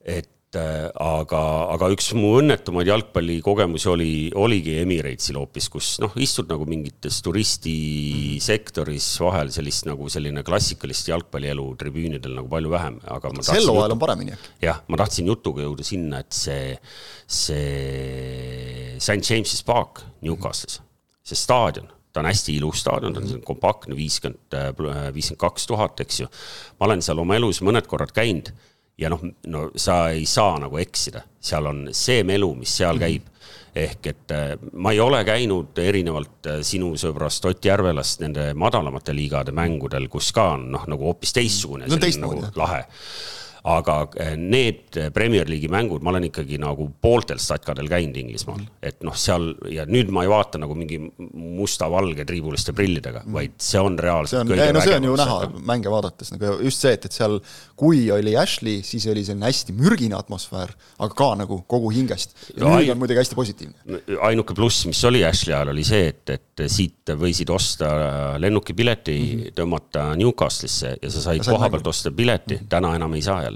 et 0.03 0.33
Äh, 0.53 0.85
aga, 1.01 1.39
aga 1.73 1.87
üks 1.95 2.11
mu 2.13 2.35
õnnetumaid 2.37 2.89
jalgpallikogemusi 2.91 3.87
oli, 3.89 4.09
oligi 4.37 4.75
Emirates'il 4.83 5.39
hoopis, 5.39 5.69
kus 5.73 5.87
noh, 6.03 6.13
istud 6.21 6.51
nagu 6.51 6.67
mingites 6.69 7.17
turistisektoris 7.25 9.07
vahel 9.23 9.49
sellist 9.55 9.87
nagu 9.89 10.09
selline 10.13 10.43
klassikalist 10.45 11.09
jalgpallielu 11.09 11.65
tribüünidel 11.79 12.37
nagu 12.37 12.51
palju 12.51 12.73
vähem, 12.73 12.99
aga 13.15 13.33
sel 13.41 13.65
hooajal 13.71 13.95
on 13.95 14.03
paremini 14.03 14.35
äkki? 14.35 14.53
jah, 14.67 14.83
ma 14.93 15.01
tahtsin 15.01 15.31
jutuga 15.31 15.65
jõuda 15.65 15.87
sinna, 15.87 16.21
et 16.21 16.37
see, 16.37 16.77
see 17.25 18.82
St 19.03 19.19
James's 19.19 19.63
Park 19.67 20.05
Newcastle'is, 20.23 20.79
see 21.27 21.39
staadion 21.39 21.91
ta 22.13 22.21
on 22.21 22.29
hästi 22.29 22.55
ilus 22.55 22.83
staadion, 22.83 23.13
ta 23.13 23.19
on 23.19 23.41
kompaktne, 23.45 23.95
viiskümmend, 23.97 24.53
viiskümmend 25.13 25.41
kaks 25.41 25.67
tuhat, 25.67 25.99
eks 26.05 26.19
ju. 26.21 26.27
ma 26.79 26.85
olen 26.85 27.01
seal 27.01 27.19
oma 27.19 27.35
elus 27.39 27.63
mõned 27.65 27.89
korrad 27.89 28.13
käinud 28.13 28.51
ja 29.01 29.09
noh, 29.09 29.21
no 29.49 29.67
sa 29.75 30.07
ei 30.13 30.25
saa 30.29 30.59
nagu 30.61 30.77
eksida, 30.81 31.23
seal 31.41 31.65
on 31.69 31.87
see 31.97 32.21
melu, 32.27 32.51
mis 32.59 32.77
seal 32.77 32.99
mhm. 32.99 33.05
käib. 33.05 33.29
ehk 33.73 34.05
et 34.05 34.31
äh, 34.31 34.51
ma 34.77 34.91
ei 34.93 34.99
ole 35.01 35.23
käinud 35.25 35.79
erinevalt 35.81 36.45
äh, 36.45 36.59
sinu 36.61 36.91
sõbrast 36.93 37.47
Ott 37.49 37.65
Järvelast 37.65 38.21
nende 38.21 38.51
madalamate 38.53 39.15
liigade 39.17 39.51
mängudel, 39.51 40.05
kus 40.13 40.29
ka 40.31 40.51
on 40.59 40.67
noh, 40.75 40.83
nagu 40.85 41.09
hoopis 41.09 41.33
teistsugune 41.33 41.89
no,, 41.89 41.97
nagu 41.97 42.51
lahe 42.55 42.83
aga 43.63 43.97
eh, 44.19 44.33
need 44.35 44.97
Premier 45.15 45.47
League'i 45.47 45.71
mängud, 45.71 46.03
ma 46.03 46.11
olen 46.11 46.27
ikkagi 46.27 46.57
nagu 46.59 46.89
pooltel 47.01 47.39
statkadel 47.39 47.87
käinud 47.91 48.17
Inglismaal 48.19 48.59
mm., 48.59 48.79
et 48.83 49.05
noh, 49.07 49.15
seal 49.15 49.53
ja 49.71 49.85
nüüd 49.87 50.11
ma 50.11 50.25
ei 50.25 50.31
vaata 50.31 50.59
nagu 50.59 50.75
mingi 50.75 50.99
musta-valge 50.99 52.25
triibuliste 52.27 52.75
prillidega 52.75 53.21
mm., 53.23 53.37
vaid 53.37 53.55
see 53.63 53.79
on 53.79 53.95
reaalselt 53.95 54.35
see 54.35 54.41
on, 54.43 54.51
kõige 54.51 54.73
no 54.75 54.83
see 54.83 54.97
on 54.97 55.07
ju 55.07 55.15
näha 55.21 55.37
mänge 55.71 55.93
vaadates 55.93 56.33
nagu 56.35 56.57
just 56.65 56.83
see, 56.83 56.91
et, 56.97 57.07
et 57.07 57.15
seal 57.15 57.37
kui 57.79 58.03
oli 58.11 58.35
Ashley, 58.39 58.81
siis 58.83 59.07
oli 59.11 59.23
selline 59.23 59.47
hästi 59.47 59.77
mürgine 59.79 60.19
atmosfäär, 60.19 60.75
aga 60.99 61.19
ka 61.23 61.29
nagu 61.39 61.61
kogu 61.69 61.93
hingest. 61.95 62.35
ja 62.51 62.65
no, 62.65 62.75
nüüd 62.75 62.91
on 62.91 62.99
muidugi 62.99 63.23
hästi 63.23 63.39
positiivne. 63.39 64.03
ainuke 64.27 64.57
pluss, 64.59 64.83
mis 64.91 64.99
oli 65.07 65.23
Ashley 65.23 65.55
ajal, 65.55 65.71
oli 65.71 65.87
see, 65.87 66.11
et, 66.11 66.35
et 66.35 66.67
siit 66.67 67.15
võisid 67.19 67.49
osta 67.53 67.93
lennukipileti 68.43 69.15
mm, 69.15 69.39
-hmm. 69.39 69.55
tõmmata 69.55 70.05
Newcastle'isse 70.19 70.97
ja 70.99 71.15
sa 71.15 71.23
said 71.29 71.47
koha 71.47 71.71
pealt 71.71 71.87
osta 71.87 72.11
pileti 72.11 72.57
mm, 72.57 72.59
-hmm. 72.59 72.69
täna 72.75 72.95
enam 72.99 73.13
ei 73.13 73.21
saa 73.21 73.43
jälle 73.43 73.52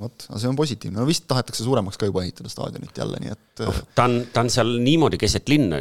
vot, 0.00 0.26
aga 0.28 0.40
see 0.40 0.50
on 0.50 0.58
positiivne, 0.58 0.98
no 1.00 1.08
vist 1.08 1.26
tahetakse 1.30 1.64
suuremaks 1.64 2.00
ka 2.00 2.08
juba 2.10 2.24
ehitada 2.26 2.52
staadionit 2.52 3.00
jälle, 3.00 3.20
nii 3.22 3.32
et 3.32 3.64
oh,. 3.66 3.82
ta 3.96 4.08
on, 4.10 4.20
ta 4.32 4.44
on 4.44 4.52
seal 4.52 4.76
niimoodi 4.84 5.20
keset 5.20 5.48
linna, 5.52 5.80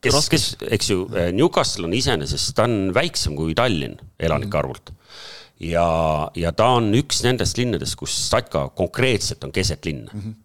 kes, 0.00 0.20
kes, 0.32 0.46
eks 0.78 0.92
ju, 0.92 1.04
Newcastle 1.36 1.88
on 1.88 1.96
iseenesest, 1.96 2.54
ta 2.56 2.66
on 2.68 2.94
väiksem 2.96 3.36
kui 3.38 3.56
Tallinn 3.58 4.00
elanike 4.20 4.60
arvult. 4.60 4.94
ja, 5.60 5.86
ja 6.40 6.54
ta 6.56 6.72
on 6.78 6.92
üks 6.96 7.24
nendest 7.26 7.60
linnadest, 7.60 7.98
kus 8.00 8.16
Statka 8.28 8.70
konkreetselt 8.76 9.44
on 9.44 9.52
keset 9.56 9.84
linna 9.88 10.12
mm. 10.14 10.22
-hmm 10.22 10.38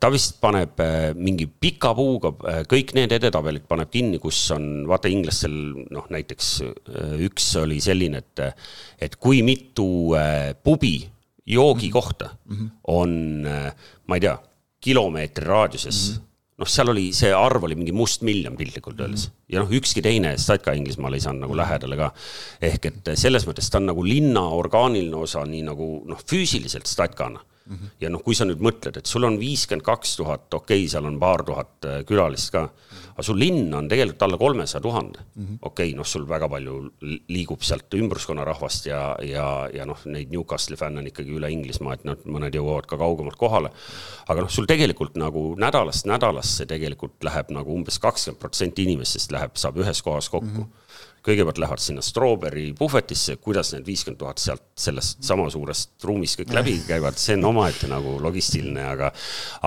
ta 0.00 0.08
vist 0.08 0.38
paneb 0.40 0.80
äh, 0.80 1.10
mingi 1.14 1.44
pika 1.46 1.90
puuga 1.94 2.30
kõik 2.64 2.94
need 2.96 3.12
edetabelid 3.12 3.66
paneb 3.68 3.90
kinni, 3.92 4.16
kus 4.18 4.38
on, 4.56 4.86
vaata 4.88 5.10
inglastel 5.12 5.52
noh, 5.92 6.06
näiteks 6.08 6.48
üks 7.28 7.50
oli 7.60 7.76
selline, 7.84 8.24
et, 8.24 8.40
et 9.04 9.18
kui 9.20 9.42
mitu 9.44 10.16
pubi 10.64 10.94
joogikohta 11.48 12.30
mm 12.44 12.56
-hmm. 12.56 12.70
on, 12.86 13.44
ma 14.06 14.16
ei 14.16 14.20
tea, 14.20 14.38
kilomeetri 14.80 15.46
raadiuses 15.46 16.00
mm. 16.08 16.16
-hmm 16.16 16.28
noh, 16.58 16.66
seal 16.66 16.90
oli, 16.92 17.08
see 17.14 17.30
arv 17.34 17.64
oli 17.68 17.76
mingi 17.78 17.94
mustmiljon 17.94 18.56
piltlikult 18.58 19.00
öeldes 19.00 19.28
mm. 19.28 19.32
-hmm. 19.32 19.52
ja 19.54 19.62
noh, 19.62 19.74
ükski 19.80 20.02
teine 20.02 20.36
statka 20.38 20.72
Inglismaal 20.72 21.14
ei 21.14 21.20
saanud 21.20 21.46
nagu 21.46 21.56
lähedale 21.56 21.96
ka. 21.96 22.12
ehk 22.60 22.86
et 22.90 23.10
selles 23.14 23.46
mõttes 23.46 23.70
ta 23.70 23.78
on 23.78 23.86
nagu 23.92 24.04
linna 24.04 24.42
orgaaniline 24.58 25.16
osa, 25.16 25.44
nii 25.46 25.62
nagu 25.62 26.02
noh, 26.06 26.24
füüsiliselt 26.30 26.86
statkana 26.90 27.38
mm. 27.38 27.57
-hmm. 27.68 27.90
ja 28.00 28.10
noh, 28.10 28.22
kui 28.24 28.34
sa 28.34 28.46
nüüd 28.48 28.62
mõtled, 28.64 28.96
et 28.96 29.06
sul 29.06 29.24
on 29.24 29.38
viiskümmend 29.38 29.84
kaks 29.84 30.16
tuhat, 30.16 30.46
okei 30.54 30.82
okay,, 30.82 30.88
seal 30.88 31.06
on 31.06 31.18
paar 31.20 31.44
tuhat 31.44 31.84
äh, 31.84 32.00
külalist 32.08 32.50
ka 32.52 32.62
mm. 32.62 33.04
aga 33.14 33.26
sul 33.26 33.38
linn 33.38 33.74
on 33.74 33.88
tegelikult 33.88 34.22
alla 34.22 34.38
kolmesaja 34.38 34.82
tuhande 34.82 35.24
mm 35.34 35.58
okei 35.68 35.94
noh, 35.94 36.06
sul 36.06 36.26
väga 36.28 36.48
palju 36.48 36.74
liigub 37.28 37.62
sealt 37.62 37.94
ümbruskonna 37.94 38.44
rahvast 38.44 38.86
ja, 38.86 39.16
ja, 39.22 39.68
ja 39.74 39.84
noh, 39.88 39.98
neid 40.06 40.30
Newcastle'i 40.32 40.78
fänne 40.78 41.02
on 41.02 41.10
ikkagi 41.10 41.34
üle 41.34 41.50
Inglismaa, 41.52 41.98
et 41.98 42.04
nad, 42.08 42.24
mõned 42.24 42.54
jõuavad 42.54 42.86
ka 42.86 42.96
kaugemalt 42.96 43.36
kohale. 43.36 43.70
aga 44.28 44.44
noh, 44.44 44.50
sul 44.50 44.66
tegelikult 44.66 45.16
nagu 45.16 45.54
nädalast 45.58 46.06
nädalasse 46.06 46.66
tegelikult 46.66 47.24
läheb 47.24 47.50
nagu 47.50 47.74
umbes 47.74 47.98
kakskümmend 47.98 48.40
protsenti 48.40 48.84
inimestest 48.88 49.32
läheb, 49.32 49.56
saab 49.56 49.76
ühes 49.82 50.02
kohas 50.02 50.28
kokku 50.28 50.46
mm. 50.46 50.62
-hmm 50.62 50.87
kõigepealt 51.28 51.60
lähevad 51.62 51.82
sinna 51.82 52.04
Strawberry 52.04 52.70
puhvetisse, 52.78 53.38
kuidas 53.42 53.72
need 53.74 53.86
viiskümmend 53.88 54.20
tuhat 54.20 54.42
sealt 54.42 54.64
sellest 54.78 55.22
sama 55.26 55.48
suurest 55.52 56.06
ruumist 56.08 56.40
kõik 56.40 56.54
läbi 56.56 56.76
käivad, 56.88 57.18
see 57.20 57.36
on 57.38 57.48
omaette 57.52 57.90
nagu 57.90 58.16
logistiline, 58.22 58.84
aga 58.94 59.12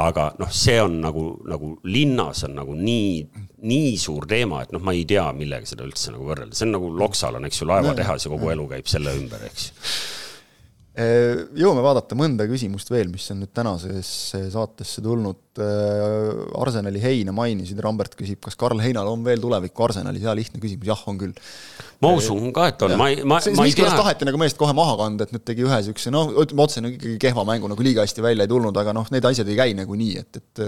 aga 0.02 0.32
noh, 0.42 0.52
see 0.54 0.80
on 0.82 1.00
nagu, 1.04 1.26
nagu 1.50 1.76
linnas 1.90 2.46
on 2.48 2.58
nagu 2.62 2.78
nii, 2.78 3.12
nii 3.72 3.92
suur 4.02 4.28
teema, 4.30 4.64
et 4.66 4.74
noh, 4.76 4.84
ma 4.84 4.96
ei 4.98 5.06
tea, 5.10 5.28
millega 5.38 5.70
seda 5.70 5.86
üldse 5.88 6.14
nagu 6.16 6.28
võrrelda, 6.30 6.58
see 6.58 6.70
on 6.70 6.76
nagu 6.78 6.96
Loksal 7.02 7.38
on, 7.40 7.48
eks 7.50 7.62
ju, 7.62 7.70
laevatehas 7.72 8.28
ja 8.28 8.34
kogu 8.34 8.52
elu 8.56 8.68
käib 8.76 8.90
selle 8.92 9.16
ümber, 9.22 9.46
eks 9.52 9.70
ju 9.70 10.11
jõuame 10.92 11.84
vaadata 11.86 12.18
mõnda 12.20 12.44
küsimust 12.50 12.90
veel, 12.92 13.08
mis 13.14 13.24
on 13.32 13.40
nüüd 13.40 13.54
tänasesse 13.56 14.42
saatesse 14.52 15.00
tulnud. 15.04 15.40
Äh, 15.62 16.42
Arsenali 16.60 17.00
Heina 17.04 17.32
mainisid, 17.36 17.80
Rambert 17.84 18.18
küsib, 18.20 18.42
kas 18.44 18.58
Karl 18.60 18.80
Heinal 18.84 19.08
on 19.08 19.24
veel 19.24 19.40
tulevikku 19.44 19.86
Arsenalis, 19.88 20.24
hea 20.24 20.36
lihtne 20.36 20.60
küsimus, 20.64 20.90
jah, 20.92 21.02
on 21.08 21.20
küll. 21.20 21.34
ma 22.04 22.12
usun 22.18 22.52
ka, 22.56 22.68
et 22.72 22.84
on, 22.88 22.96
ma 23.00 23.08
ei, 23.12 23.22
ma, 23.24 23.40
ma 23.56 23.68
ei 23.68 23.76
tea. 23.76 23.92
taheti 23.92 24.28
nagu 24.28 24.40
meest 24.42 24.60
kohe 24.60 24.76
maha 24.76 24.98
kanda, 25.00 25.28
et 25.28 25.36
nüüd 25.36 25.44
tegi 25.48 25.64
ühe 25.68 25.80
niisuguse 25.80 26.12
noh, 26.12 26.32
ütleme 26.44 26.66
otse 26.66 26.84
nagu 26.84 26.96
ikkagi 26.98 27.20
kehva 27.24 27.46
mängu, 27.48 27.72
nagu 27.72 27.88
liiga 27.88 28.04
hästi 28.04 28.26
välja 28.26 28.48
ei 28.48 28.52
tulnud, 28.52 28.80
aga 28.84 28.96
noh, 28.96 29.08
need 29.16 29.28
asjad 29.32 29.52
ei 29.52 29.60
käi 29.60 29.76
nagunii, 29.78 30.24
et, 30.24 30.40
et, 30.42 30.64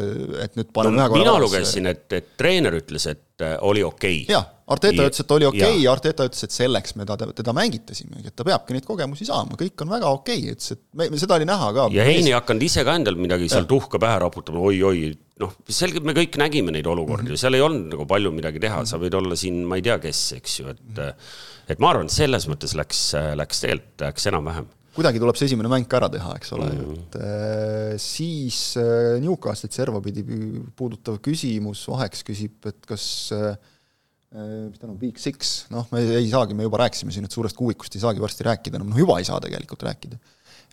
et 0.45 0.59
nüüd 0.59 0.71
paneme 0.75 0.99
no, 0.99 1.03
ühe 1.03 1.13
korra 1.15 1.23
mina 1.23 1.35
lugesin, 1.41 1.91
et, 1.91 2.05
et 2.15 2.35
treener 2.39 2.79
ütles, 2.79 3.07
et 3.11 3.23
äh, 3.43 3.55
oli 3.61 3.83
okei 3.85 4.23
okay.. 4.23 4.33
jah 4.33 4.49
Arteta 4.73 5.03
ütles, 5.03 5.19
et 5.19 5.31
oli 5.35 5.45
okei 5.45 5.61
okay,, 5.61 5.87
Arteta 5.91 6.25
ütles, 6.29 6.45
et 6.45 6.53
selleks 6.55 6.95
me 6.95 7.03
ta, 7.07 7.17
teda 7.19 7.51
mängitasimegi, 7.55 8.29
et 8.31 8.35
ta 8.39 8.45
peabki 8.47 8.75
neid 8.75 8.85
kogemusi 8.87 9.27
saama, 9.27 9.57
kõik 9.59 9.83
on 9.83 9.91
väga 9.91 10.11
okei 10.15 10.39
okay., 10.39 10.55
ütles, 10.55 10.75
et 10.77 10.83
me, 10.95 11.09
seda 11.19 11.35
oli 11.35 11.47
näha 11.49 11.67
ka. 11.75 11.87
ja 11.91 12.05
Heini 12.07 12.31
ei 12.31 12.37
hakanud 12.37 12.63
ise 12.63 12.85
ka 12.87 12.95
endal 12.99 13.19
midagi 13.19 13.49
seal 13.51 13.67
tuhka 13.69 13.99
pähe 14.01 14.21
raputama 14.23 14.63
oi,, 14.63 14.79
oi-oi, 14.87 15.11
noh, 15.43 15.51
selgelt 15.67 16.07
me 16.07 16.15
kõik 16.15 16.39
nägime 16.39 16.71
neid 16.75 16.87
olukordi 16.87 17.27
mm, 17.27 17.33
-hmm. 17.33 17.43
seal 17.43 17.59
ei 17.59 17.65
olnud 17.65 17.91
nagu 17.91 18.07
palju 18.07 18.31
midagi 18.35 18.63
teha, 18.63 18.85
sa 18.87 19.01
võid 19.01 19.19
olla 19.19 19.35
siin, 19.39 19.59
ma 19.67 19.79
ei 19.81 19.83
tea, 19.85 19.99
kes, 20.05 20.23
eks 20.39 20.59
ju, 20.61 20.71
et 20.71 21.03
et 21.73 21.83
ma 21.83 21.91
arvan, 21.91 22.07
et 22.07 22.15
selles 22.15 22.47
mõttes 22.51 22.75
läks, 22.75 23.03
läks 23.39 23.63
tegelikult, 23.63 24.07
läks 24.07 24.31
enam-vähem 24.31 24.71
kuidagi 24.93 25.21
tuleb 25.21 25.37
see 25.39 25.49
esimene 25.49 25.71
mäng 25.71 25.89
ka 25.89 25.99
ära 26.01 26.09
teha, 26.13 26.35
eks 26.37 26.53
ole 26.55 26.69
mm., 26.69 26.95
et 26.95 27.19
äh, 27.19 27.93
siis 28.01 28.77
äh, 28.81 29.19
Newcastle'it 29.23 29.75
servapidi 29.75 30.25
puudutav 30.77 31.21
küsimus, 31.23 31.85
Vaheks 31.89 32.25
küsib, 32.27 32.59
et 32.69 32.83
kas 32.89 33.07
Äh, 34.33 34.69
mis 34.71 34.79
ta 34.81 34.87
on, 34.89 34.95
Big 34.97 35.19
Six, 35.21 35.67
noh, 35.69 35.85
me 35.93 35.99
ei 36.17 36.29
saagi, 36.31 36.55
me 36.57 36.65
juba 36.65 36.79
rääkisime 36.81 37.13
siin, 37.13 37.27
et 37.27 37.35
suurest 37.35 37.53
kuuikust 37.53 37.93
ei 37.93 38.01
saagi 38.01 38.21
varsti 38.21 38.47
rääkida 38.47 38.79
enam, 38.79 38.89
noh 38.89 38.97
juba 38.97 39.19
ei 39.21 39.27
saa 39.27 39.37
tegelikult 39.43 39.85
rääkida. 39.85 40.17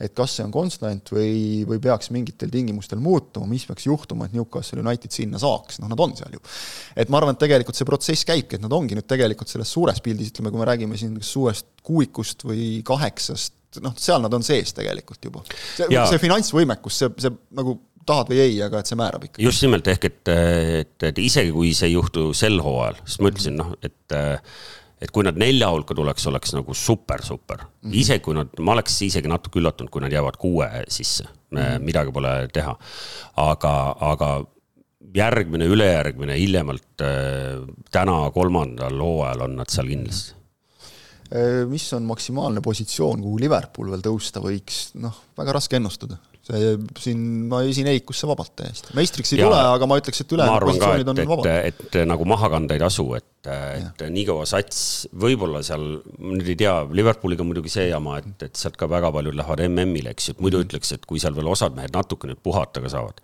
et 0.01 0.15
kas 0.17 0.33
see 0.33 0.45
on 0.47 0.53
konstant 0.55 1.11
või, 1.13 1.67
või 1.69 1.77
peaks 1.85 2.09
mingitel 2.09 2.49
tingimustel 2.49 3.03
muutuma, 3.05 3.45
mis 3.51 3.67
peaks 3.69 3.85
juhtuma, 3.85 4.25
et 4.25 4.33
Newcastle 4.33 4.81
United 4.81 5.13
sinna 5.13 5.37
saaks, 5.43 5.77
noh 5.83 5.91
nad 5.93 6.01
on 6.01 6.17
seal 6.17 6.39
ju. 6.39 6.41
et 6.97 7.13
ma 7.13 7.21
arvan, 7.21 7.37
et 7.37 7.43
tegelikult 7.45 7.77
see 7.77 7.89
protsess 7.91 8.25
käibki, 8.25 8.57
et 8.57 8.65
nad 8.65 8.73
ongi 8.73 8.97
nüüd 8.97 9.05
tegelikult 9.13 9.53
selles 9.53 9.69
suures 9.77 10.01
pildis, 10.01 10.33
ütleme, 10.33 10.55
kui 10.55 10.63
me 10.63 10.71
räägime 10.71 10.97
siin 10.97 11.21
kas 11.21 11.35
suurest 11.37 11.69
kuuikust 11.85 12.49
või 12.49 12.81
kaheksast, 12.81 13.60
noh, 13.85 13.95
seal 13.99 14.25
nad 14.25 14.35
on 14.35 14.43
sees 14.47 14.75
tegelikult 14.77 15.31
juba. 15.31 15.45
see, 15.77 15.87
see 15.91 16.23
finantsvõimekus, 16.23 16.99
see, 17.03 17.15
see 17.23 17.33
nagu 17.57 17.77
tahad 18.09 18.33
või 18.33 18.43
ei, 18.43 18.59
aga 18.65 18.81
et 18.81 18.91
see 18.91 18.99
määrab 18.99 19.29
ikka. 19.29 19.43
just 19.45 19.63
nimelt, 19.65 19.89
ehk 19.93 20.09
et, 20.11 20.21
et, 20.35 21.09
et 21.11 21.23
isegi 21.23 21.55
kui 21.55 21.73
see 21.77 21.91
ei 21.91 21.97
juhtu 21.97 22.31
sel 22.37 22.61
hooajal, 22.65 23.01
sest 23.05 23.23
ma 23.23 23.33
ütlesin 23.33 23.59
noh, 23.61 23.75
et 23.87 24.21
et 25.01 25.13
kui 25.15 25.25
nad 25.25 25.39
nelja 25.41 25.71
hulka 25.73 25.95
tuleks, 25.97 26.27
oleks 26.29 26.53
nagu 26.53 26.75
super, 26.77 27.23
super 27.25 27.63
mm. 27.63 27.69
-hmm. 27.89 27.99
isegi 28.03 28.25
kui 28.25 28.37
nad, 28.37 28.51
ma 28.61 28.75
oleks 28.75 28.99
isegi 29.07 29.31
natuke 29.33 29.61
üllatunud, 29.61 29.89
kui 29.93 30.03
nad 30.05 30.13
jäävad 30.13 30.37
kuue 30.37 30.69
sisse 30.89 31.25
mm, 31.25 31.59
-hmm. 31.59 31.87
midagi 31.89 32.13
pole 32.13 32.49
teha. 32.53 32.77
aga, 33.37 33.97
aga 34.01 34.45
järgmine, 35.15 35.65
ülejärgmine, 35.65 36.37
hiljemalt 36.37 37.01
äh, 37.01 37.65
täna 37.91 38.31
kolmandal 38.31 39.01
hooajal 39.01 39.49
on 39.49 39.57
nad 39.57 39.73
seal 39.73 39.89
kindlasti 39.89 40.40
mis 41.71 41.85
on 41.95 42.09
maksimaalne 42.09 42.63
positsioon, 42.65 43.21
kuhu 43.23 43.39
Liverpool 43.39 43.93
veel 43.93 44.03
tõusta 44.03 44.43
võiks, 44.43 44.89
noh, 44.99 45.15
väga 45.39 45.55
raske 45.55 45.79
ennustada 45.79 46.19
siin, 47.01 47.25
ma 47.51 47.63
esin 47.69 47.91
EIK-usse 47.93 48.29
vabalt 48.31 48.55
täiesti. 48.59 48.95
meistriks 48.99 49.35
ei 49.35 49.43
ja, 49.43 49.49
tule, 49.49 49.61
aga 49.77 49.91
ma 49.91 49.99
ütleks, 50.01 50.25
et 50.25 50.37
ülejäänud 50.37 50.67
positsioonid 50.71 51.13
on 51.13 51.23
vabad. 51.35 51.51
et, 51.71 51.85
et 51.89 52.01
nagu 52.09 52.29
maha 52.29 52.51
kanda 52.53 52.77
ei 52.77 52.83
tasu, 52.83 53.07
et 53.19 53.29
et 53.49 54.03
nii 54.13 54.27
kaua 54.29 54.45
sats, 54.45 55.07
võib-olla 55.17 55.63
seal, 55.65 55.85
nüüd 56.21 56.49
ei 56.51 56.57
tea, 56.61 56.75
Liverpooliga 56.93 57.45
muidugi 57.47 57.71
see 57.73 57.87
jama, 57.89 58.19
et, 58.21 58.45
et 58.45 58.59
sealt 58.61 58.77
ka 58.77 58.85
väga 58.91 59.09
paljud 59.15 59.37
lähevad 59.39 59.63
MM-ile, 59.65 60.13
eks 60.13 60.29
ju, 60.29 60.35
et 60.37 60.43
muidu 60.45 60.59
mm. 60.59 60.67
ütleks, 60.69 60.91
et 60.93 61.07
kui 61.09 61.23
seal 61.23 61.33
veel 61.37 61.49
osad 61.49 61.73
mehed 61.77 61.95
natuke 61.95 62.29
nüüd 62.29 62.43
puhata 62.45 62.83
ka 62.85 62.93
saavad. 62.93 63.23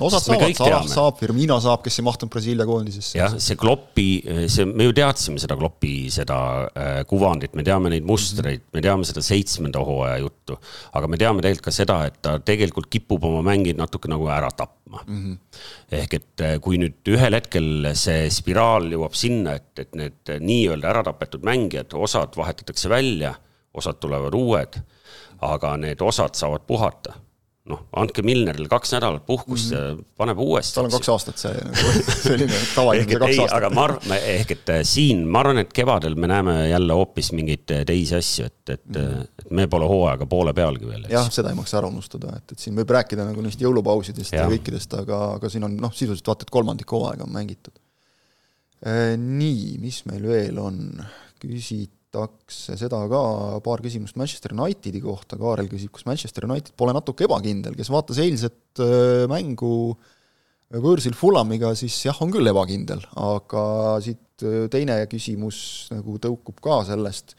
osad 0.00 0.24
saavad, 0.24 0.56
Salah 0.56 0.88
saab, 0.88 1.18
Firmino 1.20 1.58
saab, 1.60 1.82
kes 1.84 2.00
ei 2.00 2.06
mahtunud 2.06 2.32
Brasiilia 2.32 2.64
koondisesse. 2.68 3.18
jah, 3.20 3.36
see 3.36 3.60
Kloppi, 3.60 4.06
see, 4.48 4.64
me 4.72 4.88
ju 4.88 4.94
teadsime 4.96 5.42
seda 5.42 5.58
Kloppi, 5.60 5.92
seda 6.16 6.40
äh, 6.72 7.02
kuvandit, 7.10 7.52
me 7.58 7.66
teame 7.66 7.92
neid 7.92 8.08
mustreid 8.08 8.62
mm, 8.62 8.64
-hmm. 8.64 8.78
me 8.78 8.86
teame 8.88 9.10
seda 9.10 9.24
seitsmenda 9.26 9.84
hooaja 9.84 10.16
juttu, 10.24 10.56
aga 10.96 11.12
me 11.12 11.20
teame 11.20 11.44
tegelikult 11.44 11.68
ka 11.68 11.76
seda, 11.76 11.98
et 12.08 12.16
ta 12.24 12.38
tegelikult 12.40 12.67
kipub 12.90 13.24
oma 13.24 13.42
mängijaid 13.46 13.78
natuke 13.80 14.10
nagu 14.10 14.28
ära 14.32 14.50
tapma 14.50 15.02
mm. 15.06 15.18
-hmm. 15.24 15.36
ehk 16.00 16.14
et 16.14 16.40
äh, 16.40 16.56
kui 16.60 16.78
nüüd 16.78 17.12
ühel 17.14 17.34
hetkel 17.34 17.92
see 17.94 18.28
spiraal 18.30 18.90
jõuab 18.92 19.14
sinna, 19.14 19.54
et, 19.54 19.72
et 19.78 19.94
need 19.94 20.34
nii-öelda 20.40 20.90
ära 20.90 21.02
tapetud 21.02 21.44
mängijad, 21.44 21.94
osad 21.94 22.36
vahetatakse 22.36 22.88
välja, 22.88 23.34
osad 23.74 24.00
tulevad 24.00 24.34
uued, 24.34 24.80
aga 25.40 25.76
need 25.76 26.00
osad 26.02 26.34
saavad 26.34 26.66
puhata 26.66 27.14
noh, 27.68 27.84
andke 28.00 28.22
Milnerile 28.24 28.68
kaks 28.70 28.94
nädalat 28.96 29.24
puhkust 29.26 29.72
mm 29.72 29.78
-hmm. 29.78 30.04
paneb 30.16 30.38
uuesti. 30.42 30.74
tal 30.74 30.88
on 30.88 30.94
kaks 30.94 31.08
aastat 31.14 31.42
see 31.42 31.52
nagu 31.52 32.04
selline 32.26 32.60
tavaline 32.74 33.18
kaks 33.22 33.40
aastat. 33.44 33.56
aga 33.58 33.70
ma 33.74 33.84
arvan, 33.88 34.14
ehk 34.18 34.54
et 34.56 34.72
äh, 34.74 34.80
siin, 34.88 35.24
ma 35.28 35.42
arvan, 35.44 35.60
et 35.64 35.72
kevadel 35.72 36.14
me 36.14 36.30
näeme 36.30 36.56
jälle 36.68 36.96
hoopis 37.00 37.32
mingeid 37.32 37.74
äh, 37.76 37.84
teisi 37.88 38.16
asju, 38.18 38.46
et, 38.46 38.62
et 38.68 38.86
mm, 38.86 39.02
-hmm. 39.02 39.26
et 39.44 39.50
me 39.50 39.66
pole 39.66 39.90
hooaega 39.90 40.26
poole 40.26 40.54
pealgi 40.54 40.88
veel. 40.88 41.04
jah, 41.10 41.30
seda 41.30 41.52
ei 41.52 41.58
maksa 41.58 41.78
ära 41.82 41.90
unustada, 41.92 42.32
et, 42.36 42.52
et 42.52 42.58
siin 42.58 42.76
võib 42.76 42.96
rääkida 42.96 43.28
nagu 43.28 43.44
neist 43.44 43.60
jõulupausidest 43.60 44.32
ja, 44.32 44.42
ja 44.42 44.48
kõikidest, 44.48 44.96
aga, 45.02 45.20
aga 45.34 45.52
siin 45.52 45.68
on 45.68 45.76
noh, 45.76 45.92
sisuliselt 45.92 46.32
vaata, 46.32 46.48
et 46.48 46.56
kolmandik 46.56 46.90
hooaega 46.92 47.24
on 47.24 47.32
mängitud. 47.32 47.76
Nii, 49.18 49.78
mis 49.82 50.04
meil 50.06 50.22
veel 50.22 50.58
on, 50.62 50.76
küsit-, 51.42 51.97
küsitakse 52.08 52.76
seda 52.78 53.02
ka, 53.08 53.60
paar 53.62 53.82
küsimust 53.84 54.16
Manchester 54.16 54.54
Unitedi 54.54 55.00
kohta, 55.00 55.36
Kaarel 55.36 55.68
küsib, 55.68 55.92
kas 55.92 56.06
Manchester 56.06 56.46
United 56.48 56.72
pole 56.76 56.94
natuke 56.96 57.26
ebakindel, 57.26 57.76
kes 57.76 57.90
vaatas 57.90 58.18
eilset 58.18 58.80
äh, 58.80 59.26
mängu 59.28 59.96
võõrsil 60.72 61.14
Fulamiga, 61.16 61.74
siis 61.76 61.96
jah, 62.04 62.16
on 62.22 62.32
küll 62.32 62.48
ebakindel, 62.48 63.02
aga 63.14 63.98
siit 64.04 64.42
äh, 64.42 64.68
teine 64.72 65.04
küsimus 65.10 65.90
nagu 65.92 66.18
tõukub 66.18 66.60
ka 66.64 66.82
sellest, 66.88 67.36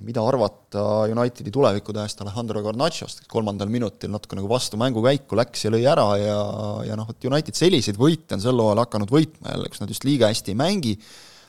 mida 0.00 0.22
arvata 0.22 1.04
Unitedi 1.10 1.50
tulevikutähest 1.52 2.22
Alejandro 2.22 2.62
Garnachost, 2.62 3.26
kolmandal 3.28 3.68
minutil 3.68 4.12
natuke 4.14 4.38
nagu 4.38 4.48
vastu 4.48 4.78
mängukäiku 4.78 5.36
läks 5.36 5.66
ja 5.66 5.72
lõi 5.74 5.84
ära 5.90 6.10
ja, 6.20 6.42
ja 6.86 6.96
noh, 6.96 7.08
et 7.10 7.28
United 7.28 7.58
selliseid 7.58 7.98
võite 7.98 8.38
on 8.38 8.44
sel 8.44 8.62
hooajal 8.62 8.86
hakanud 8.86 9.12
võitma 9.12 9.56
jälle, 9.56 9.72
kus 9.72 9.82
nad 9.82 9.92
just 9.92 10.06
liiga 10.06 10.30
hästi 10.30 10.54
ei 10.54 10.60
mängi, 10.60 10.94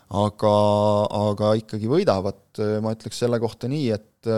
aga, 0.10 0.54
aga 1.30 1.54
ikkagi 1.60 1.90
võidavad, 1.90 2.42
ma 2.84 2.96
ütleks 2.96 3.22
selle 3.22 3.40
kohta 3.42 3.70
nii, 3.72 3.92
et 3.96 4.32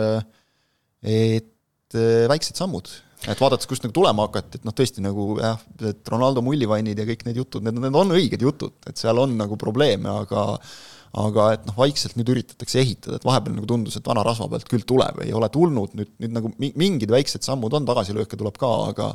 et 1.01 1.95
väiksed 2.30 2.59
sammud, 2.59 2.91
et 3.26 3.39
vaadates, 3.41 3.67
kust 3.69 3.86
nagu 3.86 3.95
tulema 3.95 4.28
hakati, 4.28 4.59
et 4.59 4.67
noh, 4.67 4.76
tõesti 4.76 5.03
nagu 5.03 5.34
jah, 5.41 5.59
et 5.89 6.11
Ronaldo 6.11 6.43
mullivannid 6.45 6.99
ja 6.99 7.07
kõik 7.07 7.26
need 7.28 7.39
jutud, 7.41 7.65
need, 7.65 7.80
need 7.82 7.97
on 7.97 8.13
õiged 8.15 8.45
jutud, 8.45 8.78
et 8.89 8.99
seal 9.01 9.19
on 9.22 9.34
nagu 9.39 9.57
probleeme, 9.59 10.11
aga 10.11 10.47
aga 11.22 11.47
et 11.57 11.65
noh, 11.67 11.76
vaikselt 11.76 12.15
nüüd 12.15 12.30
üritatakse 12.32 12.80
ehitada, 12.80 13.17
et 13.19 13.26
vahepeal 13.28 13.57
nagu 13.57 13.67
tundus, 13.67 13.97
et 13.99 14.05
vana 14.07 14.24
rasva 14.24 14.47
pealt 14.53 14.69
küll 14.72 14.86
tuleb, 14.88 15.19
ei 15.26 15.34
ole 15.36 15.49
tulnud, 15.51 15.95
nüüd, 15.99 16.11
nüüd 16.24 16.36
nagu 16.38 16.51
mingid 16.55 17.11
väiksed 17.11 17.43
sammud 17.43 17.74
on, 17.76 17.88
tagasilööke 17.89 18.39
tuleb 18.39 18.55
ka, 18.61 18.69
aga 18.93 19.09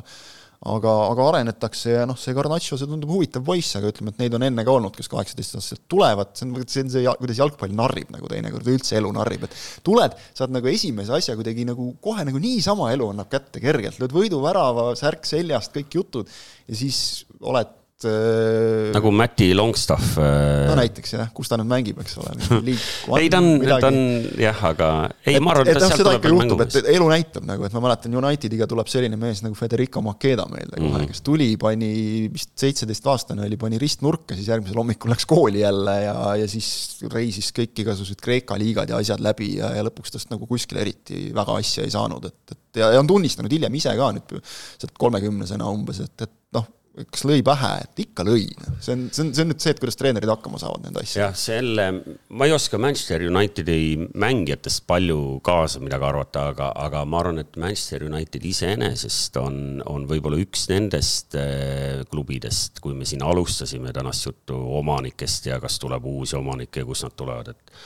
aga, 0.65 0.91
aga 1.11 1.25
arenetakse 1.31 1.93
ja 1.93 2.05
noh, 2.09 2.17
see 2.17 2.33
Garnacho, 2.37 2.77
see 2.79 2.89
tundub 2.89 3.11
huvitav 3.13 3.43
poiss, 3.45 3.75
aga 3.77 3.91
ütleme, 3.91 4.13
et 4.13 4.21
neid 4.23 4.37
on 4.37 4.45
enne 4.47 4.65
ka 4.65 4.73
olnud, 4.73 4.95
kes 4.97 5.09
kaheksateistaastaselt 5.11 5.83
tulevad, 5.91 6.33
see 6.37 6.47
on, 6.47 6.55
see 6.65 6.85
on 6.85 6.93
see, 6.95 7.15
kuidas 7.21 7.41
jalgpall 7.43 7.75
narrib 7.77 8.11
nagu 8.15 8.29
teinekord, 8.31 8.69
üldse 8.73 8.97
elu 8.97 9.11
narrib, 9.15 9.45
et 9.47 9.57
tuled, 9.85 10.17
saad 10.37 10.55
nagu 10.55 10.71
esimese 10.71 11.13
asja 11.17 11.37
kuidagi 11.37 11.67
nagu 11.69 11.91
kohe 12.03 12.25
nagu 12.27 12.41
niisama 12.41 12.89
elu 12.95 13.11
annab 13.13 13.29
kätte 13.31 13.61
kergelt, 13.63 14.01
lööd 14.01 14.15
võiduvärava, 14.17 14.89
särk 14.99 15.29
seljast, 15.29 15.75
kõik 15.77 15.99
jutud 15.99 16.31
ja 16.67 16.79
siis 16.81 17.01
oled 17.37 17.75
äh, 18.05 18.91
nagu 18.93 19.11
Mati 19.15 19.49
Longstaff 19.57 20.17
äh.... 20.21 20.67
no 20.69 20.75
näiteks 20.77 21.13
jah, 21.15 21.29
kus 21.35 21.49
ta 21.49 21.57
nüüd 21.57 21.69
mängib, 21.71 22.01
eks 22.03 22.17
ole. 22.21 22.35
ei, 23.19 23.29
ta 23.33 23.39
on, 23.41 23.47
ta 23.65 23.89
on 23.89 23.97
jah, 24.37 24.61
aga 24.69 24.89
ei, 25.23 25.39
ma 25.41 25.55
arvan, 25.55 25.71
et, 25.71 25.79
et 25.79 25.85
noh, 25.85 25.95
seda 26.01 26.13
ikka 26.19 26.31
juhtub, 26.33 26.61
et 26.67 26.91
elu 26.93 27.09
näitab 27.09 27.47
nagu, 27.49 27.65
et 27.67 27.77
ma 27.77 27.83
mäletan, 27.87 28.17
Unitediga 28.21 28.67
tuleb 28.69 28.91
selline 28.91 29.19
mees 29.19 29.41
nagu 29.45 29.57
Federico 29.57 30.03
Makeda 30.05 30.45
meelde 30.51 30.75
kohe 30.75 30.85
mm, 30.91 30.99
-hmm. 30.99 31.09
kes 31.13 31.25
tuli, 31.25 31.49
pani 31.61 31.91
vist 32.33 32.53
seitseteistaastane 32.59 33.45
oli, 33.47 33.57
pani 33.57 33.81
ristnurka, 33.81 34.37
siis 34.37 34.51
järgmisel 34.51 34.77
hommikul 34.77 35.13
läks 35.15 35.25
kooli 35.25 35.65
jälle 35.65 35.97
ja, 36.03 36.15
ja 36.43 36.47
siis 36.51 37.01
reisis 37.13 37.49
kõik 37.55 37.83
igasugused 37.85 38.21
Kreeka 38.21 38.57
liigad 38.59 38.93
ja 38.93 39.01
asjad 39.01 39.23
läbi 39.23 39.55
ja, 39.57 39.73
ja 39.79 39.85
lõpuks 39.89 40.13
tast 40.13 40.29
nagu 40.33 40.45
kuskile 40.49 40.85
eriti 40.85 41.27
väga 41.35 41.57
asja 41.57 41.87
ei 41.87 41.93
saanud, 41.93 42.29
et, 42.29 42.41
et 42.51 42.81
ja, 42.81 42.91
ja 42.93 43.01
on 43.01 43.09
tunnistanud 43.09 43.51
hiljem 43.51 43.79
ise 43.79 43.93
ka 43.97 44.11
nüüd 44.15 44.37
sealt 44.45 44.95
kolmekümnesena 44.99 45.69
umbes, 45.71 46.01
et, 46.05 46.27
et 46.27 46.33
noh, 46.57 46.67
kas 46.97 47.23
lõi 47.27 47.43
pähe, 47.45 47.71
et 47.85 48.01
ikka 48.01 48.25
lõi, 48.25 48.45
see 48.81 48.95
on, 48.95 49.03
see 49.13 49.23
on, 49.23 49.29
see 49.35 49.43
on 49.43 49.51
nüüd 49.51 49.61
see, 49.61 49.73
et 49.75 49.81
kuidas 49.81 49.99
treenerid 49.99 50.31
hakkama 50.31 50.59
saavad 50.61 50.87
nende 50.87 51.03
asjadega. 51.03 51.27
jah, 51.27 51.37
selle, 51.37 51.85
ma 52.33 52.47
ei 52.47 52.55
oska 52.55 52.79
Manchester 52.81 53.25
Unitedi 53.27 54.09
mängijatest 54.17 54.85
palju 54.89 55.19
kaasa 55.45 55.81
midagi 55.83 56.07
arvata, 56.09 56.47
aga, 56.53 56.71
aga 56.87 57.03
ma 57.09 57.21
arvan, 57.21 57.43
et 57.43 57.59
Manchester 57.61 58.07
United 58.07 58.49
iseenesest 58.49 59.37
on, 59.41 59.61
on 59.85 60.09
võib-olla 60.09 60.41
üks 60.41 60.67
nendest 60.71 61.37
äh, 61.37 62.03
klubidest, 62.09 62.81
kui 62.83 62.97
me 62.97 63.07
siin 63.09 63.25
alustasime 63.25 63.93
tänast 63.95 64.29
juttu 64.29 64.57
omanikest 64.79 65.51
ja 65.51 65.61
kas 65.63 65.77
tuleb 65.83 66.05
uusi 66.09 66.37
omanikke 66.39 66.81
ja 66.81 66.89
kust 66.89 67.05
nad 67.05 67.17
tulevad, 67.17 67.53
et 67.53 67.77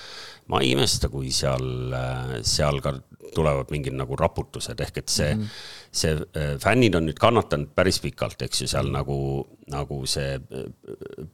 ma 0.51 0.59
ei 0.63 0.73
imesta, 0.75 1.09
kui 1.11 1.31
seal, 1.35 1.93
seal 2.47 2.79
ka 2.83 2.95
tulevad 3.35 3.71
mingid 3.71 3.95
nagu 3.95 4.17
raputused, 4.19 4.79
ehk 4.83 4.97
et 5.03 5.11
see 5.11 5.35
mm, 5.35 5.41
-hmm. 5.41 5.80
See 5.91 6.15
äh, 6.15 6.55
fännid 6.61 6.95
on 6.95 7.09
nüüd 7.09 7.19
kannatanud 7.19 7.73
päris 7.75 7.99
pikalt, 8.03 8.41
eks 8.45 8.63
ju, 8.63 8.71
seal 8.71 8.89
nagu, 8.93 9.17
nagu 9.71 10.01
see 10.09 10.37
äh, 10.39 11.27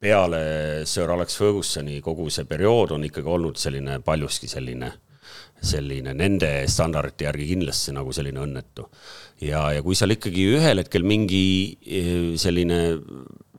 peale 0.00 0.84
Sir 0.84 1.10
Alex 1.10 1.38
Fergusoni 1.40 2.00
kogu 2.04 2.28
see 2.30 2.44
periood 2.48 2.92
on 2.96 3.06
ikkagi 3.08 3.32
olnud 3.32 3.56
selline 3.60 3.98
paljuski 4.04 4.48
selline, 4.50 4.90
selline 5.64 6.12
nende 6.14 6.50
standardite 6.68 7.24
järgi 7.24 7.48
kindlasti 7.54 7.96
nagu 7.96 8.12
selline 8.12 8.42
õnnetu. 8.44 8.84
ja, 9.40 9.64
ja 9.72 9.82
kui 9.82 9.96
seal 9.96 10.12
ikkagi 10.16 10.44
ühel 10.58 10.84
hetkel 10.84 11.06
mingi 11.08 11.46
äh, 11.80 12.36
selline 12.40 12.80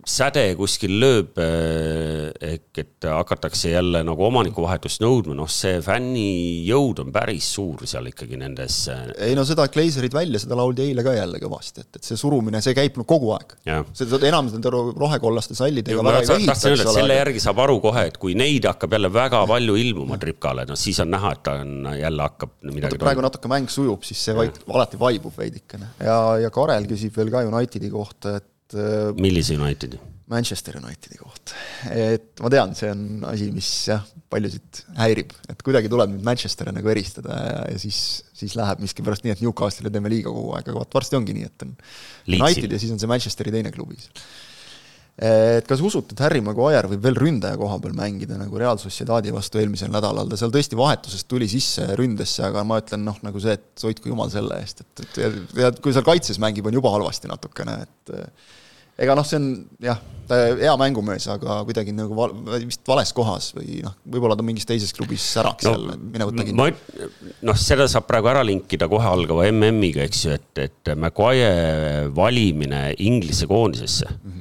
säde 0.08 0.44
kuskil 0.58 0.94
lööb, 1.02 1.38
eh, 1.42 2.32
ehk 2.54 2.80
et 2.82 3.08
hakatakse 3.12 3.74
jälle 3.74 4.04
nagu 4.08 4.24
omanikuvahetust 4.28 5.02
nõudma, 5.04 5.36
noh, 5.38 5.50
see 5.52 5.82
fänni 5.84 6.64
jõud 6.68 7.02
on 7.04 7.12
päris 7.14 7.50
suur 7.58 7.84
seal 7.90 8.08
ikkagi 8.12 8.40
nendes. 8.40 8.80
Eh, 8.94 9.04
ei 9.30 9.38
no 9.38 9.44
seda 9.48 9.68
Glazerid 9.74 10.16
välja, 10.16 10.40
seda 10.42 10.58
lauldi 10.60 10.86
eile 10.88 11.04
ka 11.06 11.14
jälle 11.18 11.42
kõvasti, 11.44 11.84
et, 11.84 12.00
et 12.00 12.08
see 12.08 12.20
surumine, 12.20 12.62
see 12.64 12.76
käib 12.78 12.98
no 13.00 13.08
kogu 13.10 13.34
aeg. 13.36 13.56
seda 13.98 14.22
enam 14.30 14.50
nende 14.52 14.72
rohekollaste 14.72 15.58
sallidega 15.58 16.04
väga 16.06 16.24
ei 16.24 16.32
vehita, 16.34 16.58
eks 16.58 16.86
ole. 16.88 16.98
selle 17.02 17.20
järgi 17.20 17.44
saab 17.44 17.64
aru 17.68 17.80
kohe, 17.84 18.08
et 18.12 18.20
kui 18.22 18.36
neid 18.40 18.68
hakkab 18.70 18.98
jälle 18.98 19.12
väga 19.14 19.44
palju 19.50 19.78
ilmuma 19.84 20.20
tripkale, 20.22 20.68
noh 20.70 20.80
siis 20.80 21.00
on 21.04 21.12
näha, 21.14 21.36
et 21.36 21.44
ta 21.46 21.60
on 21.64 21.92
jälle 21.98 22.30
hakkab 22.30 22.60
midagi. 22.72 23.02
praegu 23.02 23.26
natuke 23.26 23.52
mäng 23.52 23.72
sujub, 23.72 24.08
siis 24.08 24.24
see 24.30 24.38
vaid, 24.38 24.62
alati 24.72 25.00
vaibub 25.00 25.36
veidikene 25.38 25.92
ja, 26.00 26.20
ja 26.46 26.54
Karel 26.54 26.88
küsib 26.88 27.18
veel 27.18 27.34
ka 27.34 27.44
Unitedi 27.48 27.92
kohta, 27.92 28.38
et 28.40 28.54
et 28.68 28.78
äh, 28.78 29.10
millise 29.18 29.58
Unitedi? 29.58 30.00
Manchester 30.28 30.76
Unitedi 30.76 31.16
kohta. 31.22 31.56
et 31.88 32.42
ma 32.44 32.52
tean, 32.52 32.74
see 32.76 32.90
on 32.92 33.24
asi, 33.30 33.48
mis 33.56 33.70
jah, 33.88 34.04
paljusid 34.28 34.82
häirib, 34.98 35.32
et 35.48 35.64
kuidagi 35.64 35.92
tuleb 35.92 36.12
nüüd 36.12 36.26
Manchestere 36.28 36.74
nagu 36.76 36.92
eristada 36.92 37.38
ja, 37.40 37.62
ja 37.72 37.80
siis, 37.80 38.02
siis 38.36 38.58
läheb 38.60 38.84
miskipärast 38.84 39.24
nii, 39.24 39.38
et 39.38 39.46
Newcastle'ile 39.46 39.94
teeme 39.94 40.12
liiga 40.12 40.34
kogu 40.34 40.52
aeg, 40.58 40.68
aga 40.68 40.82
vot 40.82 41.00
varsti 41.00 41.20
ongi 41.20 41.38
nii, 41.38 41.48
et 41.48 41.64
on 41.64 41.72
Leedsi. 42.28 42.44
United 42.44 42.76
ja 42.76 42.82
siis 42.84 42.92
on 42.92 43.00
see 43.00 43.12
Manchesteri 43.14 43.56
teine 43.56 43.72
klubi 43.76 44.02
seal 44.04 44.28
et 45.18 45.66
kas 45.66 45.82
usute, 45.82 46.14
et 46.14 46.22
Harry 46.22 46.44
Maguire 46.46 46.92
võib 46.92 47.02
veel 47.08 47.16
ründaja 47.18 47.58
koha 47.58 47.80
peal 47.82 47.96
mängida 47.98 48.38
nagu 48.38 48.60
Real 48.62 48.78
Sociedadi 48.78 49.34
vastu 49.34 49.58
eelmisel 49.58 49.90
nädalal, 49.94 50.30
ta 50.30 50.38
seal 50.38 50.54
tõesti 50.54 50.78
vahetusest 50.78 51.28
tuli 51.32 51.48
sisse 51.50 51.88
ründesse, 51.98 52.44
aga 52.46 52.62
ma 52.68 52.78
ütlen 52.84 53.02
noh, 53.08 53.18
nagu 53.26 53.42
see, 53.42 53.58
et 53.58 53.88
hoidku 53.88 54.14
jumal 54.14 54.30
selle 54.34 54.62
eest, 54.62 54.86
et, 54.86 55.02
et 55.08 55.20
ja, 55.24 55.32
ja 55.64 55.74
kui 55.82 55.96
seal 55.96 56.06
kaitses 56.06 56.38
mängib, 56.44 56.70
on 56.70 56.78
juba 56.78 56.94
halvasti 56.94 57.32
natukene, 57.32 57.80
et 57.88 58.16
ega 59.02 59.16
noh, 59.18 59.26
see 59.26 59.38
on 59.40 59.50
jah, 59.84 60.00
hea 60.30 60.74
mängumees, 60.82 61.28
aga 61.34 61.60
kuidagi 61.68 61.94
nagu 61.96 62.14
val, 62.18 62.34
vist 62.66 62.82
vales 62.90 63.14
kohas 63.16 63.52
või 63.58 63.82
noh, 63.86 63.94
võib-olla 64.06 64.38
ta 64.38 64.46
mingis 64.46 64.68
teises 64.70 64.94
klubis 64.94 65.26
säraks 65.36 65.68
no, 65.68 65.76
jälle, 65.76 65.98
mine 66.02 66.28
võta 66.30 66.46
kinni. 66.48 67.08
noh, 67.48 67.58
seda 67.62 67.88
saab 67.90 68.08
praegu 68.10 68.30
ära 68.34 68.44
linkida 68.46 68.90
kohe 68.92 69.10
algava 69.10 69.46
MM-iga, 69.50 70.06
eks 70.06 70.26
ju, 70.26 70.38
et, 70.38 70.64
et 70.66 70.94
Maguire 70.98 72.10
valimine 72.14 72.90
Inglise 73.06 73.50
koondisesse 73.50 74.10
mm, 74.10 74.20
-hmm. 74.26 74.37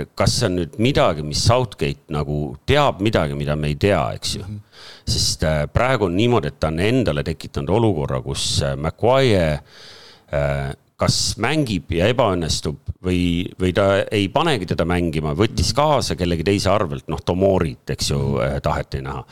Et 0.00 0.12
kas 0.16 0.38
see 0.38 0.48
on 0.48 0.58
nüüd 0.60 0.76
midagi, 0.82 1.24
mis 1.26 1.42
Southgate 1.44 2.12
nagu 2.12 2.54
teab 2.68 3.02
midagi, 3.04 3.36
mida 3.38 3.56
me 3.58 3.72
ei 3.72 3.78
tea, 3.80 4.00
eks 4.16 4.36
ju 4.36 4.44
mm. 4.44 4.54
-hmm. 4.54 4.86
sest 5.12 5.42
äh, 5.44 5.66
praegu 5.72 6.04
on 6.08 6.16
niimoodi, 6.16 6.48
et 6.48 6.60
ta 6.60 6.68
on 6.72 6.80
endale 6.80 7.22
tekitanud 7.22 7.68
olukorra, 7.68 8.22
kus 8.22 8.62
äh, 8.62 8.76
Maguire 8.76 9.52
äh, 9.52 10.72
kas 10.96 11.36
mängib 11.36 11.90
ja 11.90 12.06
ebaõnnestub 12.06 12.78
või, 13.04 13.50
või 13.60 13.72
ta 13.74 14.04
ei 14.10 14.28
panegi 14.28 14.66
teda 14.70 14.84
mängima, 14.84 15.34
võttis 15.34 15.72
kaasa 15.74 16.14
kellegi 16.16 16.44
teise 16.44 16.70
arvelt, 16.70 17.08
noh, 17.08 17.20
Tomorit, 17.24 17.90
eks 17.90 18.10
ju, 18.10 18.38
eh, 18.38 18.60
taheti 18.62 19.00
näha. 19.02 19.24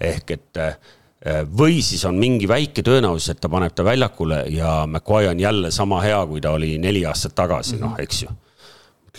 ehk 0.00 0.30
et 0.30 0.58
või 1.58 1.82
siis 1.82 2.04
on 2.04 2.14
mingi 2.14 2.46
väike 2.48 2.82
tõenäosus, 2.86 3.30
et 3.30 3.40
ta 3.40 3.48
paneb 3.48 3.74
ta 3.74 3.82
väljakule 3.82 4.44
ja 4.54 4.86
McCoy 4.86 5.26
on 5.26 5.40
jälle 5.40 5.70
sama 5.70 6.00
hea, 6.00 6.26
kui 6.26 6.40
ta 6.40 6.50
oli 6.50 6.78
neli 6.78 7.04
aastat 7.04 7.34
tagasi 7.34 7.80
noh, 7.80 7.98
eks 7.98 8.22
ju 8.22 8.28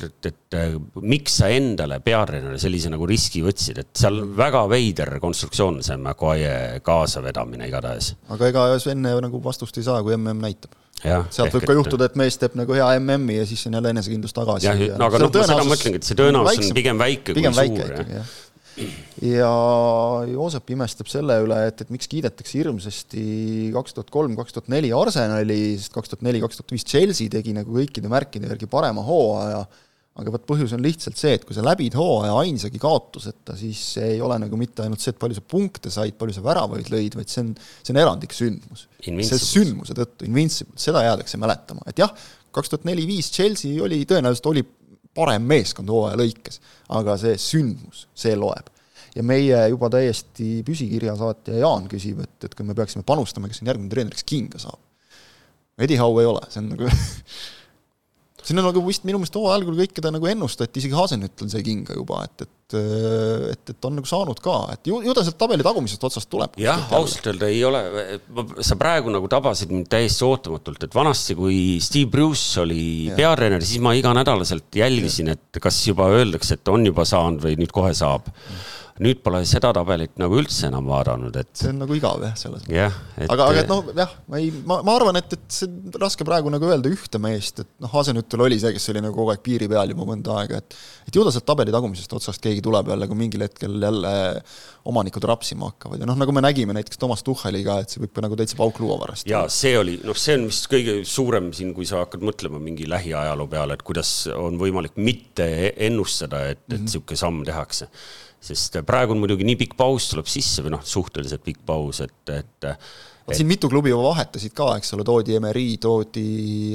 et, 0.08 0.30
et 0.32 0.58
eh, 0.58 0.76
miks 1.02 1.40
sa 1.42 1.50
endale 1.54 2.00
peatreenerina 2.06 2.60
sellise 2.62 2.92
nagu 2.94 3.08
riski 3.10 3.44
võtsid, 3.46 3.84
et 3.84 3.92
seal 4.00 4.22
väga 4.38 4.66
veider 4.72 5.16
konstruktsioon, 5.24 5.82
see 5.86 5.98
McCoy 6.00 6.46
kaasavedamine 6.86 7.70
igatahes. 7.70 8.14
aga 8.36 8.52
ega 8.54 8.68
enne 8.94 9.16
nagu 9.28 9.42
vastust 9.44 9.78
ei 9.78 9.88
saa, 9.88 10.04
kui 10.06 10.18
mm 10.18 10.40
näitab 10.40 10.78
sealt 11.00 11.56
võib 11.56 11.66
ka 11.68 11.76
juhtuda, 11.78 12.10
et 12.10 12.20
mees 12.20 12.36
teeb 12.40 12.58
nagu 12.60 12.76
hea 12.76 12.90
MM-i 13.00 13.40
ja 13.40 13.48
siis 13.48 13.64
on 13.70 13.78
jälle 13.78 13.94
enesekindlus 13.96 14.36
tagasi. 14.36 14.68
jah, 14.68 14.84
no 15.00 15.08
aga 15.08 15.24
noh, 15.24 15.32
ma 15.32 15.48
seda 15.48 15.66
mõtlengi, 15.68 16.02
et 16.02 16.08
see 16.08 16.20
tõenäosus 16.20 16.70
on 16.70 16.78
pigem 16.78 17.00
väike 17.00 17.36
pigem 17.38 17.56
kui 17.56 17.62
väike 17.64 17.88
suur. 17.88 18.14
jah 18.18 18.38
ja 19.24 19.50
Joosep 20.30 20.72
imestab 20.76 21.10
selle 21.12 21.36
üle, 21.44 21.58
et, 21.68 21.84
et 21.84 21.92
miks 21.92 22.08
kiidetakse 22.12 22.60
hirmsasti 22.60 23.24
kaks 23.76 23.98
tuhat 23.98 24.14
kolm, 24.14 24.38
kaks 24.40 24.56
tuhat 24.56 24.70
neli 24.72 24.92
Arsenali, 24.96 25.60
sest 25.80 25.94
kaks 25.96 26.14
tuhat 26.14 26.24
neli, 26.28 26.42
kaks 26.44 26.62
tuhat 26.62 26.74
viis 26.76 26.88
Chelsea 26.88 27.32
tegi 27.32 27.56
nagu 27.58 27.76
kõikide 27.76 28.12
märkide 28.12 28.52
järgi 28.52 28.70
parema 28.72 29.04
hooaja 29.06 29.66
aga 30.20 30.34
vot 30.34 30.46
põhjus 30.50 30.74
on 30.76 30.84
lihtsalt 30.84 31.20
see, 31.20 31.36
et 31.38 31.46
kui 31.48 31.56
sa 31.56 31.64
läbid 31.66 31.96
hooaja 31.98 32.34
ainsagi 32.42 32.82
kaotuseta, 32.82 33.56
siis 33.60 33.82
see 33.96 34.16
ei 34.16 34.24
ole 34.24 34.40
nagu 34.44 34.58
mitte 34.60 34.84
ainult 34.84 35.04
see, 35.04 35.14
et 35.14 35.22
palju 35.22 35.38
sa 35.38 35.44
punkte 35.56 35.92
said, 35.94 36.18
palju 36.20 36.36
sa 36.36 36.44
väravaid 36.46 36.92
lõid, 36.94 37.16
vaid 37.20 37.32
see 37.32 37.44
on, 37.46 37.54
see 37.80 37.94
on 37.96 38.02
erandlik 38.02 38.36
sündmus. 38.36 38.88
see 39.04 39.40
sündmuse 39.44 39.96
tõttu, 39.98 40.28
Invincible, 40.28 40.76
seda 40.82 41.06
jäädakse 41.06 41.40
mäletama, 41.42 41.86
et 41.90 42.02
jah, 42.02 42.12
kaks 42.56 42.74
tuhat 42.74 42.88
neli-viis 42.90 43.32
Chelsea 43.34 43.80
oli, 43.84 44.02
tõenäoliselt 44.10 44.50
oli 44.52 44.66
parem 45.16 45.46
meeskond 45.50 45.90
hooaja 45.92 46.20
lõikes, 46.20 46.60
aga 46.96 47.16
see 47.22 47.38
sündmus, 47.42 48.08
see 48.18 48.36
loeb. 48.40 48.70
ja 49.16 49.24
meie 49.26 49.58
juba 49.72 49.90
täiesti 49.90 50.60
püsikirja 50.66 51.16
saatja 51.18 51.58
Jaan 51.58 51.88
küsib, 51.90 52.20
et, 52.24 52.36
et 52.46 52.54
kui 52.56 52.68
me 52.68 52.76
peaksime 52.78 53.02
panustama, 53.08 53.50
kes 53.50 53.64
on 53.64 53.72
järgmine 53.72 53.90
treener, 53.90 54.14
kes 54.14 54.28
kinga 54.28 54.62
saab. 54.62 54.78
Eddie 55.80 55.98
Howe 55.98 56.22
ei 56.22 56.28
ole, 56.30 56.44
see 56.52 56.62
on 56.62 56.70
nagu 56.76 56.92
siin 58.50 58.62
on 58.62 58.70
nagu 58.72 58.84
vist 58.86 59.06
minu 59.08 59.22
meelest 59.22 59.38
hooaja 59.38 59.60
algul 59.60 59.78
kõike 59.80 60.04
ta 60.04 60.14
nagu 60.14 60.30
ennustati, 60.30 60.82
isegi 60.82 60.98
Hasenhüttel 60.98 61.52
sai 61.52 61.66
kinga 61.66 61.98
juba, 61.98 62.24
et, 62.28 62.48
et 62.48 62.56
et, 62.78 63.72
et 63.72 63.86
on 63.88 63.96
nagu 63.98 64.06
saanud 64.06 64.38
ka, 64.44 64.56
et 64.76 64.90
ju, 64.92 65.00
ju 65.02 65.14
ta 65.18 65.24
sealt 65.26 65.40
tabeli 65.42 65.66
tagumisest 65.66 66.04
otsast 66.06 66.30
tuleb. 66.30 66.54
jah, 66.62 66.84
ausalt 66.94 67.26
öelda 67.32 67.50
ei 67.50 67.64
ole, 67.66 67.82
sa 68.66 68.78
praegu 68.80 69.10
nagu 69.14 69.30
tabasid 69.32 69.74
mind 69.74 69.90
täiesti 69.90 70.26
ootamatult, 70.28 70.86
et 70.86 70.96
vanasti, 70.96 71.34
kui 71.40 71.60
Steve 71.82 72.12
Bruce 72.14 72.62
oli 72.62 72.82
ja. 73.10 73.18
peatreener, 73.18 73.66
siis 73.66 73.82
ma 73.82 73.96
iganädalaselt 73.98 74.78
jälgisin, 74.82 75.34
et 75.34 75.62
kas 75.62 75.80
juba 75.88 76.12
öeldakse, 76.14 76.60
et 76.60 76.74
on 76.74 76.86
juba 76.86 77.08
saanud 77.10 77.42
või 77.48 77.58
nüüd 77.58 77.74
kohe 77.74 77.96
saab. 77.98 78.30
Nüüd 79.00 79.22
pole 79.24 79.40
seda 79.48 79.72
tabelit 79.76 80.18
nagu 80.20 80.36
üldse 80.42 80.68
enam 80.68 80.90
vaadanud, 80.92 81.36
et. 81.40 81.52
see 81.56 81.72
on 81.72 81.80
nagu 81.84 81.96
igav 81.96 82.20
jah, 82.24 82.34
selles 82.40 82.66
mõttes. 82.66 82.76
jah, 82.76 82.98
et. 83.16 83.30
aga, 83.32 83.46
aga 83.48 83.62
et 83.64 83.72
noh, 83.72 83.92
jah, 83.96 84.16
ma 84.28 84.42
ei, 84.42 84.50
ma, 84.68 84.80
ma 84.86 84.96
arvan, 85.00 85.20
et, 85.22 85.36
et 85.38 85.56
see 85.56 85.70
on 85.70 85.96
raske 86.04 86.28
praegu 86.28 86.52
nagu 86.52 86.68
öelda 86.68 86.92
ühte 86.92 87.22
meest, 87.24 87.64
et 87.64 87.70
noh, 87.80 87.92
Hasenhüttel 87.94 88.44
oli 88.44 88.60
see, 88.60 88.74
kes 88.76 88.92
oli 88.92 89.04
nagu 89.06 89.16
kogu 89.16 89.32
aeg 89.34 89.44
piiri 89.46 89.70
peal 89.72 89.96
juba 89.96 90.08
mõnda 90.10 90.36
aega, 90.42 90.60
et 90.60 90.78
et 91.10 91.16
ju 91.16 91.24
ta 91.26 91.34
sealt 91.34 91.48
tabeli 91.48 91.74
tagumisest 91.74 92.12
otsast 92.20 92.44
keegi 92.44 92.62
tuleb 92.66 92.92
jälle, 92.92 93.08
kui 93.10 93.18
mingil 93.18 93.48
hetkel 93.48 93.80
jälle 93.82 94.14
omanikud 94.90 95.26
rapsima 95.32 95.72
hakkavad 95.72 96.04
ja 96.04 96.10
noh, 96.10 96.20
nagu 96.20 96.36
me 96.36 96.44
nägime 96.44 96.76
näiteks 96.76 97.00
Toomas 97.00 97.24
Tuhheliga, 97.26 97.80
et 97.82 97.96
see 97.96 98.04
võib 98.04 98.14
ka 98.16 98.26
nagu 98.28 98.38
täitsa 98.40 98.60
pauk 98.60 98.84
luua 98.84 99.00
varsti. 99.02 99.32
jaa, 99.32 99.48
see 99.54 99.78
oli, 99.80 99.96
noh, 100.06 100.18
see 100.20 100.36
on 100.38 100.48
vist 100.52 100.68
kõige 100.72 101.00
suurem 101.08 101.54
siin, 101.56 101.72
kui 101.78 101.88
sa 101.88 102.04
hakkad 102.04 102.26
mõtlema 102.26 102.60
mingi 102.62 102.90
lähiajaloo 102.90 103.48
peale, 103.50 103.80
et 103.80 103.86
kuidas 103.88 104.12
on 104.36 104.60
võimalik 104.60 105.00
mitte 105.00 105.48
ennustada, 105.88 106.50
et, 106.52 106.66
et 106.68 106.82
niisugune 106.84 107.06
mm 107.08 107.16
-hmm. 107.16 107.24
samm 107.24 107.46
tehakse 107.48 107.90
sest 108.40 108.80
praegu 108.88 109.16
on 109.16 109.22
muidugi 109.24 109.48
nii 109.48 109.60
pikk 109.60 109.78
paus 109.80 110.10
tuleb 110.14 110.28
sisse 110.32 110.64
või 110.66 110.76
noh, 110.78 110.84
suhteliselt 110.86 111.44
pikk 111.46 111.64
paus, 111.68 112.02
et, 112.06 112.36
et 112.36 112.70
et 113.30 113.38
siin 113.38 113.50
mitu 113.50 113.70
klubi 113.70 113.92
juba 113.92 114.08
vahetasid 114.08 114.54
ka, 114.58 114.72
eks 114.80 114.96
ole, 114.96 115.04
toodi 115.06 115.36
Emery, 115.38 115.66
toodi 115.82 116.24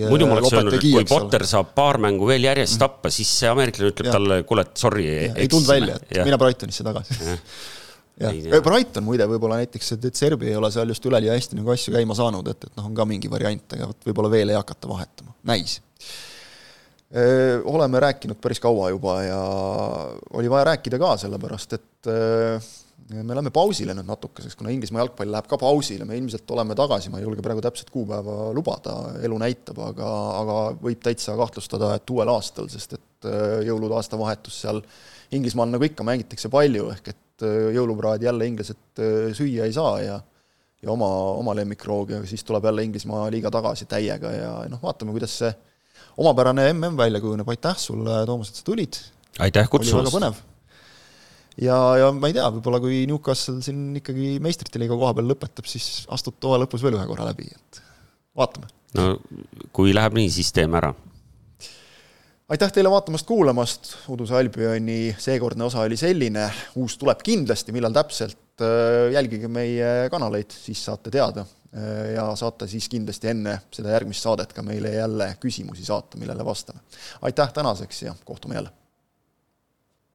muidu 0.07 0.29
ma 0.31 0.37
oleks 0.37 0.53
öelnud, 0.55 0.77
et 0.77 0.85
kui 0.85 1.07
Potter 1.09 1.47
saab 1.51 1.73
paar 1.77 1.99
mängu 2.03 2.29
veel 2.29 2.47
järjest 2.47 2.77
mm. 2.77 2.83
tappa, 2.85 3.11
siis 3.15 3.33
see 3.41 3.51
ameeriklane 3.51 3.91
ütleb 3.91 4.11
ja. 4.11 4.19
talle, 4.19 4.43
kuule, 4.49 4.67
et 4.69 4.85
sorry. 4.85 5.09
ei 5.33 5.49
tulnud 5.51 5.71
välja, 5.71 5.97
et 5.99 6.21
ja. 6.21 6.27
mine 6.29 6.39
Brightonisse 6.41 6.87
tagasi 6.87 7.17
jah, 8.23 8.61
Brighton 8.63 9.07
muide, 9.07 9.27
võib-olla 9.31 9.59
näiteks, 9.63 9.97
et 9.97 10.07
Serbi 10.15 10.53
ei 10.53 10.59
ole 10.61 10.71
seal 10.75 10.93
just 10.93 11.09
üleliia 11.11 11.35
hästi 11.35 11.59
nagu 11.59 11.75
asju 11.75 11.97
käima 11.97 12.15
saanud, 12.19 12.53
et, 12.53 12.69
et 12.69 12.79
noh, 12.79 12.87
on 12.91 12.95
ka 12.95 13.09
mingi 13.09 13.33
variant, 13.33 13.67
aga 13.75 13.91
vot 13.91 14.09
võib-olla 14.11 14.31
veel 14.37 14.55
ei 14.55 14.61
hakata 14.61 14.91
vahetama, 14.91 15.35
näis 15.51 15.81
oleme 17.65 18.01
rääkinud 18.01 18.41
päris 18.43 18.59
kaua 18.61 18.89
juba 18.91 19.19
ja 19.23 19.41
oli 20.35 20.51
vaja 20.51 20.65
rääkida 20.73 20.99
ka, 20.99 21.17
sellepärast 21.21 21.77
et 21.77 22.09
me 23.13 23.35
läheme 23.35 23.53
pausile 23.55 23.95
nüüd 23.95 24.09
natukeseks, 24.09 24.57
kuna 24.57 24.73
Inglismaa 24.73 25.03
jalgpall 25.03 25.31
läheb 25.31 25.49
ka 25.51 25.59
pausile, 25.61 26.07
me 26.09 26.17
ilmselt 26.19 26.51
oleme 26.57 26.77
tagasi, 26.79 27.11
ma 27.13 27.21
ei 27.21 27.27
julge 27.27 27.45
praegu 27.45 27.63
täpset 27.65 27.91
kuupäeva 27.93 28.49
lubada, 28.57 28.97
elu 29.23 29.39
näitab, 29.43 29.81
aga, 29.85 30.13
aga 30.41 30.57
võib 30.81 31.03
täitsa 31.05 31.37
kahtlustada, 31.39 31.93
et 31.99 32.15
uuel 32.15 32.33
aastal, 32.33 32.71
sest 32.73 32.97
et 32.97 33.29
jõulud, 33.69 33.93
aastavahetus 33.99 34.63
seal 34.65 34.81
Inglismaal 35.35 35.71
nagu 35.73 35.85
ikka 35.87 36.07
mängitakse 36.07 36.49
palju, 36.53 36.89
ehk 36.95 37.13
et 37.13 37.45
jõulupraadi 37.75 38.29
jälle 38.29 38.47
inglased 38.47 39.03
süüa 39.35 39.69
ei 39.69 39.75
saa 39.75 39.99
ja 40.05 40.21
ja 40.85 40.93
oma, 40.93 41.09
oma 41.41 41.55
lemmikroog 41.57 42.11
ja 42.13 42.19
siis 42.29 42.45
tuleb 42.45 42.65
jälle 42.69 42.85
Inglismaa 42.85 43.31
liiga 43.33 43.51
tagasi 43.51 43.87
täiega 43.89 44.31
ja 44.31 44.51
noh, 44.69 44.83
vaatame, 44.83 45.15
kuidas 45.17 45.39
see 45.41 45.53
omapärane 46.17 46.73
mm 46.73 46.99
välja 46.99 47.21
kujuneb, 47.21 47.49
aitäh 47.49 47.79
sulle, 47.79 48.25
Toomas, 48.27 48.51
et 48.51 48.61
sa 48.61 48.67
tulid! 48.67 48.99
aitäh 49.43 49.71
kutsumast! 49.71 50.45
ja, 51.61 51.79
ja 52.01 52.11
ma 52.15 52.31
ei 52.31 52.37
tea, 52.37 52.47
võib-olla 52.57 52.81
kui 52.83 53.05
Newcastle 53.11 53.63
siin 53.65 53.97
ikkagi 54.01 54.37
meistrite 54.43 54.83
liiga 54.83 54.99
koha 54.99 55.15
peal 55.17 55.33
lõpetab, 55.33 55.67
siis 55.71 56.05
astud 56.15 56.39
toa 56.43 56.61
lõpus 56.63 56.85
veel 56.85 56.99
ühe 56.99 57.09
korra 57.11 57.29
läbi, 57.31 57.49
et 57.51 57.83
vaatame. 58.39 58.71
no 58.99 59.11
kui 59.75 59.95
läheb 59.97 60.17
nii, 60.19 60.31
siis 60.35 60.53
teeme 60.55 60.79
ära. 60.81 60.93
aitäh 62.55 62.73
teile 62.75 62.93
vaatamast-kuulamast, 62.95 63.95
Uduse 64.15 64.39
Albioni 64.39 65.17
seekordne 65.19 65.67
osa 65.67 65.83
oli 65.87 65.99
selline, 65.99 66.49
uus 66.81 66.99
tuleb 67.01 67.23
kindlasti, 67.27 67.75
millal 67.75 67.95
täpselt, 67.97 68.41
äh, 68.63 69.11
jälgige 69.17 69.51
meie 69.51 70.11
kanaleid, 70.15 70.55
siis 70.67 70.87
saate 70.87 71.15
teada 71.15 71.47
ja 72.15 72.29
saate 72.37 72.69
siis 72.71 72.89
kindlasti 72.89 73.29
enne 73.33 73.57
seda 73.75 73.91
järgmist 73.97 74.23
saadet 74.23 74.53
ka 74.55 74.63
meile 74.63 74.93
jälle 74.95 75.27
küsimusi 75.41 75.85
saata, 75.85 76.19
millele 76.19 76.45
vastame. 76.45 76.81
aitäh 77.23 77.53
tänaseks 77.53 78.03
ja 78.03 78.15
kohtume 78.25 78.55
jälle! 78.55 78.84